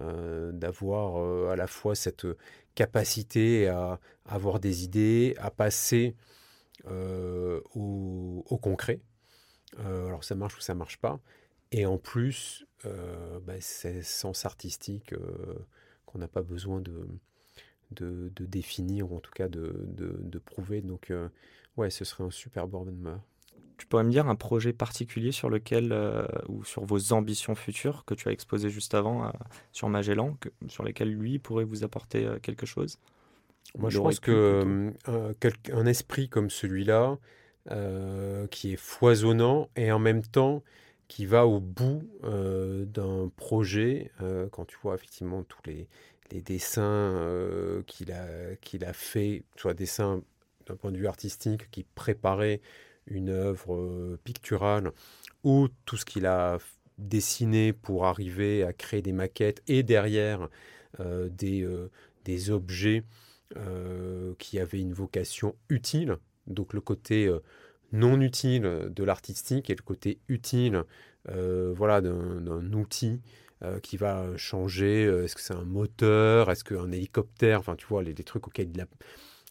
Euh, 0.00 0.52
d'avoir 0.52 1.22
euh, 1.22 1.50
à 1.50 1.56
la 1.56 1.66
fois 1.66 1.94
cette 1.94 2.26
capacité 2.74 3.68
à, 3.68 4.00
avoir 4.24 4.58
des 4.58 4.84
idées, 4.84 5.34
à 5.38 5.50
passer 5.50 6.16
euh, 6.86 7.60
au, 7.74 8.58
concret. 8.62 9.00
alors 9.78 10.24
ça 10.24 10.34
marche 10.34 10.56
ou 10.56 10.60
ça 10.62 10.74
marche 10.74 10.96
pas. 10.98 11.20
Et 11.72 11.84
en 11.84 11.98
plus, 11.98 12.66
bah, 12.84 13.60
c'est 13.60 14.02
sens 14.02 14.46
artistique 14.46 15.14
qu'on 16.06 16.18
n'a 16.18 16.28
pas 16.28 16.42
besoin 16.42 16.80
de, 16.80 17.06
de, 17.90 18.46
définir, 18.46 19.12
ou 19.12 19.16
en 19.16 19.20
tout 19.20 19.32
cas 19.32 19.48
de, 19.48 19.74
de, 19.88 20.38
prouver. 20.38 20.80
Donc, 20.80 21.12
ouais, 21.76 21.90
ce 21.90 22.04
serait 22.04 22.24
un 22.24 22.30
super 22.30 22.66
Bordenmar. 22.66 23.20
Tu 23.82 23.88
pourrais 23.88 24.04
me 24.04 24.12
dire 24.12 24.28
un 24.28 24.36
projet 24.36 24.72
particulier 24.72 25.32
sur 25.32 25.50
lequel, 25.50 25.90
euh, 25.90 26.24
ou 26.48 26.62
sur 26.62 26.84
vos 26.84 27.12
ambitions 27.12 27.56
futures 27.56 28.04
que 28.04 28.14
tu 28.14 28.28
as 28.28 28.30
exposé 28.30 28.70
juste 28.70 28.94
avant 28.94 29.24
euh, 29.24 29.30
sur 29.72 29.88
Magellan, 29.88 30.38
sur 30.68 30.84
lesquelles 30.84 31.12
lui 31.12 31.40
pourrait 31.40 31.64
vous 31.64 31.82
apporter 31.82 32.24
euh, 32.24 32.38
quelque 32.38 32.64
chose? 32.64 33.00
Moi, 33.76 33.90
je 33.90 33.98
pense 33.98 34.20
que 34.20 34.92
un 35.72 35.86
esprit 35.86 36.28
comme 36.28 36.48
celui-là, 36.48 37.18
qui 38.52 38.72
est 38.72 38.76
foisonnant 38.76 39.68
et 39.74 39.90
en 39.90 39.98
même 39.98 40.22
temps 40.22 40.62
qui 41.08 41.26
va 41.26 41.44
au 41.44 41.58
bout 41.58 42.08
d'un 42.22 43.32
projet, 43.34 44.12
quand 44.52 44.64
tu 44.64 44.76
vois 44.80 44.94
effectivement 44.94 45.42
tous 45.42 45.60
les, 45.66 45.88
les 46.30 46.40
dessins 46.40 47.82
qu'il 47.88 48.12
a, 48.12 48.54
qu'il 48.60 48.84
a 48.84 48.92
fait, 48.92 49.42
soit 49.56 49.74
dessins 49.74 50.22
d'un 50.68 50.76
point 50.76 50.92
de 50.92 50.98
vue 50.98 51.08
artistique, 51.08 51.68
qui 51.72 51.82
préparaient 51.82 52.60
une 53.06 53.28
œuvre 53.28 53.74
euh, 53.74 54.18
picturale 54.24 54.92
ou 55.44 55.68
tout 55.84 55.96
ce 55.96 56.04
qu'il 56.04 56.26
a 56.26 56.58
dessiné 56.98 57.72
pour 57.72 58.06
arriver 58.06 58.62
à 58.62 58.72
créer 58.72 59.02
des 59.02 59.12
maquettes 59.12 59.62
et 59.66 59.82
derrière 59.82 60.48
euh, 61.00 61.28
des, 61.30 61.62
euh, 61.62 61.90
des 62.24 62.50
objets 62.50 63.04
qui 64.38 64.58
avaient 64.58 64.80
une 64.80 64.94
vocation 64.94 65.54
utile. 65.68 66.16
Donc 66.46 66.72
le 66.72 66.80
côté 66.80 67.30
non 67.92 68.18
utile 68.22 68.62
de 68.62 69.04
l'artistique 69.04 69.68
et 69.68 69.74
le 69.74 69.82
côté 69.82 70.20
utile 70.28 70.84
voilà, 71.26 72.00
d'un 72.00 72.72
outil 72.72 73.20
qui 73.82 73.98
va 73.98 74.34
changer. 74.38 75.02
Est-ce 75.02 75.36
que 75.36 75.42
c'est 75.42 75.52
un 75.52 75.66
moteur 75.66 76.50
Est-ce 76.50 76.64
qu'un 76.64 76.90
hélicoptère 76.92 77.60
Enfin, 77.60 77.76
tu 77.76 77.84
vois, 77.84 78.02
les, 78.02 78.14
les 78.14 78.24
trucs 78.24 78.46
auxquels 78.46 78.70
il 78.70 78.80
a 78.80 78.86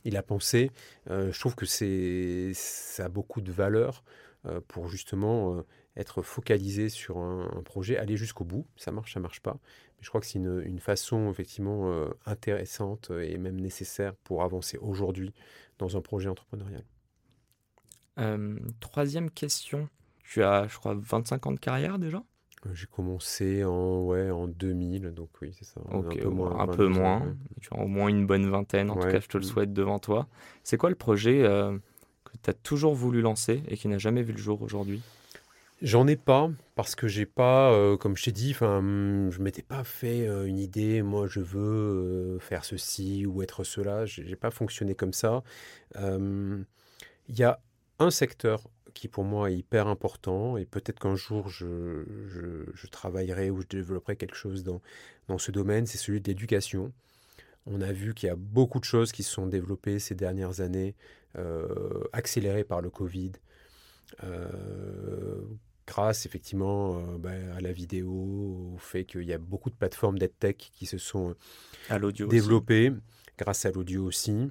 il 0.06 0.18
a 0.18 0.24
pensé. 0.24 0.72
Euh, 1.10 1.32
je 1.32 1.40
trouve 1.40 1.56
que 1.56 1.66
c'est 1.66 2.52
ça 2.54 3.06
a 3.06 3.10
beaucoup 3.10 3.42
de 3.42 3.52
valeur 3.52 4.04
euh, 4.46 4.62
pour 4.68 4.90
justement 4.90 5.56
euh, 5.56 5.62
être 5.96 6.22
focalisé 6.22 6.90
sur 6.90 7.18
un, 7.18 7.62
projet, 7.64 7.98
aller 7.98 8.18
jusqu'au 8.18 8.44
bout. 8.44 8.66
Ça 8.78 8.92
marche, 8.92 9.14
ça 9.14 9.20
marche 9.20 9.42
pas. 9.42 9.54
Mais 9.54 10.04
je 10.04 10.10
crois 10.10 10.22
que 10.22 10.28
c'est 10.28 10.40
une, 10.40 10.80
façon 10.80 11.30
effectivement 11.30 12.10
intéressante 12.26 13.12
et 13.12 13.38
même 13.38 13.60
nécessaire 13.60 14.16
pour 14.16 14.44
avancer 14.44 14.78
aujourd'hui 14.78 15.34
dans 15.78 15.98
un 15.98 16.02
projet 16.02 16.30
entrepreneurial. 16.30 16.84
troisième 18.80 19.30
question. 19.30 19.90
Tu 20.24 20.44
as, 20.44 20.68
je 20.68 20.78
crois, 20.78 20.96
25 20.96 21.48
ans 21.48 21.52
de 21.52 21.60
carrière 21.60 22.00
déjà? 22.00 22.24
J'ai 22.74 22.86
commencé 22.86 23.64
en, 23.64 24.04
ouais, 24.04 24.30
en 24.30 24.48
2000, 24.48 25.14
donc 25.14 25.30
oui, 25.42 25.52
c'est 25.58 25.66
ça. 25.66 25.82
un 25.92 26.02
peu 26.02 26.30
moins. 26.30 26.60
Un 26.60 26.68
peu 26.68 26.88
moins. 26.88 27.36
Tu 27.60 27.70
as 27.74 27.78
au 27.78 27.88
moins 27.88 28.08
une 28.08 28.26
bonne 28.26 28.50
vingtaine, 28.50 28.92
en 28.92 28.96
tout 28.96 29.08
cas, 29.08 29.20
je 29.20 29.28
te 29.28 29.38
le 29.38 29.44
souhaite 29.44 29.74
devant 29.74 30.00
toi. 30.00 30.28
C'est 30.64 30.78
quoi 30.78 30.90
le 30.90 30.96
projet 30.96 31.44
euh, 31.44 31.78
que 32.24 32.34
tu 32.42 32.50
as 32.50 32.54
toujours 32.54 32.94
voulu 32.94 33.22
lancer 33.22 33.64
et 33.68 33.78
qui 33.78 33.88
n'a 33.88 33.98
jamais 33.98 34.22
vu 34.22 34.34
le 34.34 34.38
jour 34.38 34.62
aujourd'hui? 34.62 35.02
J'en 35.82 36.06
ai 36.06 36.16
pas, 36.16 36.52
parce 36.76 36.94
que 36.94 37.08
j'ai 37.08 37.26
pas, 37.26 37.72
euh, 37.72 37.98
comme 37.98 38.16
je 38.16 38.26
t'ai 38.26 38.32
dit, 38.32 38.54
je 38.54 39.42
m'étais 39.42 39.64
pas 39.64 39.84
fait 39.84 40.28
euh, 40.28 40.46
une 40.46 40.60
idée, 40.60 41.02
moi 41.02 41.26
je 41.28 41.40
veux 41.40 42.38
faire 42.40 42.64
ceci 42.64 43.26
ou 43.26 43.42
être 43.42 43.64
cela, 43.64 44.06
j'ai 44.06 44.36
pas 44.36 44.52
fonctionné 44.52 44.94
comme 44.94 45.14
ça. 45.14 45.42
Il 45.96 46.66
y 47.30 47.44
a 47.44 47.60
un 47.98 48.12
secteur 48.12 48.70
qui 48.94 49.08
pour 49.08 49.24
moi 49.24 49.52
est 49.52 49.58
hyper 49.58 49.88
important 49.88 50.58
et 50.58 50.66
peut-être 50.66 51.00
qu'un 51.00 51.16
jour 51.16 51.50
je, 51.50 52.04
je, 52.74 52.88
travaillerai 52.88 53.50
ou 53.50 53.62
je 53.62 53.68
développerai 53.68 54.16
quelque 54.16 54.36
chose 54.36 54.64
dans, 54.64 54.82
dans 55.28 55.38
ce 55.38 55.52
domaine, 55.52 55.86
c'est 55.86 55.98
celui 55.98 56.22
de 56.22 56.28
l'éducation. 56.28 56.92
On 57.66 57.82
a 57.82 57.92
vu 57.92 58.14
qu'il 58.14 58.28
y 58.28 58.30
a 58.32 58.36
beaucoup 58.36 58.80
de 58.80 58.86
choses 58.86 59.12
qui 59.12 59.24
se 59.24 59.32
sont 59.32 59.48
développées 59.48 60.00
ces 60.00 60.16
dernières 60.16 60.62
années, 60.62 60.96
euh, 61.38 62.04
accélérées 62.12 62.64
par 62.64 62.82
le 62.82 62.90
Covid, 62.90 63.32
euh, 64.24 65.42
grâce 65.88 66.26
effectivement 66.26 66.98
euh, 66.98 67.18
ben, 67.18 67.52
à 67.52 67.62
la 67.62 67.72
vidéo, 67.72 68.74
au 68.74 68.78
fait 68.78 69.06
qu'il 69.06 69.24
y 69.24 69.34
a 69.34 69.38
beaucoup 69.38 69.70
de 69.70 69.76
plateformes 69.76 70.18
d'EdTech 70.18 70.72
qui 70.74 70.86
se 70.86 70.98
sont 70.98 71.36
développées, 72.28 72.92
grâce 73.38 73.66
à 73.66 73.72
l'audio 73.72 74.06
aussi. 74.06 74.50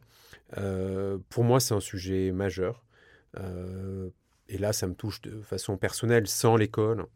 pour 1.29 1.45
moi, 1.45 1.61
c'est 1.61 1.75
un 1.75 1.81
sujet 1.81 2.33
majeur. 2.33 2.85
Euh, 3.39 4.11
et 4.51 4.59
là, 4.59 4.73
ça 4.73 4.89
me 4.89 4.95
touche 4.95 5.23
de 5.23 5.41
façon 5.43 5.77
personnelle, 5.77 6.27
sans 6.27 6.57
l'école. 6.57 7.07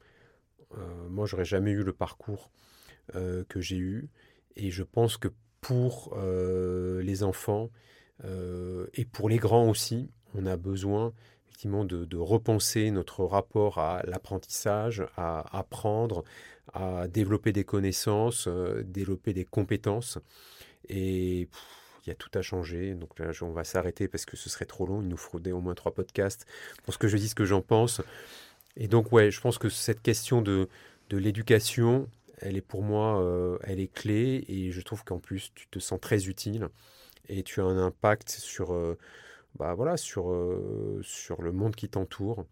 Euh, 0.78 1.08
moi, 1.08 1.26
j'aurais 1.26 1.44
jamais 1.44 1.72
eu 1.72 1.82
le 1.82 1.92
parcours 1.92 2.50
euh, 3.16 3.44
que 3.48 3.60
j'ai 3.60 3.76
eu. 3.76 4.08
Et 4.54 4.70
je 4.70 4.84
pense 4.84 5.16
que 5.16 5.28
pour 5.60 6.14
euh, 6.16 7.02
les 7.02 7.22
enfants 7.22 7.70
et 8.94 9.04
pour 9.04 9.28
les 9.28 9.38
grands 9.38 9.68
aussi, 9.68 10.08
on 10.34 10.46
a 10.46 10.56
besoin 10.56 11.12
effectivement 11.42 11.84
de, 11.84 12.04
de 12.04 12.16
repenser 12.16 12.92
notre 12.92 13.24
rapport 13.24 13.78
à 13.78 14.02
l'apprentissage, 14.04 15.04
à 15.16 15.58
apprendre, 15.58 16.22
à 16.72 17.08
développer 17.08 17.52
des 17.52 17.64
connaissances, 17.64 18.48
développer 18.84 19.32
des 19.32 19.44
compétences. 19.44 20.18
Et 20.88 21.48
il 22.04 22.10
y 22.10 22.12
a 22.12 22.14
tout 22.14 22.30
à 22.34 22.42
changer. 22.42 22.94
Donc 22.94 23.18
là, 23.18 23.30
on 23.42 23.50
va 23.50 23.64
s'arrêter 23.64 24.08
parce 24.08 24.24
que 24.24 24.36
ce 24.36 24.48
serait 24.48 24.64
trop 24.66 24.86
long. 24.86 25.02
Il 25.02 25.08
nous 25.08 25.16
faudrait 25.16 25.52
au 25.52 25.60
moins 25.60 25.74
trois 25.74 25.92
podcasts 25.92 26.46
pour 26.84 26.94
ce 26.94 26.98
que 26.98 27.08
je 27.08 27.16
dis, 27.16 27.28
ce 27.28 27.34
que 27.34 27.44
j'en 27.44 27.62
pense. 27.62 28.00
Et 28.76 28.88
donc, 28.88 29.12
ouais, 29.12 29.30
je 29.30 29.40
pense 29.40 29.58
que 29.58 29.68
cette 29.68 30.02
question 30.02 30.42
de, 30.42 30.68
de 31.10 31.16
l'éducation, 31.16 32.08
elle 32.38 32.56
est 32.56 32.60
pour 32.60 32.82
moi, 32.82 33.22
euh, 33.22 33.58
elle 33.62 33.80
est 33.80 33.92
clé. 33.92 34.44
Et 34.48 34.70
je 34.70 34.80
trouve 34.80 35.04
qu'en 35.04 35.18
plus, 35.18 35.52
tu 35.54 35.66
te 35.68 35.78
sens 35.78 36.00
très 36.00 36.28
utile 36.28 36.68
et 37.28 37.42
tu 37.42 37.60
as 37.60 37.64
un 37.64 37.78
impact 37.78 38.30
sur, 38.30 38.74
euh, 38.74 38.98
bah, 39.56 39.74
voilà, 39.74 39.96
sur, 39.96 40.30
euh, 40.30 41.00
sur 41.02 41.42
le 41.42 41.52
monde 41.52 41.74
qui 41.76 41.88
t'entoure. 41.88 42.44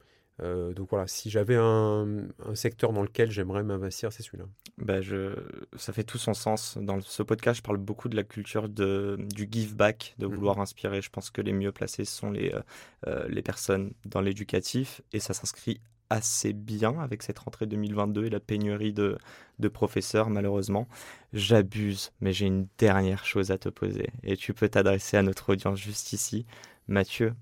Euh, 0.42 0.72
donc 0.72 0.90
voilà, 0.90 1.06
si 1.06 1.30
j'avais 1.30 1.56
un, 1.56 2.06
secteur 2.54 2.92
dans 2.92 3.02
lequel 3.02 3.30
j'aimerais 3.30 3.62
m'investir, 3.62 4.12
c'est 4.12 4.22
celui-là. 4.22 4.44
Bah 4.78 5.00
je, 5.00 5.34
ça 5.76 5.92
fait 5.92 6.04
tout 6.04 6.18
son 6.18 6.34
sens. 6.34 6.78
Dans 6.80 7.00
ce 7.00 7.22
podcast, 7.22 7.58
je 7.58 7.62
parle 7.62 7.78
beaucoup 7.78 8.08
de 8.08 8.16
la 8.16 8.24
culture 8.24 8.68
de, 8.68 9.16
du 9.34 9.48
give 9.50 9.76
back, 9.76 10.14
de 10.18 10.26
mhm. 10.26 10.34
vouloir 10.34 10.60
inspirer. 10.60 11.00
Je 11.00 11.10
pense 11.10 11.30
que 11.30 11.40
les 11.40 11.52
mieux 11.52 11.72
placés 11.72 12.04
sont 12.04 12.30
les, 12.30 12.52
euh, 12.52 12.60
euh, 13.06 13.26
les 13.28 13.42
personnes 13.42 13.92
dans 14.04 14.20
l'éducatif 14.20 15.02
et 15.12 15.20
ça 15.20 15.34
s'inscrit 15.34 15.80
assez 16.10 16.52
bien 16.52 16.98
avec 17.00 17.22
cette 17.22 17.38
rentrée 17.38 17.66
2022 17.66 18.26
et 18.26 18.30
la 18.30 18.40
pénurie 18.40 18.92
de, 18.92 19.16
de 19.58 19.68
professeurs, 19.68 20.28
malheureusement. 20.28 20.86
J'abuse, 21.32 22.12
mais 22.20 22.32
j'ai 22.32 22.46
une 22.46 22.66
dernière 22.76 23.24
chose 23.24 23.50
à 23.50 23.58
te 23.58 23.70
poser 23.70 24.10
et 24.22 24.36
tu 24.36 24.52
peux 24.52 24.68
t'adresser 24.68 25.16
à 25.16 25.22
notre 25.22 25.52
audience 25.52 25.78
juste 25.78 26.12
ici. 26.12 26.44
Mathieu, 26.86 27.34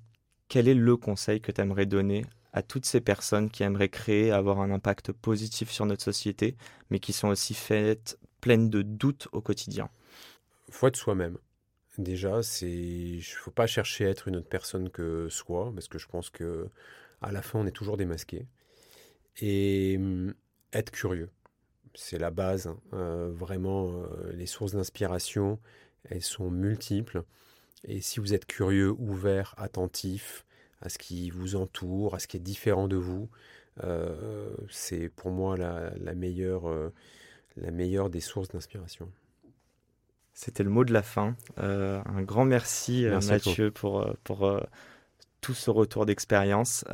quel 0.48 0.68
est 0.68 0.74
le 0.74 0.96
conseil 0.96 1.40
que 1.40 1.50
tu 1.50 1.60
aimerais 1.60 1.86
donner 1.86 2.24
à 2.52 2.62
toutes 2.62 2.86
ces 2.86 3.00
personnes 3.00 3.50
qui 3.50 3.62
aimeraient 3.62 3.88
créer, 3.88 4.32
avoir 4.32 4.60
un 4.60 4.70
impact 4.70 5.12
positif 5.12 5.70
sur 5.70 5.86
notre 5.86 6.02
société, 6.02 6.56
mais 6.90 6.98
qui 6.98 7.12
sont 7.12 7.28
aussi 7.28 7.54
faites 7.54 8.18
pleines 8.40 8.70
de 8.70 8.82
doutes 8.82 9.28
au 9.32 9.40
quotidien 9.40 9.90
faut 10.70 10.86
être 10.86 10.96
soi-même. 10.96 11.38
Déjà, 11.98 12.42
c'est, 12.42 12.70
il 12.70 13.22
faut 13.22 13.50
pas 13.50 13.66
chercher 13.66 14.06
à 14.06 14.10
être 14.10 14.28
une 14.28 14.36
autre 14.36 14.48
personne 14.48 14.90
que 14.90 15.28
soi, 15.28 15.70
parce 15.74 15.88
que 15.88 15.98
je 15.98 16.06
pense 16.06 16.30
que 16.30 16.68
à 17.20 17.32
la 17.32 17.42
fin, 17.42 17.58
on 17.58 17.66
est 17.66 17.72
toujours 17.72 17.96
démasqué. 17.96 18.46
Et 19.40 19.96
hum, 19.98 20.34
être 20.72 20.90
curieux, 20.90 21.30
c'est 21.94 22.18
la 22.18 22.30
base. 22.30 22.68
Hein. 22.68 22.80
Euh, 22.94 23.30
vraiment, 23.32 23.90
euh, 23.92 24.32
les 24.32 24.46
sources 24.46 24.72
d'inspiration, 24.72 25.58
elles 26.04 26.22
sont 26.22 26.50
multiples. 26.50 27.24
Et 27.84 28.00
si 28.00 28.20
vous 28.20 28.34
êtes 28.34 28.46
curieux, 28.46 28.90
ouvert, 28.98 29.54
attentif, 29.58 30.46
à 30.82 30.88
ce 30.88 30.98
qui 30.98 31.30
vous 31.30 31.56
entoure, 31.56 32.14
à 32.14 32.18
ce 32.18 32.26
qui 32.26 32.36
est 32.36 32.40
différent 32.40 32.88
de 32.88 32.96
vous. 32.96 33.28
Euh, 33.84 34.50
c'est 34.68 35.08
pour 35.08 35.30
moi 35.30 35.56
la, 35.56 36.14
meilleure, 36.14 36.68
euh, 36.68 36.92
la 37.56 37.70
meilleure 37.70 38.10
des 38.10 38.20
sources 38.20 38.48
d'inspiration. 38.48 39.08
C'était 40.32 40.62
le 40.62 40.70
mot 40.70 40.84
de 40.84 40.92
la 40.92 41.02
fin. 41.02 41.36
Euh, 41.58 42.00
un 42.06 42.22
grand 42.22 42.44
merci, 42.44 43.06
Mathieu 43.28 43.70
pour, 43.70 44.06
pour 44.24 44.60
tout 45.40 45.54
ce 45.54 45.70
retour 45.70 46.06
d'expérience. 46.06 46.84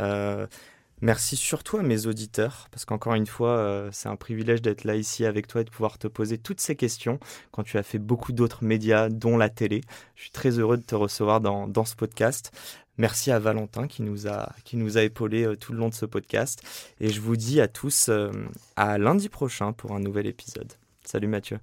Merci 1.02 1.36
surtout 1.36 1.76
à 1.76 1.82
mes 1.82 2.06
auditeurs, 2.06 2.68
parce 2.70 2.86
qu'encore 2.86 3.12
une 3.12 3.26
fois, 3.26 3.86
c'est 3.92 4.08
un 4.08 4.16
privilège 4.16 4.62
d'être 4.62 4.84
là 4.84 4.96
ici 4.96 5.26
avec 5.26 5.46
toi 5.46 5.60
et 5.60 5.64
de 5.64 5.70
pouvoir 5.70 5.98
te 5.98 6.08
poser 6.08 6.38
toutes 6.38 6.58
ces 6.58 6.74
questions 6.74 7.20
quand 7.50 7.62
tu 7.64 7.76
as 7.76 7.82
fait 7.82 7.98
beaucoup 7.98 8.32
d'autres 8.32 8.64
médias, 8.64 9.10
dont 9.10 9.36
la 9.36 9.50
télé. 9.50 9.82
Je 10.14 10.22
suis 10.22 10.30
très 10.30 10.58
heureux 10.58 10.78
de 10.78 10.82
te 10.82 10.94
recevoir 10.94 11.42
dans, 11.42 11.68
dans 11.68 11.84
ce 11.84 11.94
podcast. 11.94 12.50
Merci 12.98 13.30
à 13.30 13.38
Valentin 13.38 13.86
qui 13.86 14.02
nous 14.02 14.26
a, 14.26 14.52
qui 14.64 14.76
nous 14.76 14.96
a 14.96 15.02
épaulé 15.02 15.44
euh, 15.44 15.56
tout 15.56 15.72
le 15.72 15.78
long 15.78 15.88
de 15.88 15.94
ce 15.94 16.06
podcast. 16.06 16.62
Et 17.00 17.10
je 17.10 17.20
vous 17.20 17.36
dis 17.36 17.60
à 17.60 17.68
tous 17.68 18.08
euh, 18.08 18.30
à 18.76 18.98
lundi 18.98 19.28
prochain 19.28 19.72
pour 19.72 19.92
un 19.92 20.00
nouvel 20.00 20.26
épisode. 20.26 20.72
Salut 21.04 21.28
Mathieu. 21.28 21.58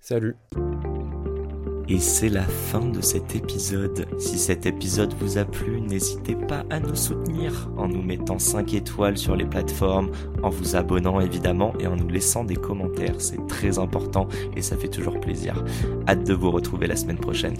Salut. 0.00 0.36
Et 1.86 1.98
c'est 1.98 2.30
la 2.30 2.44
fin 2.44 2.86
de 2.86 3.02
cet 3.02 3.36
épisode. 3.36 4.06
Si 4.18 4.38
cet 4.38 4.64
épisode 4.64 5.12
vous 5.14 5.36
a 5.36 5.44
plu, 5.44 5.82
n'hésitez 5.82 6.34
pas 6.34 6.64
à 6.70 6.80
nous 6.80 6.96
soutenir 6.96 7.68
en 7.76 7.88
nous 7.88 8.02
mettant 8.02 8.38
5 8.38 8.72
étoiles 8.72 9.18
sur 9.18 9.36
les 9.36 9.44
plateformes, 9.44 10.10
en 10.42 10.48
vous 10.48 10.76
abonnant 10.76 11.20
évidemment 11.20 11.74
et 11.78 11.86
en 11.86 11.96
nous 11.96 12.08
laissant 12.08 12.44
des 12.44 12.56
commentaires. 12.56 13.20
C'est 13.20 13.46
très 13.48 13.78
important 13.78 14.28
et 14.56 14.62
ça 14.62 14.78
fait 14.78 14.88
toujours 14.88 15.20
plaisir. 15.20 15.62
Hâte 16.08 16.24
de 16.24 16.32
vous 16.32 16.50
retrouver 16.50 16.86
la 16.86 16.96
semaine 16.96 17.18
prochaine. 17.18 17.56